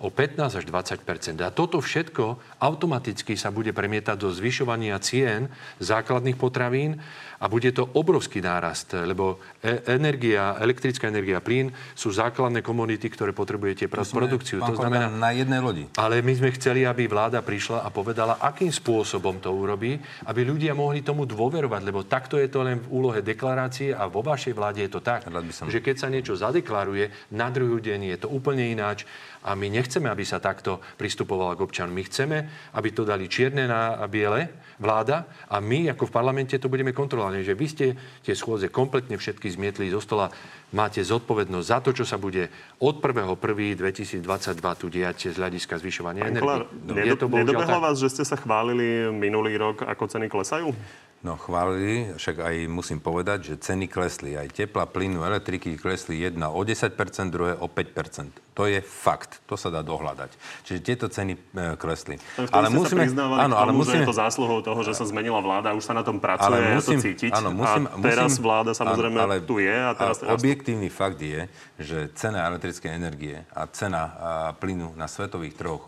o 0.00 0.08
15 0.08 0.60
až 0.60 0.64
20% 0.64 1.44
A 1.44 1.52
toto 1.52 1.78
všetko 1.78 2.40
automaticky 2.56 3.36
sa 3.36 3.52
bude 3.52 3.76
premietať 3.76 4.16
do 4.16 4.32
zvyšovania 4.32 4.96
cien 5.04 5.52
základných 5.76 6.40
potravín 6.40 6.96
a 7.40 7.48
bude 7.48 7.72
to 7.72 7.88
obrovský 7.96 8.44
nárast, 8.44 8.92
lebo 8.92 9.40
e- 9.64 9.80
energia, 9.88 10.60
elektrická 10.60 11.08
energia, 11.08 11.40
plyn 11.40 11.72
sú 11.96 12.12
základné 12.12 12.60
komodity, 12.60 13.08
ktoré 13.08 13.32
potrebujete 13.32 13.88
pre 13.88 14.04
produkciu. 14.04 14.60
To 14.60 14.76
znamená 14.76 15.08
na 15.08 15.32
jednej 15.32 15.60
lodi. 15.64 15.84
Ale 15.96 16.20
my 16.20 16.36
sme 16.36 16.52
chceli, 16.52 16.84
aby 16.84 17.08
vláda 17.08 17.40
prišla 17.40 17.80
a 17.80 17.88
povedala, 17.88 18.36
akým 18.44 18.68
spôsobom 18.68 19.40
to 19.40 19.48
urobí, 19.56 19.96
aby 20.28 20.40
ľudia 20.44 20.76
mohli 20.76 21.00
tomu 21.00 21.24
dôverovať, 21.24 21.80
lebo 21.80 22.04
takto 22.04 22.36
je 22.36 22.52
to 22.52 22.60
len 22.60 22.84
v 22.84 22.92
úlohe 22.92 23.24
deklarácie 23.24 23.96
a 23.96 24.04
vo 24.04 24.20
vašej 24.20 24.52
vláde 24.52 24.84
je 24.84 24.92
to 24.92 25.00
tak, 25.00 25.24
že 25.72 25.80
keď 25.80 25.96
sa 25.96 26.12
niečo 26.12 26.36
zadeklaruje, 26.36 27.32
na 27.32 27.48
druhý 27.48 27.80
deň 27.80 28.00
je 28.16 28.18
to 28.20 28.28
úplne 28.28 28.68
ináč 28.68 29.08
a 29.40 29.56
my 29.56 29.72
nechceme, 29.72 30.08
aby 30.08 30.24
sa 30.24 30.36
takto 30.36 30.84
pristupovalo 31.00 31.56
k 31.56 31.64
občanom. 31.64 31.96
My 31.96 32.04
chceme, 32.04 32.38
aby 32.76 32.88
to 32.92 33.08
dali 33.08 33.24
čierne 33.24 33.64
na 33.64 33.96
biele, 34.04 34.68
vláda, 34.80 35.28
a 35.52 35.60
my 35.60 35.92
ako 35.92 36.08
v 36.08 36.12
parlamente 36.12 36.56
to 36.56 36.72
budeme 36.72 36.96
kontrolovať. 36.96 37.44
Že 37.44 37.54
vy 37.56 37.66
ste 37.68 37.86
tie 38.24 38.32
schôdze 38.32 38.72
kompletne 38.72 39.20
všetky 39.20 39.52
zmietli 39.52 39.92
zo 39.92 40.00
stola. 40.00 40.32
Máte 40.72 41.04
zodpovednosť 41.04 41.66
za 41.68 41.78
to, 41.84 41.90
čo 41.92 42.04
sa 42.08 42.16
bude 42.16 42.48
od 42.80 42.96
1.1.2022 43.00 44.24
tu 44.80 44.86
diať 44.88 45.32
z 45.32 45.36
hľadiska 45.36 45.76
zvyšovania 45.76 46.32
energie. 46.32 46.64
Nedobehlo 46.96 47.80
vás, 47.80 48.00
že 48.00 48.08
ste 48.08 48.24
sa 48.24 48.40
chválili 48.40 49.12
minulý 49.12 49.60
rok, 49.60 49.84
ako 49.84 50.04
ceny 50.08 50.32
klesajú? 50.32 50.72
No 51.20 51.36
chválili, 51.36 52.16
však 52.16 52.36
aj 52.40 52.56
musím 52.64 52.96
povedať, 52.96 53.52
že 53.52 53.54
ceny 53.60 53.92
klesli. 53.92 54.40
Aj 54.40 54.48
tepla, 54.48 54.88
plynu, 54.88 55.20
elektriky 55.20 55.76
klesli 55.76 56.16
jedna 56.16 56.48
o 56.48 56.64
10%, 56.64 56.96
druhé 57.28 57.52
o 57.60 57.68
5%. 57.68 58.32
To 58.56 58.64
je 58.64 58.80
fakt. 58.80 59.44
To 59.44 59.52
sa 59.52 59.68
dá 59.68 59.84
dohľadať. 59.84 60.32
Čiže 60.64 60.80
tieto 60.80 61.12
ceny 61.12 61.36
e, 61.36 61.40
klesli. 61.76 62.16
Ale 62.48 62.72
musíme... 62.72 63.04
áno, 63.36 63.52
ale 63.52 63.68
musíme... 63.76 64.00
že 64.00 64.08
je 64.08 64.08
to 64.08 64.16
zásluhou 64.16 64.64
toho, 64.64 64.80
že 64.80 64.96
sa 64.96 65.04
zmenila 65.04 65.44
vláda, 65.44 65.76
už 65.76 65.84
sa 65.84 65.92
na 65.92 66.00
tom 66.00 66.24
pracuje, 66.24 66.56
ale 66.56 66.80
musím, 66.80 66.96
je 66.96 67.04
to 67.04 67.06
cítiť. 67.12 67.32
Áno, 67.36 67.52
musím, 67.52 67.84
a 67.84 67.96
teraz 68.00 68.32
musím, 68.32 68.44
vláda 68.48 68.72
samozrejme 68.72 69.18
áno, 69.20 69.26
ale, 69.28 69.36
tu 69.44 69.60
je. 69.60 69.76
A 69.76 69.92
teraz 69.92 70.24
a 70.24 70.32
objektívny 70.32 70.88
fakt 70.88 71.20
je, 71.20 71.52
že 71.76 72.08
cena 72.16 72.48
elektrickej 72.48 72.96
energie 72.96 73.36
a 73.52 73.68
cena 73.68 74.02
a 74.16 74.30
plynu 74.56 74.96
na 74.96 75.04
svetových 75.04 75.52
trhoch 75.52 75.84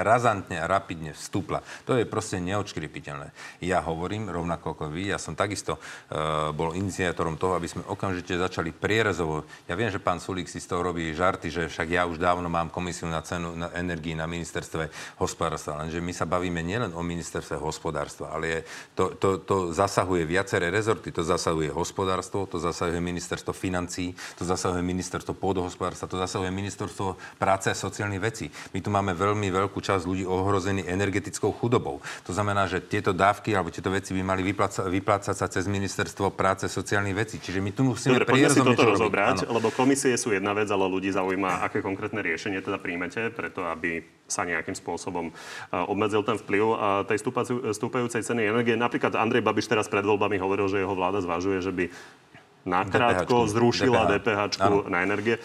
razantne 0.00 0.56
a 0.56 0.64
rapidne 0.64 1.12
vstúpla. 1.12 1.60
To 1.84 1.92
je 1.92 2.08
proste 2.08 2.40
neodškripiteľné. 2.40 3.28
Ja 3.60 3.84
hovorím 3.84 4.32
rovnako 4.32 4.72
ako 4.72 4.84
vy, 4.88 5.12
ja 5.12 5.20
som 5.20 5.36
takisto 5.36 5.76
uh, 5.76 6.48
bol 6.56 6.72
iniciátorom 6.72 7.36
toho, 7.36 7.60
aby 7.60 7.68
sme 7.68 7.84
okamžite 7.84 8.40
začali 8.40 8.72
prierezovo. 8.72 9.44
Ja 9.68 9.76
viem, 9.76 9.92
že 9.92 10.00
pán 10.00 10.16
Sulík 10.16 10.48
si 10.48 10.56
z 10.56 10.72
toho 10.72 10.80
robí 10.80 11.12
žarty, 11.12 11.52
že 11.52 11.68
však 11.68 11.88
ja 11.92 12.08
už 12.08 12.16
dávno 12.16 12.48
mám 12.48 12.72
komisiu 12.72 13.12
na 13.12 13.20
cenu 13.20 13.52
na 13.52 13.68
energii 13.76 14.16
na 14.16 14.24
ministerstve 14.24 14.88
hospodárstva. 15.20 15.84
Lenže 15.84 16.00
my 16.00 16.12
sa 16.16 16.24
bavíme 16.24 16.64
nielen 16.64 16.96
o 16.96 17.04
ministerstve 17.04 17.60
hospodárstva, 17.60 18.32
ale 18.32 18.44
je, 18.48 18.58
to, 18.96 19.04
to, 19.20 19.44
to 19.44 19.56
zasahuje 19.76 20.24
viaceré 20.24 20.72
rezorty. 20.72 21.12
To 21.12 21.20
zasahuje 21.20 21.68
hospodárstvo, 21.68 22.48
to 22.48 22.62
zasahuje 22.62 23.02
ministerstvo 23.02 23.50
financí, 23.50 24.14
to 24.38 24.46
zasahuje 24.46 24.80
ministerstvo 24.80 25.34
pôdohospodárstva, 25.34 26.06
to 26.06 26.16
zasahuje 26.16 26.48
ministerstvo 26.48 27.18
práce 27.36 27.68
a 27.68 27.76
sociálnych 27.76 28.22
vecí. 28.22 28.46
My 28.70 28.78
tu 28.78 28.88
máme 28.94 29.12
veľmi 29.18 29.50
veľkú 29.50 29.81
časť 29.82 30.06
ľudí 30.06 30.22
ohrozený 30.22 30.86
energetickou 30.86 31.50
chudobou. 31.50 31.98
To 32.24 32.32
znamená, 32.32 32.70
že 32.70 32.78
tieto 32.78 33.10
dávky 33.10 33.52
alebo 33.52 33.74
tieto 33.74 33.90
veci 33.90 34.14
by 34.14 34.22
mali 34.22 34.46
vyplácať, 34.46 34.86
vyplácať 34.86 35.34
sa 35.34 35.50
cez 35.50 35.66
ministerstvo 35.66 36.30
práce 36.30 36.70
sociálnych 36.70 37.18
vecí. 37.18 37.42
Čiže 37.42 37.58
my 37.58 37.70
tu 37.74 37.82
musíme 37.82 38.22
Dobre, 38.22 38.30
poďme 38.30 38.48
si 38.54 38.62
toto 38.62 38.86
rozobrať, 38.86 39.50
lebo 39.50 39.74
komisie 39.74 40.14
sú 40.14 40.30
jedna 40.30 40.54
vec, 40.54 40.70
ale 40.70 40.86
ľudí 40.86 41.10
zaujíma, 41.10 41.66
aké 41.66 41.82
konkrétne 41.82 42.22
riešenie 42.22 42.62
teda 42.62 42.78
príjmete, 42.78 43.34
preto 43.34 43.66
aby 43.66 44.06
sa 44.30 44.46
nejakým 44.46 44.78
spôsobom 44.78 45.34
obmedzil 45.90 46.22
ten 46.22 46.38
vplyv 46.38 46.64
tej 47.10 47.18
stúpajúcej 47.74 48.22
ceny 48.22 48.48
energie. 48.48 48.78
Napríklad 48.78 49.18
Andrej 49.18 49.42
Babiš 49.42 49.68
teraz 49.68 49.90
pred 49.90 50.06
voľbami 50.06 50.38
hovoril, 50.38 50.70
že 50.70 50.80
jeho 50.80 50.94
vláda 50.94 51.20
zvažuje, 51.20 51.58
že 51.60 51.74
by 51.74 51.84
nakrátko 52.62 53.50
zrušila 53.50 54.06
DPH 54.06 54.62
na 54.86 55.02
energie 55.02 55.42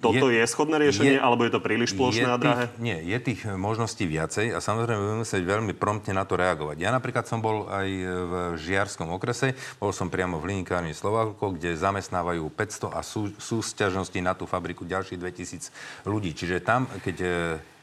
toto 0.00 0.32
je, 0.32 0.40
je 0.40 0.44
schodné 0.48 0.80
riešenie, 0.80 1.16
je, 1.16 1.22
alebo 1.22 1.44
je 1.44 1.52
to 1.52 1.60
príliš 1.60 1.92
plošné 1.92 2.24
a 2.24 2.40
drahé? 2.40 2.64
Nie, 2.80 3.04
je 3.04 3.20
tých 3.20 3.44
možností 3.44 4.08
viacej 4.08 4.56
a 4.56 4.58
samozrejme 4.58 4.96
budeme 4.96 5.22
musieť 5.22 5.42
veľmi 5.44 5.72
promptne 5.76 6.16
na 6.16 6.24
to 6.24 6.40
reagovať. 6.40 6.76
Ja 6.80 6.88
napríklad 6.88 7.28
som 7.28 7.44
bol 7.44 7.68
aj 7.68 7.88
v 8.08 8.32
Žiarskom 8.56 9.12
okrese, 9.12 9.52
bol 9.76 9.92
som 9.92 10.08
priamo 10.08 10.40
v 10.40 10.56
linikárni 10.56 10.96
Slováko, 10.96 11.52
kde 11.52 11.76
zamestnávajú 11.76 12.48
500 12.48 12.96
a 12.96 13.04
sú, 13.04 13.28
sú 13.36 13.60
sťažnosti 13.60 14.18
na 14.24 14.32
tú 14.32 14.48
fabriku 14.48 14.88
ďalších 14.88 15.20
2000 15.20 16.08
ľudí. 16.08 16.32
Čiže 16.32 16.64
tam, 16.64 16.88
keď 17.04 17.16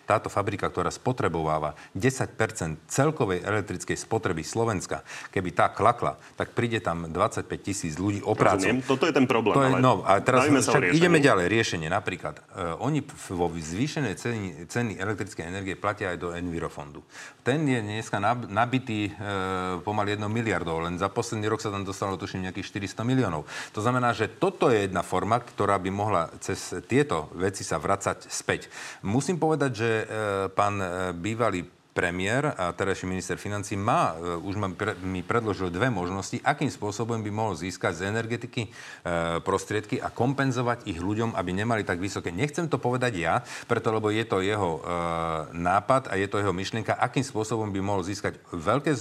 táto 0.08 0.32
fabrika, 0.32 0.72
ktorá 0.72 0.88
spotrebováva 0.88 1.76
10% 1.92 2.88
celkovej 2.88 3.44
elektrickej 3.44 4.00
spotreby 4.00 4.48
Slovenska, 4.48 5.04
keby 5.36 5.52
tá 5.52 5.68
klakla, 5.68 6.16
tak 6.40 6.56
príde 6.56 6.80
tam 6.80 7.12
25 7.12 7.44
tisíc 7.60 8.00
ľudí 8.00 8.24
o 8.24 8.32
prácu. 8.32 8.72
Rozumiem, 8.72 8.88
toto 8.88 9.04
je 9.04 9.14
ten 9.14 9.28
problém. 9.28 9.56
To 9.60 9.62
je, 9.68 9.72
ale 9.76 9.84
no, 9.84 10.08
a 10.08 10.24
teraz 10.24 10.48
však 10.48 10.96
ideme 10.96 11.20
ďalej. 11.20 11.52
Riešenie 11.52 11.92
napríklad. 11.92 12.40
Uh, 12.56 12.80
oni 12.80 13.04
vo 13.36 13.52
zvýšenej 13.52 14.16
ceny, 14.16 14.48
ceny 14.72 14.92
elektrickej 14.96 15.44
energie 15.44 15.76
platia 15.76 16.16
aj 16.16 16.18
do 16.24 16.32
Envirofondu. 16.32 17.04
Ten 17.44 17.68
je 17.68 17.84
dneska 17.84 18.24
nabitý 18.48 19.12
uh, 19.12 19.84
pomaly 19.84 20.16
1 20.16 20.24
miliardov, 20.32 20.88
len 20.88 20.96
za 20.96 21.12
posledný 21.12 21.52
rok 21.52 21.60
sa 21.60 21.74
tam 21.74 21.84
dostalo 21.84 22.16
tuším 22.16 22.48
nejakých 22.48 22.96
400 22.96 23.04
miliónov. 23.04 23.44
To 23.76 23.84
znamená, 23.84 24.16
že 24.16 24.32
toto 24.32 24.72
je 24.72 24.88
jedna 24.88 25.04
forma, 25.04 25.44
ktorá 25.44 25.76
by 25.76 25.90
mohla 25.92 26.32
cez 26.40 26.72
tieto 26.88 27.28
veci 27.36 27.68
sa 27.68 27.76
vracať 27.82 28.32
späť. 28.32 28.72
Musím 29.04 29.36
povedať, 29.36 29.72
že 29.76 29.97
pán 30.54 30.82
e, 30.82 31.14
bývalý 31.14 31.66
premiér 31.98 32.54
a 32.54 32.70
terajší 32.78 33.10
minister 33.10 33.42
financí 33.42 33.74
má, 33.74 34.14
e, 34.14 34.38
už 34.46 34.62
mi 35.02 35.26
predložil 35.26 35.74
dve 35.74 35.90
možnosti, 35.90 36.38
akým 36.46 36.70
spôsobom 36.70 37.26
by 37.26 37.32
mohol 37.34 37.58
získať 37.58 37.98
z 37.98 38.02
energetiky 38.14 38.70
prostriedky 39.42 39.98
a 39.98 40.12
kompenzovať 40.12 40.86
ich 40.86 41.00
ľuďom, 41.00 41.34
aby 41.34 41.52
nemali 41.56 41.82
tak 41.88 41.98
vysoké. 41.98 42.30
Nechcem 42.30 42.68
to 42.68 42.76
povedať 42.78 43.14
ja, 43.16 43.40
preto 43.66 43.90
lebo 43.90 44.12
je 44.12 44.28
to 44.28 44.44
jeho 44.44 44.84
nápad 45.56 46.12
a 46.12 46.20
je 46.20 46.28
to 46.28 46.44
jeho 46.44 46.52
myšlienka, 46.52 46.92
akým 46.92 47.24
spôsobom 47.24 47.72
by 47.72 47.80
mohol 47.80 48.04
získať 48.04 48.36
veľké 48.52 48.92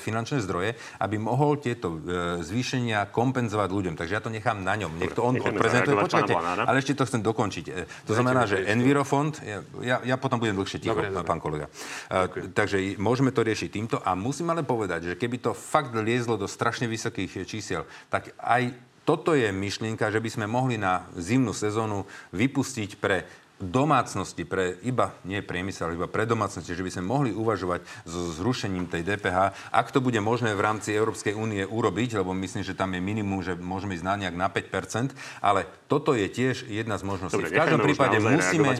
finančné 0.00 0.40
zdroje, 0.40 0.80
aby 0.98 1.16
mohol 1.20 1.60
tieto 1.60 2.00
zvýšenia 2.40 3.12
kompenzovať 3.12 3.68
ľuďom. 3.68 3.94
Takže 4.00 4.16
ja 4.16 4.22
to 4.24 4.32
nechám 4.32 4.64
na 4.64 4.74
ňom. 4.80 4.96
Nech 4.96 5.12
to 5.12 5.20
on 5.20 5.36
odprezentuje. 5.36 5.94
Počkajte, 5.94 6.34
ale 6.64 6.76
ešte 6.80 6.96
to 6.96 7.04
chcem 7.04 7.20
dokončiť. 7.20 7.64
To 8.08 8.12
znamená, 8.16 8.48
že 8.48 8.64
Envirofond, 8.64 9.36
ja, 9.84 10.00
ja 10.00 10.16
potom 10.16 10.40
budem 10.40 10.56
dlhšie 10.56 10.80
ticho, 10.80 10.96
dobre, 10.96 11.12
pán 11.22 11.38
kolega. 11.38 11.68
Ďakujem. 12.08 12.39
Takže 12.48 12.96
môžeme 12.96 13.34
to 13.34 13.44
riešiť 13.44 13.68
týmto 13.68 13.96
a 14.00 14.16
musím 14.16 14.48
ale 14.54 14.64
povedať, 14.64 15.12
že 15.12 15.18
keby 15.20 15.42
to 15.42 15.52
fakt 15.52 15.92
liezlo 15.92 16.40
do 16.40 16.48
strašne 16.48 16.88
vysokých 16.88 17.44
čísiel, 17.44 17.84
tak 18.08 18.32
aj 18.40 18.72
toto 19.04 19.34
je 19.34 19.50
myšlienka, 19.50 20.12
že 20.12 20.22
by 20.22 20.30
sme 20.30 20.46
mohli 20.46 20.78
na 20.78 21.08
zimnú 21.18 21.50
sezónu 21.50 22.06
vypustiť 22.30 23.00
pre 23.00 23.26
domácnosti, 23.60 24.48
pre 24.48 24.80
iba, 24.82 25.12
nie 25.28 25.44
priemysel, 25.44 25.92
iba 25.92 26.08
pre 26.08 26.24
domácnosti, 26.24 26.72
že 26.72 26.80
by 26.80 26.90
sme 26.90 27.04
mohli 27.04 27.30
uvažovať 27.30 27.84
so 28.08 28.32
zrušením 28.32 28.88
tej 28.88 29.04
DPH. 29.04 29.52
Ak 29.70 29.92
to 29.92 30.00
bude 30.00 30.16
možné 30.18 30.56
v 30.56 30.64
rámci 30.64 30.96
Európskej 30.96 31.36
únie 31.36 31.62
urobiť, 31.68 32.24
lebo 32.24 32.32
myslím, 32.32 32.64
že 32.64 32.72
tam 32.72 32.96
je 32.96 33.04
minimum, 33.04 33.44
že 33.44 33.54
môžeme 33.54 33.92
ísť 33.94 34.06
na 34.08 34.14
nejak 34.16 34.36
na 34.36 34.48
5%, 34.48 35.12
ale 35.44 35.68
toto 35.86 36.16
je 36.16 36.26
tiež 36.26 36.66
jedna 36.66 36.96
z 36.96 37.04
možností. 37.04 37.36
Dobre, 37.36 37.52
v 37.52 37.60
každom 37.60 37.80
prípade 37.84 38.16
musíme 38.18 38.72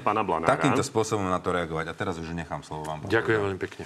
takýmto 0.49 0.81
spôsobom 0.81 1.28
na 1.28 1.39
to 1.39 1.53
reagovať. 1.53 1.93
A 1.93 1.95
teraz 1.95 2.16
už 2.16 2.33
nechám 2.33 2.64
slovo 2.64 2.89
vám. 2.89 3.05
Ďakujem 3.05 3.39
veľmi 3.39 3.61
pekne. 3.61 3.85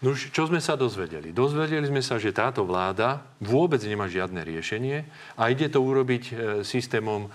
No 0.00 0.16
už 0.16 0.32
čo 0.32 0.48
sme 0.48 0.64
sa 0.64 0.80
dozvedeli? 0.80 1.28
Dozvedeli 1.28 1.84
sme 1.84 2.00
sa, 2.00 2.16
že 2.16 2.32
táto 2.32 2.64
vláda 2.64 3.20
vôbec 3.36 3.84
nemá 3.84 4.08
žiadne 4.08 4.40
riešenie 4.40 5.04
a 5.36 5.52
ide 5.52 5.68
to 5.68 5.76
urobiť 5.84 6.24
e, 6.24 6.32
systémom 6.64 7.28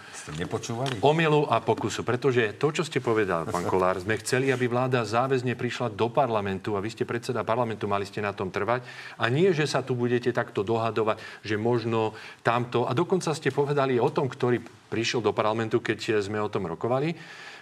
omielu 0.97 1.45
a 1.45 1.61
pokusu. 1.61 2.01
Pretože 2.01 2.57
to, 2.57 2.73
čo 2.73 2.81
ste 2.81 3.05
povedal, 3.05 3.45
pán 3.53 3.69
Kolár, 3.69 4.01
sme 4.01 4.17
chceli, 4.17 4.49
aby 4.49 4.65
vláda 4.65 5.05
záväzne 5.05 5.53
prišla 5.53 5.93
do 5.93 6.09
parlamentu 6.09 6.73
a 6.73 6.81
vy 6.81 6.89
ste 6.89 7.05
predseda 7.05 7.45
parlamentu, 7.45 7.85
mali 7.85 8.09
ste 8.09 8.17
na 8.17 8.33
tom 8.33 8.49
trvať. 8.49 8.81
A 9.21 9.29
nie, 9.29 9.53
že 9.53 9.69
sa 9.69 9.85
tu 9.85 9.93
budete 9.93 10.33
takto 10.33 10.65
dohadovať, 10.65 11.21
že 11.45 11.61
možno 11.61 12.17
tamto. 12.41 12.89
A 12.89 12.97
dokonca 12.97 13.29
ste 13.37 13.53
povedali 13.53 14.01
o 14.01 14.09
tom, 14.09 14.25
ktorý 14.25 14.57
prišiel 14.89 15.21
do 15.21 15.37
parlamentu, 15.37 15.85
keď 15.85 16.17
sme 16.17 16.41
o 16.41 16.49
tom 16.49 16.65
rokovali, 16.65 17.13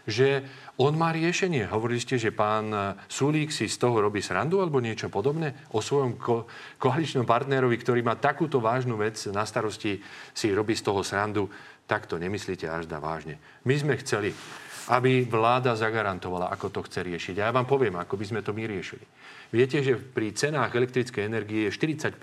že 0.04 0.44
on 0.82 0.98
má 0.98 1.14
riešenie. 1.16 1.70
Hovorili 1.70 2.02
ste, 2.02 2.20
že 2.20 2.36
pán 2.36 2.74
Sulík 3.08 3.54
si 3.54 3.72
z 3.72 3.78
toho 3.80 4.04
robí 4.04 4.20
srandu 4.20 4.60
alebo 4.60 4.84
niečo 4.84 5.08
podobné 5.08 5.56
o 5.72 5.80
svojom 5.80 6.20
ko- 6.20 6.46
koaličnom 6.82 7.24
partnerovi, 7.24 7.78
ktorý 7.80 8.02
má 8.04 8.20
takúto 8.20 8.60
vážnu 8.60 9.00
vec 9.00 9.16
na 9.32 9.48
starosti, 9.48 10.04
si 10.36 10.48
robí 10.52 10.76
z 10.76 10.84
toho 10.84 11.06
srandu. 11.06 11.48
Tak 11.84 12.08
to 12.08 12.16
nemyslíte 12.16 12.68
až 12.68 12.88
da 12.88 13.00
vážne. 13.00 13.40
My 13.68 13.76
sme 13.76 14.00
chceli, 14.00 14.32
aby 14.92 15.24
vláda 15.24 15.80
zagarantovala, 15.80 16.52
ako 16.52 16.68
to 16.68 16.82
chce 16.84 17.00
riešiť. 17.08 17.36
A 17.40 17.48
ja 17.48 17.56
vám 17.56 17.64
poviem, 17.64 17.96
ako 17.96 18.20
by 18.20 18.26
sme 18.28 18.42
to 18.44 18.52
my 18.52 18.68
riešili. 18.68 19.06
Viete, 19.54 19.86
že 19.86 19.96
pri 19.96 20.34
cenách 20.34 20.74
elektrickej 20.74 21.30
energie 21.30 21.70
je 21.70 21.72
40% 21.72 22.18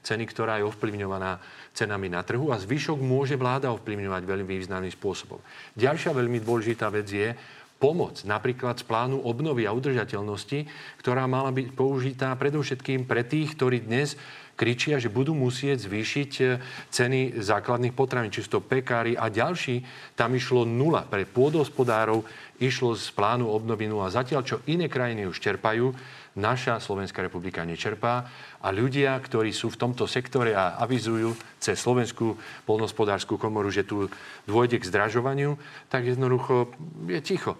ceny, 0.00 0.24
ktorá 0.24 0.58
je 0.58 0.66
ovplyvňovaná 0.66 1.38
cenami 1.76 2.08
na 2.08 2.24
trhu 2.24 2.50
a 2.50 2.58
zvyšok 2.58 2.98
môže 2.98 3.36
vláda 3.36 3.68
ovplyvňovať 3.76 4.22
veľmi 4.24 4.54
významným 4.64 4.94
spôsobom. 4.96 5.38
Ďalšia 5.76 6.16
veľmi 6.16 6.40
dôležitá 6.40 6.88
vec 6.88 7.06
je, 7.12 7.36
pomoc, 7.84 8.24
napríklad 8.24 8.80
z 8.80 8.88
plánu 8.88 9.20
obnovy 9.20 9.68
a 9.68 9.76
udržateľnosti, 9.76 10.64
ktorá 11.04 11.28
mala 11.28 11.52
byť 11.52 11.76
použitá 11.76 12.32
predovšetkým 12.32 13.04
pre 13.04 13.28
tých, 13.28 13.52
ktorí 13.60 13.84
dnes 13.84 14.16
kričia, 14.54 15.02
že 15.02 15.12
budú 15.12 15.34
musieť 15.34 15.86
zvýšiť 15.86 16.30
e, 16.40 16.44
ceny 16.90 17.42
základných 17.42 17.94
potravín, 17.94 18.30
čisto 18.30 18.62
pekári 18.62 19.18
a 19.18 19.30
ďalší. 19.30 19.82
Tam 20.14 20.34
išlo 20.34 20.62
nula. 20.62 21.06
Pre 21.06 21.26
pôdohospodárov 21.26 22.22
išlo 22.62 22.94
z 22.94 23.10
plánu 23.12 23.50
obnovy 23.50 23.90
nula. 23.90 24.14
Zatiaľ, 24.14 24.42
čo 24.46 24.62
iné 24.70 24.86
krajiny 24.86 25.26
už 25.26 25.42
čerpajú, 25.42 25.90
naša 26.34 26.82
Slovenská 26.82 27.22
republika 27.22 27.62
nečerpá 27.62 28.26
a 28.58 28.68
ľudia, 28.74 29.14
ktorí 29.22 29.54
sú 29.54 29.70
v 29.70 29.78
tomto 29.78 30.10
sektore 30.10 30.54
a 30.54 30.78
avizujú 30.82 31.34
cez 31.62 31.78
Slovenskú 31.78 32.34
polnospodárskú 32.66 33.38
komoru, 33.38 33.70
že 33.70 33.86
tu 33.86 34.10
dôjde 34.46 34.82
k 34.82 34.88
zdražovaniu, 34.90 35.54
tak 35.86 36.10
jednoducho 36.10 36.74
je 37.06 37.20
ticho. 37.22 37.54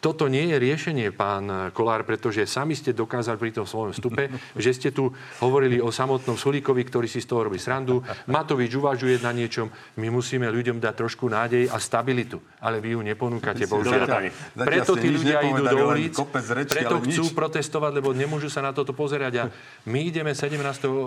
Toto 0.00 0.32
nie 0.32 0.48
je 0.48 0.56
riešenie, 0.56 1.12
pán 1.12 1.70
Kolár, 1.76 2.08
pretože 2.08 2.48
sami 2.48 2.72
ste 2.72 2.96
dokázali 2.96 3.36
pri 3.36 3.52
tom 3.52 3.68
svojom 3.68 3.92
vstupe, 3.92 4.32
že 4.64 4.72
ste 4.72 4.88
tu 4.96 5.12
hovorili 5.44 5.76
o 5.76 5.92
samotnom 5.92 6.40
Sulíkovi, 6.40 6.88
ktorý 6.88 7.04
si 7.04 7.20
z 7.20 7.28
toho 7.28 7.52
robí 7.52 7.60
srandu. 7.60 8.00
Matovič 8.24 8.72
uvažuje 8.80 9.20
na 9.20 9.36
niečom. 9.36 9.68
My 10.00 10.08
musíme 10.08 10.48
ľuďom 10.48 10.80
dať 10.80 10.94
trošku 10.96 11.28
nádej 11.28 11.68
a 11.68 11.76
stabilitu. 11.76 12.40
Ale 12.64 12.80
vy 12.80 12.96
ju 12.96 13.00
neponúkate, 13.04 13.68
bohužiaľ. 13.68 14.32
Preto 14.56 14.96
tí 14.96 15.12
ľudia 15.12 15.44
idú 15.44 15.68
do 15.68 15.76
ulic, 15.92 16.16
preto 16.64 16.96
chcú 17.04 17.24
protestovať, 17.36 17.92
lebo 18.00 18.16
nemôžu 18.16 18.48
sa 18.48 18.64
na 18.64 18.72
toto 18.72 18.96
pozerať. 18.96 19.32
A 19.36 19.44
my 19.84 20.00
ideme 20.08 20.32
17. 20.32 20.56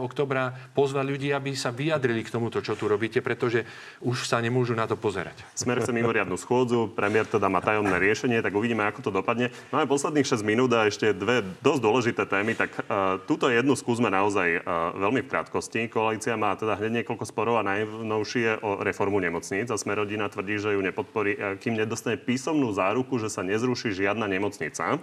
oktobra 0.05 0.53
pozvať 0.77 1.05
ľudí, 1.09 1.33
aby 1.33 1.57
sa 1.57 1.73
vyjadrili 1.73 2.21
k 2.21 2.29
tomuto, 2.29 2.61
čo 2.61 2.77
tu 2.77 2.85
robíte, 2.85 3.25
pretože 3.25 3.65
už 4.05 4.29
sa 4.29 4.37
nemôžu 4.37 4.77
na 4.77 4.85
to 4.85 4.93
pozerať. 4.93 5.41
Smer 5.57 5.81
chce 5.81 5.89
mimoriadnu 5.89 6.37
schôdzu, 6.37 6.93
premiér 6.93 7.25
teda 7.25 7.49
má 7.49 7.57
tajomné 7.57 7.97
riešenie, 7.97 8.45
tak 8.45 8.53
uvidíme, 8.53 8.82
uvidíme, 8.83 8.91
ako 8.91 9.01
to 9.01 9.11
dopadne. 9.15 9.47
Máme 9.71 9.87
posledných 9.87 10.27
6 10.27 10.43
minút 10.43 10.71
a 10.75 10.87
ešte 10.87 11.15
dve 11.15 11.47
dosť 11.63 11.81
dôležité 11.81 12.23
témy, 12.27 12.53
tak 12.59 12.75
uh, 12.75 13.19
túto 13.23 13.47
jednu 13.47 13.79
skúsme 13.79 14.11
naozaj 14.11 14.59
uh, 14.59 14.91
veľmi 14.99 15.23
v 15.23 15.31
krátkosti. 15.31 15.87
Koalícia 15.87 16.35
má 16.35 16.55
teda 16.59 16.75
hneď 16.75 17.03
niekoľko 17.03 17.23
sporov 17.23 17.63
a 17.63 17.67
najnovšie 17.67 18.59
o 18.59 18.83
reformu 18.83 19.23
nemocníc 19.23 19.71
a 19.71 19.79
Smerodina 19.79 20.27
tvrdí, 20.27 20.59
že 20.59 20.75
ju 20.75 20.81
nepodporí, 20.83 21.31
uh, 21.39 21.55
kým 21.55 21.79
nedostane 21.79 22.19
písomnú 22.19 22.75
záruku, 22.75 23.15
že 23.19 23.31
sa 23.31 23.45
nezruší 23.45 23.95
žiadna 23.95 24.27
nemocnica. 24.27 24.99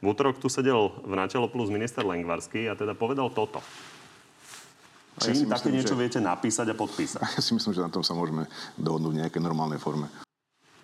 V 0.00 0.04
útorok 0.08 0.40
tu 0.40 0.48
sedel 0.48 0.96
v 1.04 1.12
Natelo 1.12 1.46
plus 1.46 1.68
minister 1.68 2.02
Lengvarský 2.02 2.66
a 2.66 2.74
teda 2.74 2.96
povedal 2.96 3.28
toto. 3.30 3.60
Či 5.20 5.44
ja 5.44 5.52
také 5.60 5.68
niečo 5.68 5.92
že... 5.92 6.00
viete 6.00 6.18
napísať 6.22 6.72
a 6.72 6.74
podpísať? 6.74 7.20
Ja 7.36 7.42
si 7.44 7.52
myslím, 7.52 7.76
že 7.76 7.84
na 7.84 7.92
tom 7.92 8.00
sa 8.00 8.16
môžeme 8.16 8.48
dohodnúť 8.80 9.12
v 9.12 9.20
nejakej 9.20 9.42
normálnej 9.44 9.76
forme 9.76 10.08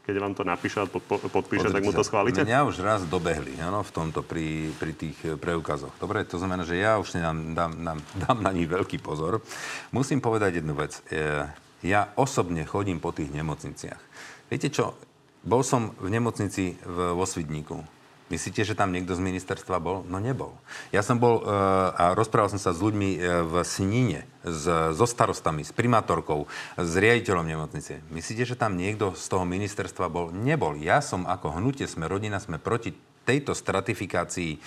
keď 0.07 0.17
vám 0.23 0.39
to 0.39 0.47
napíše 0.47 0.79
a 0.79 0.87
podpíše, 0.87 1.75
tak 1.75 1.83
mu 1.83 1.91
to 1.91 2.07
schválite? 2.07 2.47
Mňa 2.47 2.63
už 2.63 2.79
raz 2.79 3.03
dobehli 3.03 3.59
áno, 3.59 3.83
v 3.83 3.91
tomto 3.91 4.23
pri, 4.23 4.71
pri 4.79 4.95
tých 4.95 5.19
eh, 5.27 5.35
preukazoch. 5.35 5.91
Dobre, 5.99 6.23
to 6.23 6.39
znamená, 6.39 6.63
že 6.63 6.79
ja 6.79 7.03
už 7.03 7.19
dám, 7.19 7.59
dám, 7.59 7.73
dám, 7.83 7.99
dám 8.23 8.39
na 8.39 8.55
nich 8.55 8.71
veľký 8.71 9.03
pozor. 9.03 9.43
Musím 9.91 10.23
povedať 10.23 10.63
jednu 10.63 10.79
vec. 10.79 11.03
Eh, 11.11 11.51
ja 11.83 12.15
osobne 12.15 12.63
chodím 12.63 13.03
po 13.03 13.11
tých 13.11 13.35
nemocniciach. 13.35 14.01
Viete 14.47 14.71
čo? 14.71 14.95
Bol 15.43 15.67
som 15.67 15.95
v 15.99 16.09
nemocnici 16.15 16.79
v, 16.87 17.19
vo 17.19 17.27
Svidníku 17.27 17.96
Myslíte, 18.27 18.67
že 18.67 18.75
tam 18.75 18.91
niekto 18.91 19.15
z 19.15 19.23
ministerstva 19.23 19.79
bol? 19.79 20.03
No 20.11 20.19
nebol. 20.19 20.51
Ja 20.91 21.07
som 21.07 21.23
bol 21.23 21.47
uh, 21.47 21.95
a 21.95 22.05
rozprával 22.19 22.51
som 22.51 22.59
sa 22.59 22.75
s 22.75 22.83
ľuďmi 22.83 23.23
uh, 23.23 23.47
v 23.47 23.55
Sníne, 23.63 24.27
s, 24.43 24.67
so 24.99 25.07
starostami, 25.07 25.63
s 25.63 25.71
primátorkou, 25.71 26.51
s 26.75 26.93
riaditeľom 26.99 27.47
nemocnice. 27.47 28.03
Myslíte, 28.11 28.43
že 28.43 28.59
tam 28.59 28.75
niekto 28.75 29.15
z 29.15 29.27
toho 29.31 29.47
ministerstva 29.47 30.11
bol? 30.11 30.35
Nebol. 30.35 30.75
Ja 30.83 30.99
som 30.99 31.23
ako 31.23 31.63
hnutie 31.63 31.87
sme 31.87 32.11
rodina, 32.11 32.43
sme 32.43 32.59
proti 32.59 32.99
tejto 33.27 33.59
stratifikácii 33.59 34.53
e, 34.55 34.59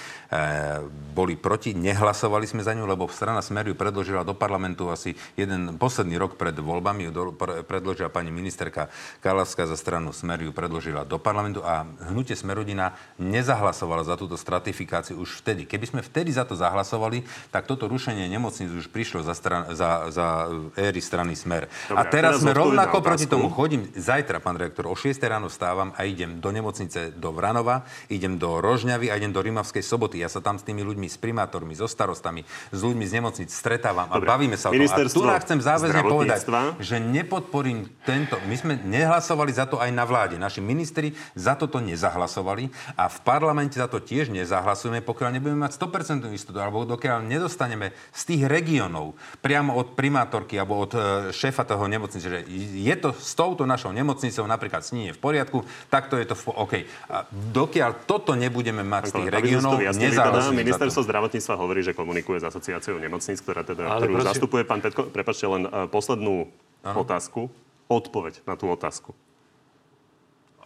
boli 1.15 1.39
proti, 1.39 1.71
nehlasovali 1.71 2.43
sme 2.43 2.59
za 2.59 2.75
ňu, 2.75 2.83
lebo 2.83 3.07
strana 3.07 3.39
Smer 3.39 3.71
ju 3.71 3.75
predložila 3.79 4.27
do 4.27 4.35
parlamentu 4.35 4.91
asi 4.91 5.15
jeden 5.39 5.79
posledný 5.79 6.19
rok 6.19 6.35
pred 6.35 6.51
voľbami, 6.59 7.07
do, 7.07 7.31
pre, 7.31 7.63
predložila 7.63 8.11
pani 8.11 8.35
ministerka 8.35 8.91
Kalavská 9.23 9.63
za 9.63 9.79
stranu 9.79 10.11
Smer 10.11 10.43
ju 10.43 10.51
predložila 10.51 11.07
do 11.07 11.15
parlamentu 11.15 11.63
a 11.63 11.87
hnutie 12.11 12.35
Smerodina 12.35 12.99
nezahlasovala 13.15 14.03
za 14.03 14.19
túto 14.19 14.35
stratifikáciu 14.35 15.15
už 15.23 15.39
vtedy. 15.39 15.63
Keby 15.63 15.85
sme 15.87 16.01
vtedy 16.03 16.35
za 16.35 16.43
to 16.43 16.59
zahlasovali, 16.59 17.23
tak 17.55 17.63
toto 17.63 17.87
rušenie 17.87 18.27
nemocníc 18.27 18.75
už 18.75 18.91
prišlo 18.91 19.23
za, 19.23 19.31
stran, 19.31 19.71
za, 19.71 20.11
za 20.11 20.51
éry 20.75 20.99
strany 20.99 21.37
Smer. 21.39 21.71
Dobre, 21.87 21.95
a 21.95 22.01
teraz, 22.03 22.41
teraz 22.41 22.43
sme 22.43 22.51
rovnako 22.51 22.99
proti 22.99 23.29
tomu 23.29 23.47
chodím. 23.47 23.87
Zajtra, 23.95 24.43
pán 24.43 24.59
rektor, 24.59 24.89
o 24.89 24.95
6 24.97 25.15
ráno 25.23 25.47
vstávam 25.47 25.95
a 25.95 26.03
idem 26.03 26.41
do 26.41 26.49
nemocnice 26.49 27.13
do 27.15 27.29
Vranova, 27.31 27.85
idem 28.09 28.35
do 28.35 28.48
Rožňavy 28.57 29.13
a 29.13 29.21
idem 29.21 29.29
do 29.29 29.45
Rimavskej 29.45 29.85
soboty. 29.85 30.25
Ja 30.25 30.33
sa 30.33 30.41
tam 30.41 30.57
s 30.57 30.65
tými 30.65 30.81
ľuďmi, 30.81 31.05
s 31.05 31.21
primátormi, 31.21 31.77
so 31.77 31.85
starostami, 31.85 32.41
s 32.73 32.79
ľuďmi 32.81 33.05
z 33.05 33.21
nemocnic 33.21 33.49
stretávam 33.53 34.09
Dobre. 34.09 34.25
a 34.25 34.31
bavíme 34.33 34.57
sa 34.57 34.69
o 34.69 34.73
tom. 34.73 34.81
A 34.89 35.05
tu 35.05 35.21
chcem 35.21 35.59
záväzne 35.61 36.01
povedať, 36.01 36.41
že 36.81 36.97
nepodporím 36.97 37.85
tento... 38.01 38.41
My 38.49 38.57
sme 38.57 38.81
nehlasovali 38.81 39.53
za 39.53 39.69
to 39.69 39.77
aj 39.77 39.93
na 39.93 40.07
vláde. 40.09 40.41
Naši 40.41 40.65
ministri 40.65 41.13
za 41.37 41.53
toto 41.53 41.77
nezahlasovali 41.77 42.97
a 42.97 43.05
v 43.11 43.17
parlamente 43.21 43.77
za 43.77 43.85
to 43.85 44.01
tiež 44.01 44.33
nezahlasujeme, 44.33 45.05
pokiaľ 45.05 45.29
nebudeme 45.37 45.61
mať 45.67 45.77
100% 45.77 46.25
istotu, 46.33 46.57
alebo 46.57 46.87
dokiaľ 46.87 47.21
nedostaneme 47.27 47.93
z 48.15 48.21
tých 48.25 48.41
regiónov 48.47 49.13
priamo 49.43 49.75
od 49.75 49.93
primátorky 49.93 50.55
alebo 50.55 50.87
od 50.87 50.91
e, 50.95 50.99
šéfa 51.35 51.67
toho 51.67 51.85
nemocnice, 51.85 52.25
že 52.25 52.39
je 52.79 52.95
to 52.95 53.11
s 53.11 53.35
touto 53.35 53.67
našou 53.67 53.91
nemocnicou 53.91 54.47
napríklad 54.47 54.81
s 54.81 54.95
v 54.95 55.19
poriadku, 55.19 55.63
tak 55.91 56.07
to 56.07 56.15
je 56.15 56.25
to 56.25 56.35
v... 56.35 56.43
OK. 56.55 56.73
A 57.11 57.27
dokiaľ 57.31 58.05
toto 58.07 58.35
nebudeme 58.39 58.81
mať 58.87 59.11
z 59.11 59.13
tých 59.19 59.29
regiónov, 59.29 59.75
nezáleží 59.77 60.55
Ministerstvo 60.55 61.03
zdravotníctva 61.03 61.53
hovorí, 61.59 61.83
že 61.83 61.91
komunikuje 61.91 62.39
s 62.39 62.47
asociáciou 62.47 62.95
nemocníc, 62.95 63.43
ktorá 63.43 63.67
teda, 63.67 63.91
Ale 63.91 64.07
ktorú 64.07 64.13
prosím... 64.15 64.29
zastupuje 64.31 64.63
pán 64.63 64.79
Petko. 64.79 65.11
Prepačte 65.11 65.45
len 65.51 65.67
uh, 65.67 65.91
poslednú 65.91 66.47
ano. 66.87 66.97
otázku. 67.03 67.51
Odpoveď 67.91 68.45
na 68.47 68.55
tú 68.55 68.71
otázku. 68.71 69.11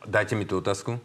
Dajte 0.05 0.38
mi 0.38 0.45
tú 0.45 0.59
otázku. 0.59 0.99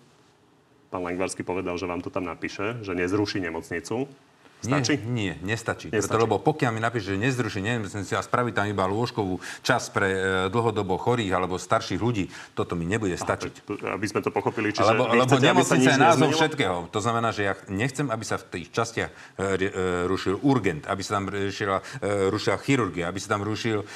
Pán 0.92 1.02
Lengvarsky 1.04 1.46
povedal, 1.46 1.78
že 1.78 1.86
vám 1.86 2.02
to 2.02 2.10
tam 2.10 2.26
napíše, 2.26 2.80
že 2.84 2.92
nezruší 2.92 3.38
nemocnicu. 3.38 4.10
Stačí? 4.58 4.98
Nie, 5.06 5.38
nie 5.38 5.54
nestačí. 5.54 5.86
nestačí. 5.94 6.02
Preto, 6.02 6.18
lebo 6.18 6.42
pokiaľ 6.42 6.70
mi 6.74 6.80
napíše, 6.82 7.14
že 7.14 7.16
nezruší 7.18 7.62
nemocnicu 7.62 8.18
a 8.18 8.22
spraví 8.26 8.50
tam 8.50 8.66
iba 8.66 8.90
lôžkovú 8.90 9.38
čas 9.62 9.86
pre 9.86 10.08
e, 10.10 10.18
dlhodobo 10.50 10.98
chorých 10.98 11.30
alebo 11.30 11.62
starších 11.62 12.02
ľudí, 12.02 12.26
toto 12.58 12.74
mi 12.74 12.82
nebude 12.82 13.14
stačiť. 13.14 13.70
A, 13.86 13.94
aby 13.94 14.06
sme 14.10 14.18
to 14.18 14.34
pochopili, 14.34 14.74
čiže 14.74 14.82
lebo, 14.82 15.06
lebo 15.14 15.30
chcete, 15.30 15.46
nemocnica 15.46 15.90
je 15.94 16.00
názov 16.02 16.30
všetkého. 16.34 16.76
To 16.90 16.98
znamená, 16.98 17.30
že 17.30 17.42
ja 17.46 17.54
nechcem, 17.70 18.10
aby 18.10 18.24
sa 18.26 18.34
v 18.42 18.44
tých 18.58 18.66
častiach 18.74 19.10
e, 19.10 19.14
e, 19.38 20.06
rušil 20.10 20.42
urgent, 20.42 20.90
aby 20.90 21.02
sa 21.06 21.22
tam 21.22 21.30
rušila, 21.30 21.78
e, 22.02 22.34
rušila 22.34 22.56
chirurgia, 22.58 23.06
aby 23.06 23.18
sa 23.22 23.38
tam 23.38 23.46
rušil 23.46 23.78
e, 23.82 23.86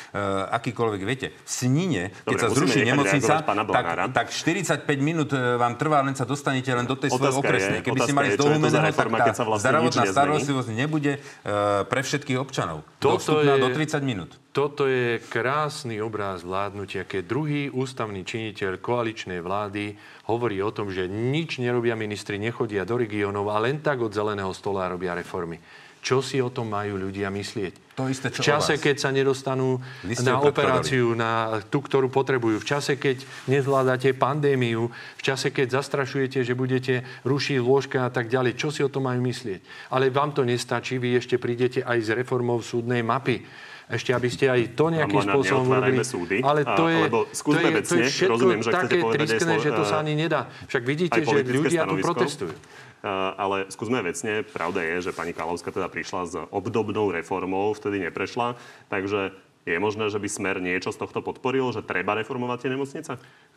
akýkoľvek, 0.47 1.01
viete, 1.03 1.35
v 1.35 1.51
Snine, 1.51 2.15
keď 2.23 2.39
Dobre, 2.39 2.43
sa 2.43 2.49
zruší 2.55 2.81
nemocnica, 2.87 3.33
tak, 3.43 3.85
tak 4.15 4.27
45 4.31 4.87
minút 5.03 5.35
e, 5.35 5.59
vám 5.59 5.75
trvá, 5.75 6.07
len 6.07 6.15
sa 6.15 6.23
dostanete 6.23 6.71
len 6.71 6.87
do 6.87 6.95
tej 6.95 7.11
svojej 7.11 7.35
okresnej. 7.35 7.81
Keby 7.83 7.99
ste 8.07 8.15
mali 8.15 8.29
z 8.35 8.39
dohumeného, 8.39 8.95
tak 8.95 9.11
tá 9.11 9.35
zdravotná 9.35 10.05
starostlivosť 10.07 10.52
starostlivosť 10.53 10.71
nebude 10.77 11.13
uh, 11.17 11.89
pre 11.89 12.01
všetkých 12.05 12.39
občanov. 12.39 12.85
Toto 13.01 13.41
Dostupná 13.41 13.57
je, 13.57 13.65
do 13.65 13.69
30 13.73 14.05
minút. 14.05 14.31
Toto 14.53 14.85
je 14.85 15.17
krásny 15.33 15.97
obráz 16.05 16.45
vládnutia, 16.45 17.09
keď 17.09 17.23
druhý 17.25 17.63
ústavný 17.73 18.21
činiteľ 18.21 18.77
koaličnej 18.85 19.41
vlády 19.41 19.97
hovorí 20.29 20.61
o 20.61 20.69
tom, 20.69 20.93
že 20.93 21.09
nič 21.09 21.57
nerobia 21.57 21.97
ministri, 21.97 22.37
nechodia 22.37 22.85
do 22.85 23.01
regiónov 23.01 23.49
a 23.49 23.57
len 23.65 23.81
tak 23.81 24.05
od 24.05 24.13
zeleného 24.13 24.53
stola 24.53 24.93
robia 24.93 25.17
reformy. 25.17 25.57
Čo 26.05 26.21
si 26.21 26.37
o 26.43 26.53
tom 26.53 26.69
majú 26.69 27.01
ľudia 27.01 27.33
myslieť? 27.33 27.82
To 27.93 28.09
isté, 28.09 28.33
čo 28.33 28.41
v 28.41 28.57
čase, 28.57 28.81
keď 28.81 28.97
sa 28.97 29.13
nedostanú 29.13 29.77
na 30.25 30.41
operáciu, 30.41 31.13
na 31.13 31.61
tú, 31.69 31.85
ktorú 31.85 32.09
potrebujú. 32.09 32.65
V 32.65 32.67
čase, 32.67 32.97
keď 32.97 33.21
nezvládate 33.53 34.17
pandémiu. 34.17 34.89
V 35.21 35.23
čase, 35.23 35.53
keď 35.53 35.77
zastrašujete, 35.77 36.41
že 36.41 36.57
budete 36.57 37.05
rušiť 37.29 37.61
lôžka 37.61 38.09
a 38.09 38.11
tak 38.11 38.33
ďalej. 38.33 38.57
Čo 38.57 38.73
si 38.73 38.81
o 38.81 38.89
tom 38.89 39.13
majú 39.13 39.21
myslieť? 39.29 39.93
Ale 39.93 40.09
vám 40.09 40.33
to 40.33 40.41
nestačí. 40.41 40.97
Vy 40.97 41.21
ešte 41.21 41.37
prídete 41.37 41.85
aj 41.85 41.99
s 42.01 42.09
reformou 42.17 42.65
súdnej 42.65 43.05
mapy 43.05 43.45
ešte 43.93 44.17
aby 44.17 44.29
ste 44.33 44.49
aj 44.49 44.73
to 44.73 44.89
nejakým 44.89 45.21
spôsobom 45.21 45.69
urobili. 45.69 46.01
Súdy, 46.01 46.41
ale 46.41 46.65
to 46.65 46.89
je, 46.89 47.03
to 47.13 47.59
je, 47.61 47.71
to 47.85 47.95
je 48.01 48.09
všetko 48.09 48.33
rozumiem, 48.41 48.61
že 48.65 48.71
také 48.73 48.99
triskné, 49.05 49.55
že 49.61 49.71
to 49.75 49.85
sa 49.85 50.01
ani 50.01 50.17
nedá. 50.17 50.49
Však 50.65 50.83
vidíte, 50.89 51.21
že 51.21 51.45
ľudia 51.45 51.85
tu 51.85 52.01
protestujú. 52.01 52.57
Eh, 53.03 53.09
ale 53.35 53.67
skúsme 53.67 53.99
vecne. 53.99 54.47
Pravda 54.47 54.87
je, 54.87 55.11
že 55.11 55.17
pani 55.17 55.35
Kalovská 55.35 55.75
teda 55.75 55.91
prišla 55.91 56.21
s 56.23 56.35
obdobnou 56.55 57.11
reformou, 57.11 57.75
vtedy 57.75 57.99
neprešla. 57.99 58.55
Takže 58.87 59.35
je 59.63 59.79
možné, 59.79 60.11
že 60.11 60.19
by 60.19 60.29
Smer 60.29 60.59
niečo 60.59 60.91
z 60.91 60.99
tohto 60.99 61.23
podporil, 61.23 61.71
že 61.71 61.87
treba 61.87 62.19
reformovať 62.19 62.59
tie 62.67 62.71
nemocnice? 62.75 63.13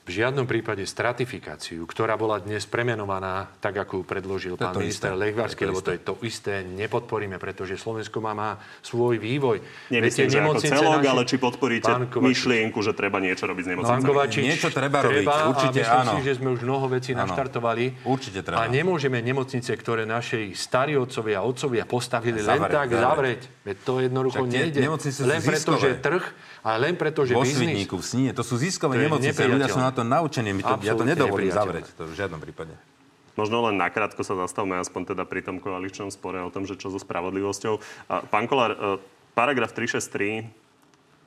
V 0.06 0.14
žiadnom 0.14 0.46
prípade 0.46 0.86
stratifikáciu, 0.86 1.82
ktorá 1.90 2.14
bola 2.14 2.38
dnes 2.38 2.62
premenovaná 2.70 3.50
tak, 3.58 3.74
ako 3.82 4.02
ju 4.02 4.04
predložil 4.06 4.54
to 4.54 4.62
pán 4.62 4.78
to 4.78 4.86
minister 4.86 5.18
Lechvarsky, 5.18 5.66
lebo 5.66 5.82
to 5.82 5.98
je 5.98 6.02
to 6.06 6.14
isté, 6.22 6.62
nepodporíme, 6.62 7.42
pretože 7.42 7.74
Slovensko 7.82 8.22
má, 8.22 8.38
má 8.38 8.62
svoj 8.86 9.18
vývoj. 9.18 9.66
Nemyslím, 9.90 10.30
že 10.30 10.46
ako 10.46 10.62
celok, 10.62 11.02
naši... 11.02 11.10
ale 11.10 11.22
či 11.26 11.36
podporíte 11.42 11.92
myšlienku, 12.22 12.86
že 12.86 12.94
treba 12.94 13.18
niečo 13.18 13.50
robiť 13.50 13.64
s 13.66 13.70
nemocnicami? 13.74 14.06
Kovačič, 14.06 14.44
niečo 14.46 14.70
treba, 14.70 15.02
robiť, 15.02 15.26
treba 15.26 15.36
určite 15.50 15.82
a 15.82 16.06
áno. 16.06 16.12
si, 16.14 16.18
že 16.22 16.32
sme 16.38 16.54
už 16.54 16.62
mnoho 16.62 16.86
vecí 16.86 17.18
áno. 17.18 17.26
naštartovali. 17.26 18.06
Určite 18.06 18.46
treba. 18.46 18.62
A 18.62 18.70
nemôžeme 18.70 19.18
nemocnice, 19.26 19.74
ktoré 19.74 20.06
našej 20.06 20.54
starí 20.54 20.94
otcovia 21.02 21.42
a 21.42 21.50
otcovia 21.50 21.82
postavili 21.90 22.46
len 22.46 22.62
tak 22.70 22.94
zavrieť. 22.94 23.42
Veď 23.66 23.78
to 23.82 23.94
jednoducho 24.06 24.46
nejde. 24.46 24.86
Len 25.26 25.42
preto, 25.42 25.82
že 25.82 25.95
trh, 26.00 26.24
ale 26.66 26.78
len 26.90 26.96
preto, 26.96 27.24
že 27.24 27.36
Vo 27.36 27.44
biznis... 27.44 27.86
v 27.86 28.06
Sníne, 28.06 28.32
to 28.36 28.42
sú 28.42 28.56
ziskové 28.60 29.00
to 29.00 29.02
nemocnice, 29.08 29.42
ľudia 29.46 29.70
sú 29.70 29.82
na 29.82 29.92
to 29.92 30.02
naučení, 30.02 30.52
my 30.56 30.64
to, 30.64 30.74
ja 30.84 30.94
to 30.94 31.06
nedovolím 31.08 31.52
zavrieť, 31.52 31.92
to 31.96 32.08
v 32.08 32.14
žiadnom 32.16 32.40
prípade. 32.40 32.74
Možno 33.36 33.68
len 33.68 33.76
nakrátko 33.76 34.24
sa 34.24 34.40
zastavme 34.40 34.80
aspoň 34.80 35.12
teda 35.12 35.24
pri 35.28 35.44
tom 35.44 35.60
koaličnom 35.60 36.08
spore 36.08 36.40
o 36.40 36.48
tom, 36.48 36.64
že 36.64 36.80
čo 36.80 36.88
so 36.88 36.96
spravodlivosťou. 36.96 38.08
Pán 38.32 38.48
Kolár, 38.48 38.72
e, 38.72 38.80
paragraf 39.36 39.76
363, 39.76 40.48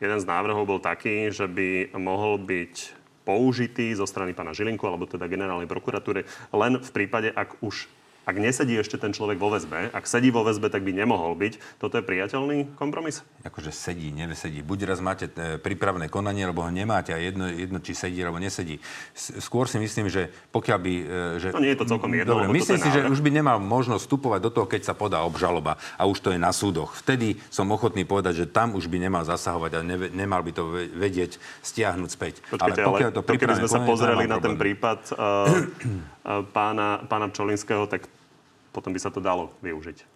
jeden 0.01 0.19
z 0.19 0.25
návrhov 0.25 0.65
bol 0.65 0.81
taký, 0.81 1.29
že 1.29 1.45
by 1.45 1.93
mohol 2.01 2.41
byť 2.41 2.97
použitý 3.29 3.93
zo 3.93 4.09
strany 4.09 4.33
pána 4.33 4.57
Žilinku 4.57 4.89
alebo 4.89 5.05
teda 5.05 5.29
generálnej 5.29 5.69
prokuratúry 5.69 6.25
len 6.57 6.81
v 6.81 6.91
prípade, 6.97 7.29
ak 7.29 7.61
už 7.61 7.85
ak 8.29 8.37
nesedí 8.37 8.77
ešte 8.77 9.01
ten 9.01 9.17
človek 9.17 9.41
vo 9.41 9.49
väzbe, 9.49 9.89
ak 9.89 10.05
sedí 10.05 10.29
vo 10.29 10.45
väzbe, 10.45 10.69
tak 10.69 10.85
by 10.85 10.93
nemohol 10.93 11.33
byť. 11.33 11.81
Toto 11.81 11.97
je 11.97 12.05
priateľný 12.05 12.77
kompromis? 12.77 13.25
Akože 13.41 13.73
sedí, 13.73 14.13
nesedí. 14.13 14.61
Buď 14.61 14.93
raz 14.93 15.01
máte 15.01 15.33
e, 15.33 15.57
prípravné 15.57 16.13
konanie, 16.13 16.45
alebo 16.45 16.61
ho 16.61 16.69
nemáte 16.69 17.17
a 17.17 17.19
jedno, 17.19 17.49
jedno 17.49 17.81
či 17.81 17.97
sedí, 17.97 18.21
alebo 18.21 18.37
nesedí. 18.37 18.85
Skôr 19.17 19.65
si 19.65 19.81
myslím, 19.81 20.13
že 20.13 20.29
pokiaľ 20.53 20.79
by... 20.79 20.93
E, 20.93 21.41
že... 21.41 21.49
To 21.57 21.65
nie 21.65 21.73
je 21.73 21.81
to 21.81 21.89
celkom 21.89 22.13
jedno. 22.13 22.37
Dobre, 22.37 22.53
myslím 22.53 22.77
si, 22.77 22.89
že 22.93 23.09
už 23.09 23.25
by 23.25 23.31
nemal 23.33 23.57
možnosť 23.65 24.05
vstupovať 24.05 24.41
do 24.45 24.51
toho, 24.53 24.67
keď 24.69 24.93
sa 24.93 24.93
podá 24.93 25.25
obžaloba 25.25 25.81
a 25.97 26.05
už 26.05 26.21
to 26.21 26.29
je 26.29 26.37
na 26.37 26.53
súdoch. 26.53 26.93
Vtedy 27.01 27.41
som 27.49 27.65
ochotný 27.73 28.05
povedať, 28.05 28.45
že 28.45 28.47
tam 28.53 28.77
už 28.77 28.93
by 28.93 29.09
nemal 29.09 29.25
zasahovať 29.25 29.73
a 29.73 29.81
ne, 29.81 29.97
nemal 30.13 30.45
by 30.45 30.53
to 30.53 30.69
vedieť 30.93 31.41
stiahnuť 31.65 32.11
späť. 32.13 32.45
Počkejte, 32.53 32.61
ale 32.61 32.89
pokiaľ 32.93 33.11
to 33.17 33.21
ale 33.25 33.29
to 33.33 33.41
keby 33.41 33.57
sme 33.65 33.71
sa 33.73 33.81
pozreli 33.89 34.25
na 34.29 34.37
ten 34.37 34.61
prípad 34.61 35.01
uh, 35.17 35.17
uh, 35.17 36.45
pána, 36.53 37.01
pána 37.09 37.33
Čolinského, 37.33 37.89
tak 37.89 38.18
potom 38.79 38.95
by 38.95 39.01
sa 39.03 39.11
to 39.11 39.19
dalo 39.19 39.51
využiť. 39.59 40.07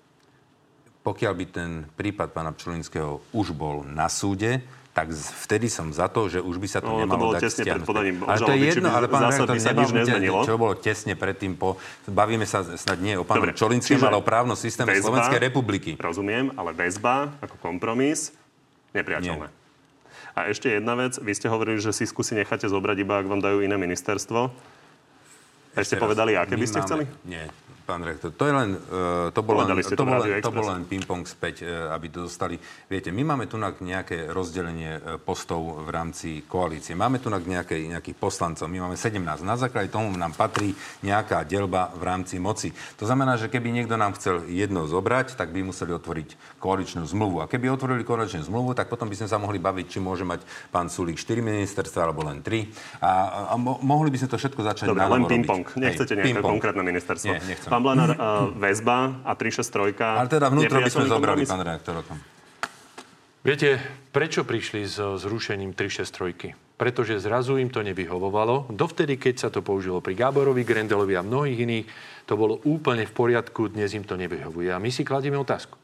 Pokiaľ 1.02 1.32
by 1.34 1.44
ten 1.50 1.70
prípad 1.98 2.30
pána 2.30 2.54
Pčolinského 2.54 3.18
už 3.34 3.50
bol 3.50 3.82
na 3.82 4.06
súde, 4.06 4.62
tak 4.92 5.08
vtedy 5.48 5.72
som 5.72 5.88
za 5.88 6.06
to, 6.06 6.28
že 6.28 6.38
už 6.38 6.60
by 6.60 6.68
sa 6.68 6.84
to 6.84 6.92
no, 6.92 7.00
nemalo 7.00 7.16
to 7.16 7.22
bolo 7.24 7.32
dať 7.32 7.42
tesne 7.42 7.62
pred 7.64 7.82
podaním 7.82 8.16
Ale 8.28 8.38
to 8.44 8.52
je 8.52 8.60
jedno, 8.60 8.88
ale 8.92 9.06
pán 9.08 9.22
rektor, 9.32 9.56
nebavte, 9.56 10.12
čo 10.46 10.54
bolo 10.60 10.74
tesne 10.76 11.14
predtým 11.16 11.56
po... 11.56 11.80
Bavíme 12.04 12.44
sa 12.44 12.60
snad 12.62 13.00
nie 13.00 13.16
o 13.16 13.24
pánu 13.24 13.56
Čolinskom, 13.56 13.98
ale 14.04 14.20
o 14.20 14.24
právnom 14.24 14.54
systéme 14.54 14.92
väzba, 14.92 15.10
Slovenskej 15.10 15.40
republiky. 15.40 15.90
Rozumiem, 15.96 16.52
ale 16.60 16.76
väzba 16.76 17.34
ako 17.40 17.56
kompromis 17.58 18.36
nepriateľné. 18.92 19.48
Nie. 19.48 19.60
A 20.32 20.48
ešte 20.52 20.68
jedna 20.68 20.92
vec. 20.96 21.16
Vy 21.20 21.32
ste 21.36 21.48
hovorili, 21.48 21.80
že 21.80 21.92
si 21.92 22.04
skúsi 22.04 22.36
necháte 22.36 22.68
zobrať 22.68 22.96
iba, 23.00 23.20
ak 23.20 23.26
vám 23.28 23.40
dajú 23.40 23.64
iné 23.64 23.80
ministerstvo. 23.80 24.52
Ešte, 25.72 25.96
ešte 25.96 26.04
povedali, 26.04 26.36
aké 26.36 26.52
by 26.52 26.68
ste 26.68 26.80
máme, 26.84 26.88
chceli? 26.88 27.04
Nie, 27.24 27.48
pán 27.82 28.00
rektor. 28.06 28.30
To, 28.32 28.44
je 28.46 28.54
len, 28.54 28.70
uh, 28.78 29.28
to 29.34 29.42
bol 29.42 29.58
len, 29.58 29.68
to 29.82 30.04
bol 30.06 30.18
len, 30.22 30.38
to 30.38 30.50
bol 30.54 30.66
len 30.70 30.82
ping-pong 30.86 31.26
späť, 31.26 31.66
uh, 31.66 31.90
aby 31.92 32.06
to 32.08 32.30
dostali. 32.30 32.56
Viete, 32.86 33.10
my 33.10 33.34
máme 33.34 33.50
tu 33.50 33.58
nejaké 33.58 34.30
rozdelenie 34.30 34.96
uh, 34.96 35.18
postov 35.18 35.82
v 35.82 35.90
rámci 35.90 36.46
koalície. 36.46 36.94
Máme 36.94 37.18
tu 37.18 37.28
nejaké, 37.28 37.90
nejakých 37.90 38.16
poslancov. 38.16 38.70
My 38.70 38.86
máme 38.86 38.94
17. 38.94 39.18
Na 39.42 39.58
základe 39.58 39.90
tomu 39.90 40.14
nám 40.14 40.32
patrí 40.38 40.72
nejaká 41.02 41.42
delba 41.42 41.90
v 41.98 42.02
rámci 42.06 42.38
moci. 42.38 42.70
To 43.02 43.04
znamená, 43.04 43.34
že 43.34 43.50
keby 43.50 43.74
niekto 43.74 43.98
nám 43.98 44.14
chcel 44.14 44.46
jedno 44.46 44.86
zobrať, 44.86 45.34
tak 45.34 45.50
by 45.50 45.66
museli 45.66 45.90
otvoriť 45.96 46.60
koaličnú 46.62 47.02
zmluvu. 47.02 47.42
A 47.42 47.50
keby 47.50 47.72
otvorili 47.74 48.06
koaličnú 48.06 48.46
zmluvu, 48.46 48.78
tak 48.78 48.86
potom 48.86 49.10
by 49.10 49.16
sme 49.18 49.28
sa 49.28 49.42
mohli 49.42 49.58
baviť, 49.58 49.86
či 49.90 49.98
môže 49.98 50.22
mať 50.22 50.46
pán 50.70 50.86
Sulík 50.86 51.18
4 51.18 51.42
ministerstva 51.42 52.06
alebo 52.06 52.22
len 52.22 52.44
3. 52.44 53.02
A, 53.02 53.10
a 53.50 53.54
mo- 53.58 53.82
mohli 53.82 54.14
by 54.14 54.22
sme 54.22 54.28
to 54.30 54.38
všetko 54.38 54.60
začať 54.62 54.86
Dobre, 54.92 55.02
len 55.08 55.24
ping-pong. 55.26 55.64
Nechcete 55.74 56.12
nejaké 56.14 56.38
konkrétne 56.38 56.82
ministerstvo. 56.86 57.32
Nie, 57.32 57.40
nechcem. 57.42 57.71
Pán 57.72 57.80
Blanár, 57.80 58.12
uh, 58.12 58.52
väzba 58.52 59.24
a 59.24 59.32
363... 59.32 59.96
Ale 59.96 60.28
teda 60.28 60.52
vnútro 60.52 60.76
by 60.76 60.92
sme 60.92 61.08
zobrali, 61.08 61.48
pán 61.48 61.64
reaktor, 61.64 61.96
o 61.96 62.04
tom. 62.04 62.20
Viete, 63.40 63.80
prečo 64.12 64.44
prišli 64.44 64.84
s 64.84 65.00
zrušením 65.00 65.72
363? 65.72 66.52
Pretože 66.76 67.16
zrazu 67.16 67.56
im 67.56 67.72
to 67.72 67.80
nevyhovovalo. 67.80 68.68
Dovtedy, 68.68 69.16
keď 69.16 69.34
sa 69.40 69.48
to 69.48 69.64
použilo 69.64 70.04
pri 70.04 70.12
Gáborovi, 70.12 70.68
Grendelovi 70.68 71.16
a 71.16 71.24
mnohých 71.24 71.64
iných, 71.64 71.86
to 72.28 72.36
bolo 72.36 72.60
úplne 72.68 73.08
v 73.08 73.12
poriadku, 73.16 73.72
dnes 73.72 73.96
im 73.96 74.04
to 74.04 74.20
nevyhovuje. 74.20 74.68
A 74.68 74.76
my 74.76 74.92
si 74.92 75.00
kladieme 75.00 75.40
otázku. 75.40 75.80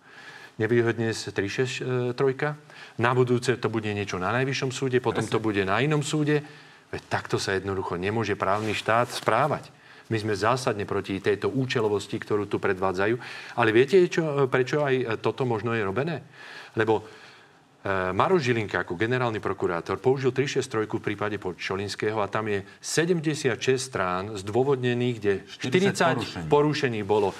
Nevyhovuje 0.60 0.92
dnes 0.92 1.24
363? 1.24 3.00
Na 3.00 3.16
budúce 3.16 3.56
to 3.56 3.72
bude 3.72 3.88
niečo 3.88 4.20
na 4.20 4.28
najvyššom 4.36 4.76
súde, 4.76 5.00
potom 5.00 5.24
to 5.24 5.40
bude 5.40 5.64
na 5.64 5.80
inom 5.80 6.04
súde. 6.04 6.44
Veď 6.92 7.00
takto 7.08 7.40
sa 7.40 7.56
jednoducho 7.56 7.96
nemôže 7.96 8.36
právny 8.36 8.76
štát 8.76 9.08
správať. 9.08 9.77
My 10.08 10.16
sme 10.16 10.32
zásadne 10.32 10.88
proti 10.88 11.20
tejto 11.20 11.52
účelovosti, 11.52 12.16
ktorú 12.16 12.48
tu 12.48 12.56
predvádzajú. 12.56 13.14
Ale 13.60 13.70
viete, 13.76 14.00
čo, 14.08 14.48
prečo 14.48 14.80
aj 14.80 15.20
toto 15.20 15.44
možno 15.44 15.76
je 15.76 15.84
robené? 15.84 16.24
Lebo 16.72 17.04
e, 17.84 18.12
Maroš 18.16 18.48
Žilinka 18.48 18.88
ako 18.88 18.96
generálny 18.96 19.36
prokurátor 19.36 20.00
použil 20.00 20.32
363 20.32 20.88
v 20.88 21.04
prípade 21.04 21.36
Čolinského 21.36 22.24
a 22.24 22.32
tam 22.32 22.48
je 22.48 22.64
76 22.80 23.60
strán 23.76 24.32
zdôvodnených, 24.32 25.14
kde 25.20 25.32
40, 25.44 26.48
40 26.48 26.48
porušení 26.48 27.04
bolo. 27.04 27.36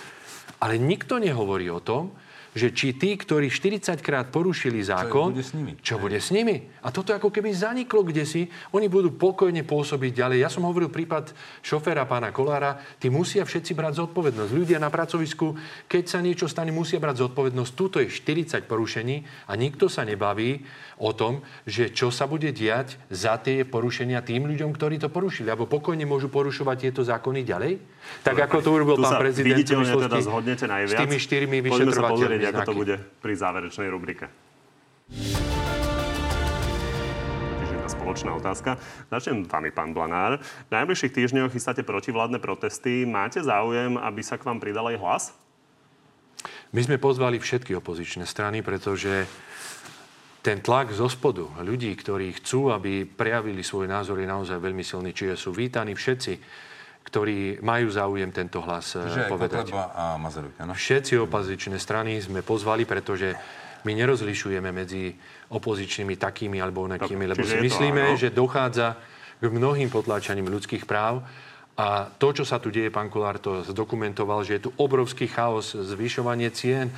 Ale 0.61 0.77
nikto 0.77 1.17
nehovorí 1.17 1.73
o 1.73 1.81
tom, 1.81 2.13
že 2.59 2.75
či 2.75 2.99
tí, 2.99 3.15
ktorí 3.15 3.47
40 3.47 4.03
krát 4.03 4.27
porušili 4.35 4.83
zákon, 4.83 5.31
bude 5.31 5.47
s 5.47 5.55
nimi? 5.55 5.79
čo 5.79 6.03
bude 6.03 6.19
s 6.19 6.35
nimi? 6.35 6.67
A 6.83 6.91
toto 6.91 7.15
ako 7.15 7.31
keby 7.31 7.55
zaniklo 7.55 8.03
kde 8.03 8.27
si, 8.27 8.51
oni 8.75 8.91
budú 8.91 9.15
pokojne 9.15 9.63
pôsobiť 9.63 10.13
ďalej. 10.19 10.43
Ja 10.43 10.51
som 10.51 10.67
hovoril 10.67 10.91
prípad 10.91 11.31
šoféra 11.63 12.03
pána 12.11 12.35
Kolára, 12.35 12.83
tí 12.99 13.07
musia 13.07 13.47
všetci 13.47 13.79
brať 13.79 14.03
zodpovednosť. 14.03 14.51
Ľudia 14.51 14.83
na 14.83 14.91
pracovisku, 14.91 15.55
keď 15.87 16.05
sa 16.11 16.19
niečo 16.19 16.51
stane, 16.51 16.75
musia 16.75 16.99
brať 16.99 17.31
zodpovednosť. 17.31 17.71
Tuto 17.79 18.03
je 18.03 18.11
40 18.11 18.67
porušení 18.67 19.23
a 19.47 19.55
nikto 19.55 19.87
sa 19.87 20.03
nebaví 20.03 20.67
o 20.99 21.15
tom, 21.15 21.47
že 21.63 21.95
čo 21.95 22.11
sa 22.11 22.27
bude 22.27 22.51
diať 22.51 22.99
za 23.07 23.39
tie 23.39 23.63
porušenia 23.63 24.19
tým 24.27 24.51
ľuďom, 24.51 24.75
ktorí 24.75 24.99
to 24.99 25.07
porušili. 25.07 25.47
Alebo 25.47 25.71
pokojne 25.71 26.03
môžu 26.03 26.27
porušovať 26.27 26.91
tieto 26.91 27.07
zákony 27.07 27.47
ďalej. 27.47 27.79
Tak 28.27 28.35
ako 28.51 28.57
to 28.59 28.71
urobil 28.75 28.97
Tu 28.99 29.05
pán 29.07 29.21
prezident 29.23 29.63
viditeľne 29.63 29.95
teda 29.95 30.19
zhodnete 30.25 30.65
najviac. 30.67 30.97
s 30.97 31.01
tými 31.07 31.19
štyrmi 31.21 31.57
Poďme 31.69 31.93
vyšetrovateľmi 32.49 32.65
ako 32.65 32.73
to 32.73 32.81
bude 32.81 32.97
pri 33.21 33.33
záverečnej 33.37 33.89
rubrike. 33.93 34.27
Jedna 37.69 37.89
spoločná 37.89 38.31
otázka. 38.37 38.77
Začnem 39.09 39.45
vami, 39.49 39.71
pán 39.73 39.93
Blanár. 39.93 40.41
V 40.41 40.71
najbližších 40.73 41.13
týždňoch 41.13 41.53
chystáte 41.53 41.85
protivládne 41.85 42.41
protesty. 42.41 43.05
Máte 43.05 43.45
záujem, 43.45 43.97
aby 44.01 44.21
sa 44.25 44.37
k 44.37 44.47
vám 44.49 44.61
pridal 44.61 44.89
aj 44.93 44.99
hlas? 45.01 45.25
My 46.73 46.85
sme 46.85 47.01
pozvali 47.01 47.41
všetky 47.41 47.73
opozičné 47.81 48.29
strany, 48.29 48.61
pretože 48.61 49.25
ten 50.45 50.63
tlak 50.63 50.95
zo 50.95 51.11
spodu 51.11 51.49
ľudí, 51.61 51.93
ktorí 51.97 52.39
chcú, 52.41 52.71
aby 52.71 53.05
prejavili 53.05 53.65
svoj 53.65 53.91
názor, 53.91 54.21
je 54.21 54.29
naozaj 54.29 54.61
veľmi 54.61 54.85
silný. 54.85 55.11
Čiže 55.17 55.35
sú 55.35 55.51
vítaní 55.51 55.97
všetci, 55.97 56.33
ktorí 57.09 57.65
majú 57.65 57.89
záujem 57.89 58.29
tento 58.29 58.61
hlas 58.61 59.01
eh, 59.01 59.09
Že 59.09 59.21
aj 59.25 59.33
povedať. 59.33 59.65
A 59.73 60.21
Masaryk, 60.21 60.61
áno? 60.61 60.77
Všetci 60.77 61.17
opozičné 61.25 61.81
strany 61.81 62.21
sme 62.21 62.45
pozvali, 62.45 62.85
pretože 62.85 63.33
my 63.89 63.93
nerozlišujeme 63.97 64.69
medzi 64.69 65.17
opozičnými 65.49 66.21
takými 66.21 66.61
alebo 66.61 66.85
onakými, 66.85 67.25
lebo 67.25 67.41
čiže 67.41 67.49
si 67.49 67.57
to 67.57 67.65
myslíme, 67.65 68.05
áno. 68.13 68.21
že 68.21 68.29
dochádza 68.29 69.01
k 69.41 69.45
mnohým 69.49 69.89
potláčaním 69.89 70.51
ľudských 70.53 70.85
práv 70.85 71.25
a 71.79 72.11
to, 72.11 72.35
čo 72.35 72.43
sa 72.43 72.59
tu 72.59 72.75
deje, 72.75 72.91
pán 72.91 73.07
Kolár 73.07 73.39
to 73.39 73.63
zdokumentoval, 73.63 74.43
že 74.43 74.59
je 74.59 74.67
tu 74.67 74.71
obrovský 74.83 75.31
chaos, 75.31 75.79
zvyšovanie 75.79 76.51
cien, 76.51 76.91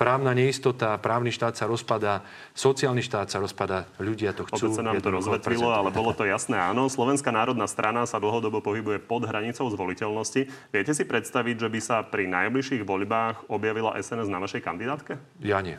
právna 0.00 0.32
neistota, 0.32 0.96
právny 0.96 1.28
štát 1.28 1.60
sa 1.60 1.68
rozpadá, 1.68 2.24
sociálny 2.56 3.04
štát 3.04 3.28
sa 3.28 3.36
rozpadá, 3.36 3.84
ľudia 4.00 4.32
to 4.32 4.48
chcú. 4.48 4.72
Opäť 4.72 4.80
sa 4.80 4.84
nám 4.88 4.96
to 5.04 5.12
rozvetvilo, 5.12 5.68
ale 5.68 5.92
bolo 5.92 6.16
to 6.16 6.24
jasné. 6.24 6.56
Áno, 6.56 6.88
Slovenská 6.88 7.28
národná 7.28 7.68
strana 7.68 8.08
sa 8.08 8.16
dlhodobo 8.16 8.64
pohybuje 8.64 8.96
pod 9.04 9.28
hranicou 9.28 9.68
zvoliteľnosti. 9.68 10.48
Viete 10.72 10.92
si 10.96 11.04
predstaviť, 11.04 11.60
že 11.60 11.68
by 11.68 11.80
sa 11.84 12.00
pri 12.00 12.24
najbližších 12.32 12.80
voľbách 12.80 13.52
objavila 13.52 13.92
SNS 14.00 14.32
na 14.32 14.40
vašej 14.40 14.64
kandidátke? 14.64 15.20
Ja 15.44 15.60
nie. 15.60 15.76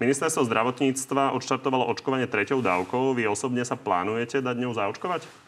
Ministerstvo 0.00 0.48
zdravotníctva 0.48 1.36
odštartovalo 1.36 1.88
očkovanie 1.92 2.28
treťou 2.28 2.64
dávkou. 2.64 3.16
Vy 3.16 3.28
osobne 3.28 3.64
sa 3.64 3.76
plánujete 3.76 4.40
dať 4.40 4.56
ňou 4.56 4.72
zaočkovať? 4.72 5.45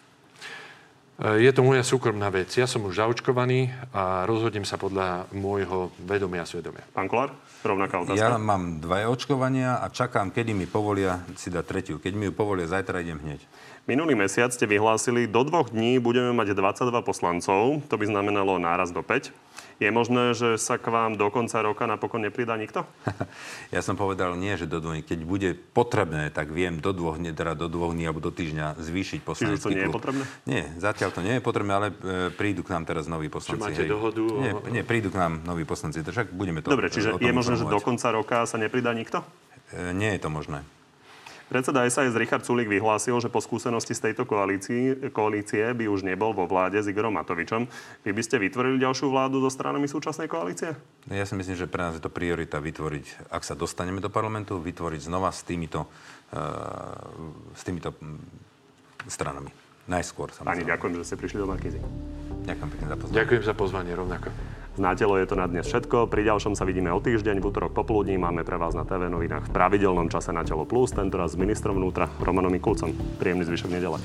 E, 1.19 1.43
Je 1.43 1.51
to 1.51 1.67
moja 1.67 1.83
súkromná 1.83 2.31
vec. 2.31 2.55
Ja 2.55 2.71
som 2.71 2.87
už 2.87 3.03
zaočkovaný 3.03 3.75
a 3.91 4.23
rozhodnem 4.23 4.63
sa 4.63 4.79
podľa 4.79 5.27
môjho 5.35 5.91
vedomia 6.07 6.47
a 6.47 6.49
svedomia. 6.49 6.87
Pán 6.95 7.11
Kolár, 7.11 7.35
rovnaká 7.67 8.07
otázka. 8.07 8.23
Ja 8.23 8.39
mám 8.39 8.79
dva 8.79 9.11
očkovania 9.11 9.83
a 9.83 9.91
čakám, 9.91 10.31
kedy 10.31 10.55
mi 10.55 10.71
povolia 10.71 11.19
si 11.35 11.51
dať 11.51 11.65
tretiu. 11.67 11.97
Keď 11.99 12.13
mi 12.15 12.31
ju 12.31 12.33
povolia, 12.33 12.71
zajtra 12.71 13.03
idem 13.03 13.19
hneď. 13.19 13.43
Minulý 13.91 14.15
mesiac 14.15 14.53
ste 14.53 14.69
vyhlásili, 14.69 15.27
do 15.27 15.43
dvoch 15.43 15.73
dní 15.73 15.99
budeme 15.99 16.31
mať 16.37 16.55
22 16.55 16.93
poslancov. 17.03 17.83
To 17.89 17.95
by 17.97 18.05
znamenalo 18.05 18.61
náraz 18.61 18.93
do 18.95 19.01
5. 19.01 19.33
Je 19.79 19.89
možné, 19.89 20.35
že 20.35 20.59
sa 20.59 20.75
k 20.75 20.87
vám 20.87 21.15
do 21.15 21.31
konca 21.31 21.63
roka 21.63 21.87
napokon 21.87 22.19
nepridá 22.21 22.55
nikto? 22.55 22.83
Ja 23.71 23.79
som 23.79 23.95
povedal 23.95 24.35
nie, 24.35 24.51
že 24.55 24.65
do 24.65 24.79
dvoch. 24.79 24.97
Keď 24.99 25.21
bude 25.23 25.53
potrebné, 25.55 26.29
tak 26.29 26.49
viem 26.49 26.79
do 26.79 26.91
dvoch 26.91 27.15
dní, 27.15 27.31
teda 27.31 27.53
do 27.53 27.69
dvoch 27.69 27.93
dní 27.93 28.05
alebo 28.05 28.19
do 28.19 28.31
týždňa 28.31 28.75
zvýšiť 28.75 29.21
poslanecký 29.21 29.61
to 29.61 29.71
nie 29.71 29.79
je 29.79 29.87
klub. 29.87 29.97
potrebné? 30.01 30.25
Nie, 30.45 30.73
zatiaľ 30.77 31.11
to 31.11 31.21
nie 31.21 31.37
je 31.37 31.43
potrebné, 31.45 31.73
ale 31.73 31.87
e, 31.89 31.95
prídu 32.33 32.61
k 32.61 32.73
nám 32.73 32.85
teraz 32.85 33.05
noví 33.05 33.29
poslanci. 33.29 33.61
máte 33.61 33.85
dohodu 33.85 34.19
o- 34.21 34.41
Nie, 34.41 34.53
nie, 34.73 34.83
prídu 34.83 35.09
k 35.09 35.17
nám 35.17 35.45
noví 35.45 35.63
poslanci, 35.63 36.01
tak 36.01 36.11
však 36.11 36.29
budeme 36.33 36.59
to 36.59 36.69
Dobre, 36.69 36.89
čiže 36.89 37.13
o 37.13 37.17
tom 37.17 37.23
je 37.23 37.35
možné, 37.35 37.55
že 37.55 37.65
do 37.65 37.79
konca 37.79 38.09
roka 38.11 38.43
sa 38.45 38.57
nepridá 38.57 38.91
nikto? 38.91 39.21
E, 39.71 39.93
Nie 39.93 40.17
je 40.17 40.21
to 40.21 40.29
možné. 40.29 40.65
Predseda 41.49 41.89
SAS 41.89 42.13
Richard 42.13 42.45
Sulik 42.45 42.69
vyhlásil, 42.69 43.17
že 43.25 43.33
po 43.33 43.41
skúsenosti 43.41 43.97
z 43.97 44.13
tejto 44.13 44.29
koalícii, 44.29 45.09
koalície 45.17 45.65
by 45.73 45.89
už 45.89 46.05
nebol 46.05 46.37
vo 46.37 46.45
vláde 46.45 46.77
s 46.77 46.85
Igorom 46.85 47.17
Matovičom. 47.17 47.65
Vy 48.05 48.13
by 48.13 48.21
ste 48.21 48.37
vytvorili 48.37 48.77
ďalšiu 48.77 49.09
vládu 49.09 49.41
so 49.41 49.49
stranami 49.49 49.89
súčasnej 49.89 50.29
koalície? 50.29 50.77
No 51.09 51.17
Ja 51.17 51.25
si 51.25 51.33
myslím, 51.41 51.57
že 51.57 51.65
pre 51.65 51.89
nás 51.89 51.97
je 51.97 52.05
to 52.05 52.13
priorita 52.13 52.61
vytvoriť, 52.61 53.33
ak 53.33 53.49
sa 53.49 53.57
dostaneme 53.57 54.05
do 54.05 54.13
parlamentu, 54.13 54.61
vytvoriť 54.61 55.09
znova 55.09 55.33
s 55.33 55.41
týmito, 55.41 55.89
uh, 56.37 57.57
s 57.57 57.65
týmito 57.65 57.97
mm, 57.97 59.09
stranami. 59.09 59.49
Najskôr, 59.89 60.29
Pani, 60.29 60.69
samozrejme. 60.69 60.69
ďakujem, 60.69 60.93
že 61.01 61.05
ste 61.09 61.17
prišli 61.17 61.39
do 61.41 61.49
Markízy. 61.49 61.81
Ďakujem 62.45 62.69
pekne 62.77 62.87
za 62.93 62.97
pozornosť. 63.01 63.17
Ďakujem 63.25 63.43
za 63.49 63.55
pozvanie 63.57 63.93
rovnako. 63.97 64.29
Na 64.79 64.95
telo 64.95 65.19
je 65.19 65.27
to 65.27 65.35
na 65.35 65.51
dnes 65.51 65.67
všetko. 65.67 66.07
Pri 66.07 66.23
ďalšom 66.23 66.55
sa 66.55 66.63
vidíme 66.63 66.95
o 66.95 67.03
týždeň. 67.03 67.43
V 67.43 67.51
útorok 67.51 67.75
popoludní 67.75 68.15
máme 68.15 68.47
pre 68.47 68.55
vás 68.55 68.79
na 68.79 68.87
TV 68.87 69.11
novinách 69.11 69.51
v 69.51 69.55
pravidelnom 69.55 70.07
čase 70.07 70.31
na 70.31 70.47
Telo 70.47 70.63
Plus, 70.63 70.95
tentoraz 70.95 71.35
s 71.35 71.41
ministrom 71.41 71.83
vnútra 71.83 72.07
Romanom 72.23 72.55
Mikulcom. 72.55 72.95
Príjemný 73.19 73.43
zvyšok 73.43 73.75
nedele. 73.75 73.99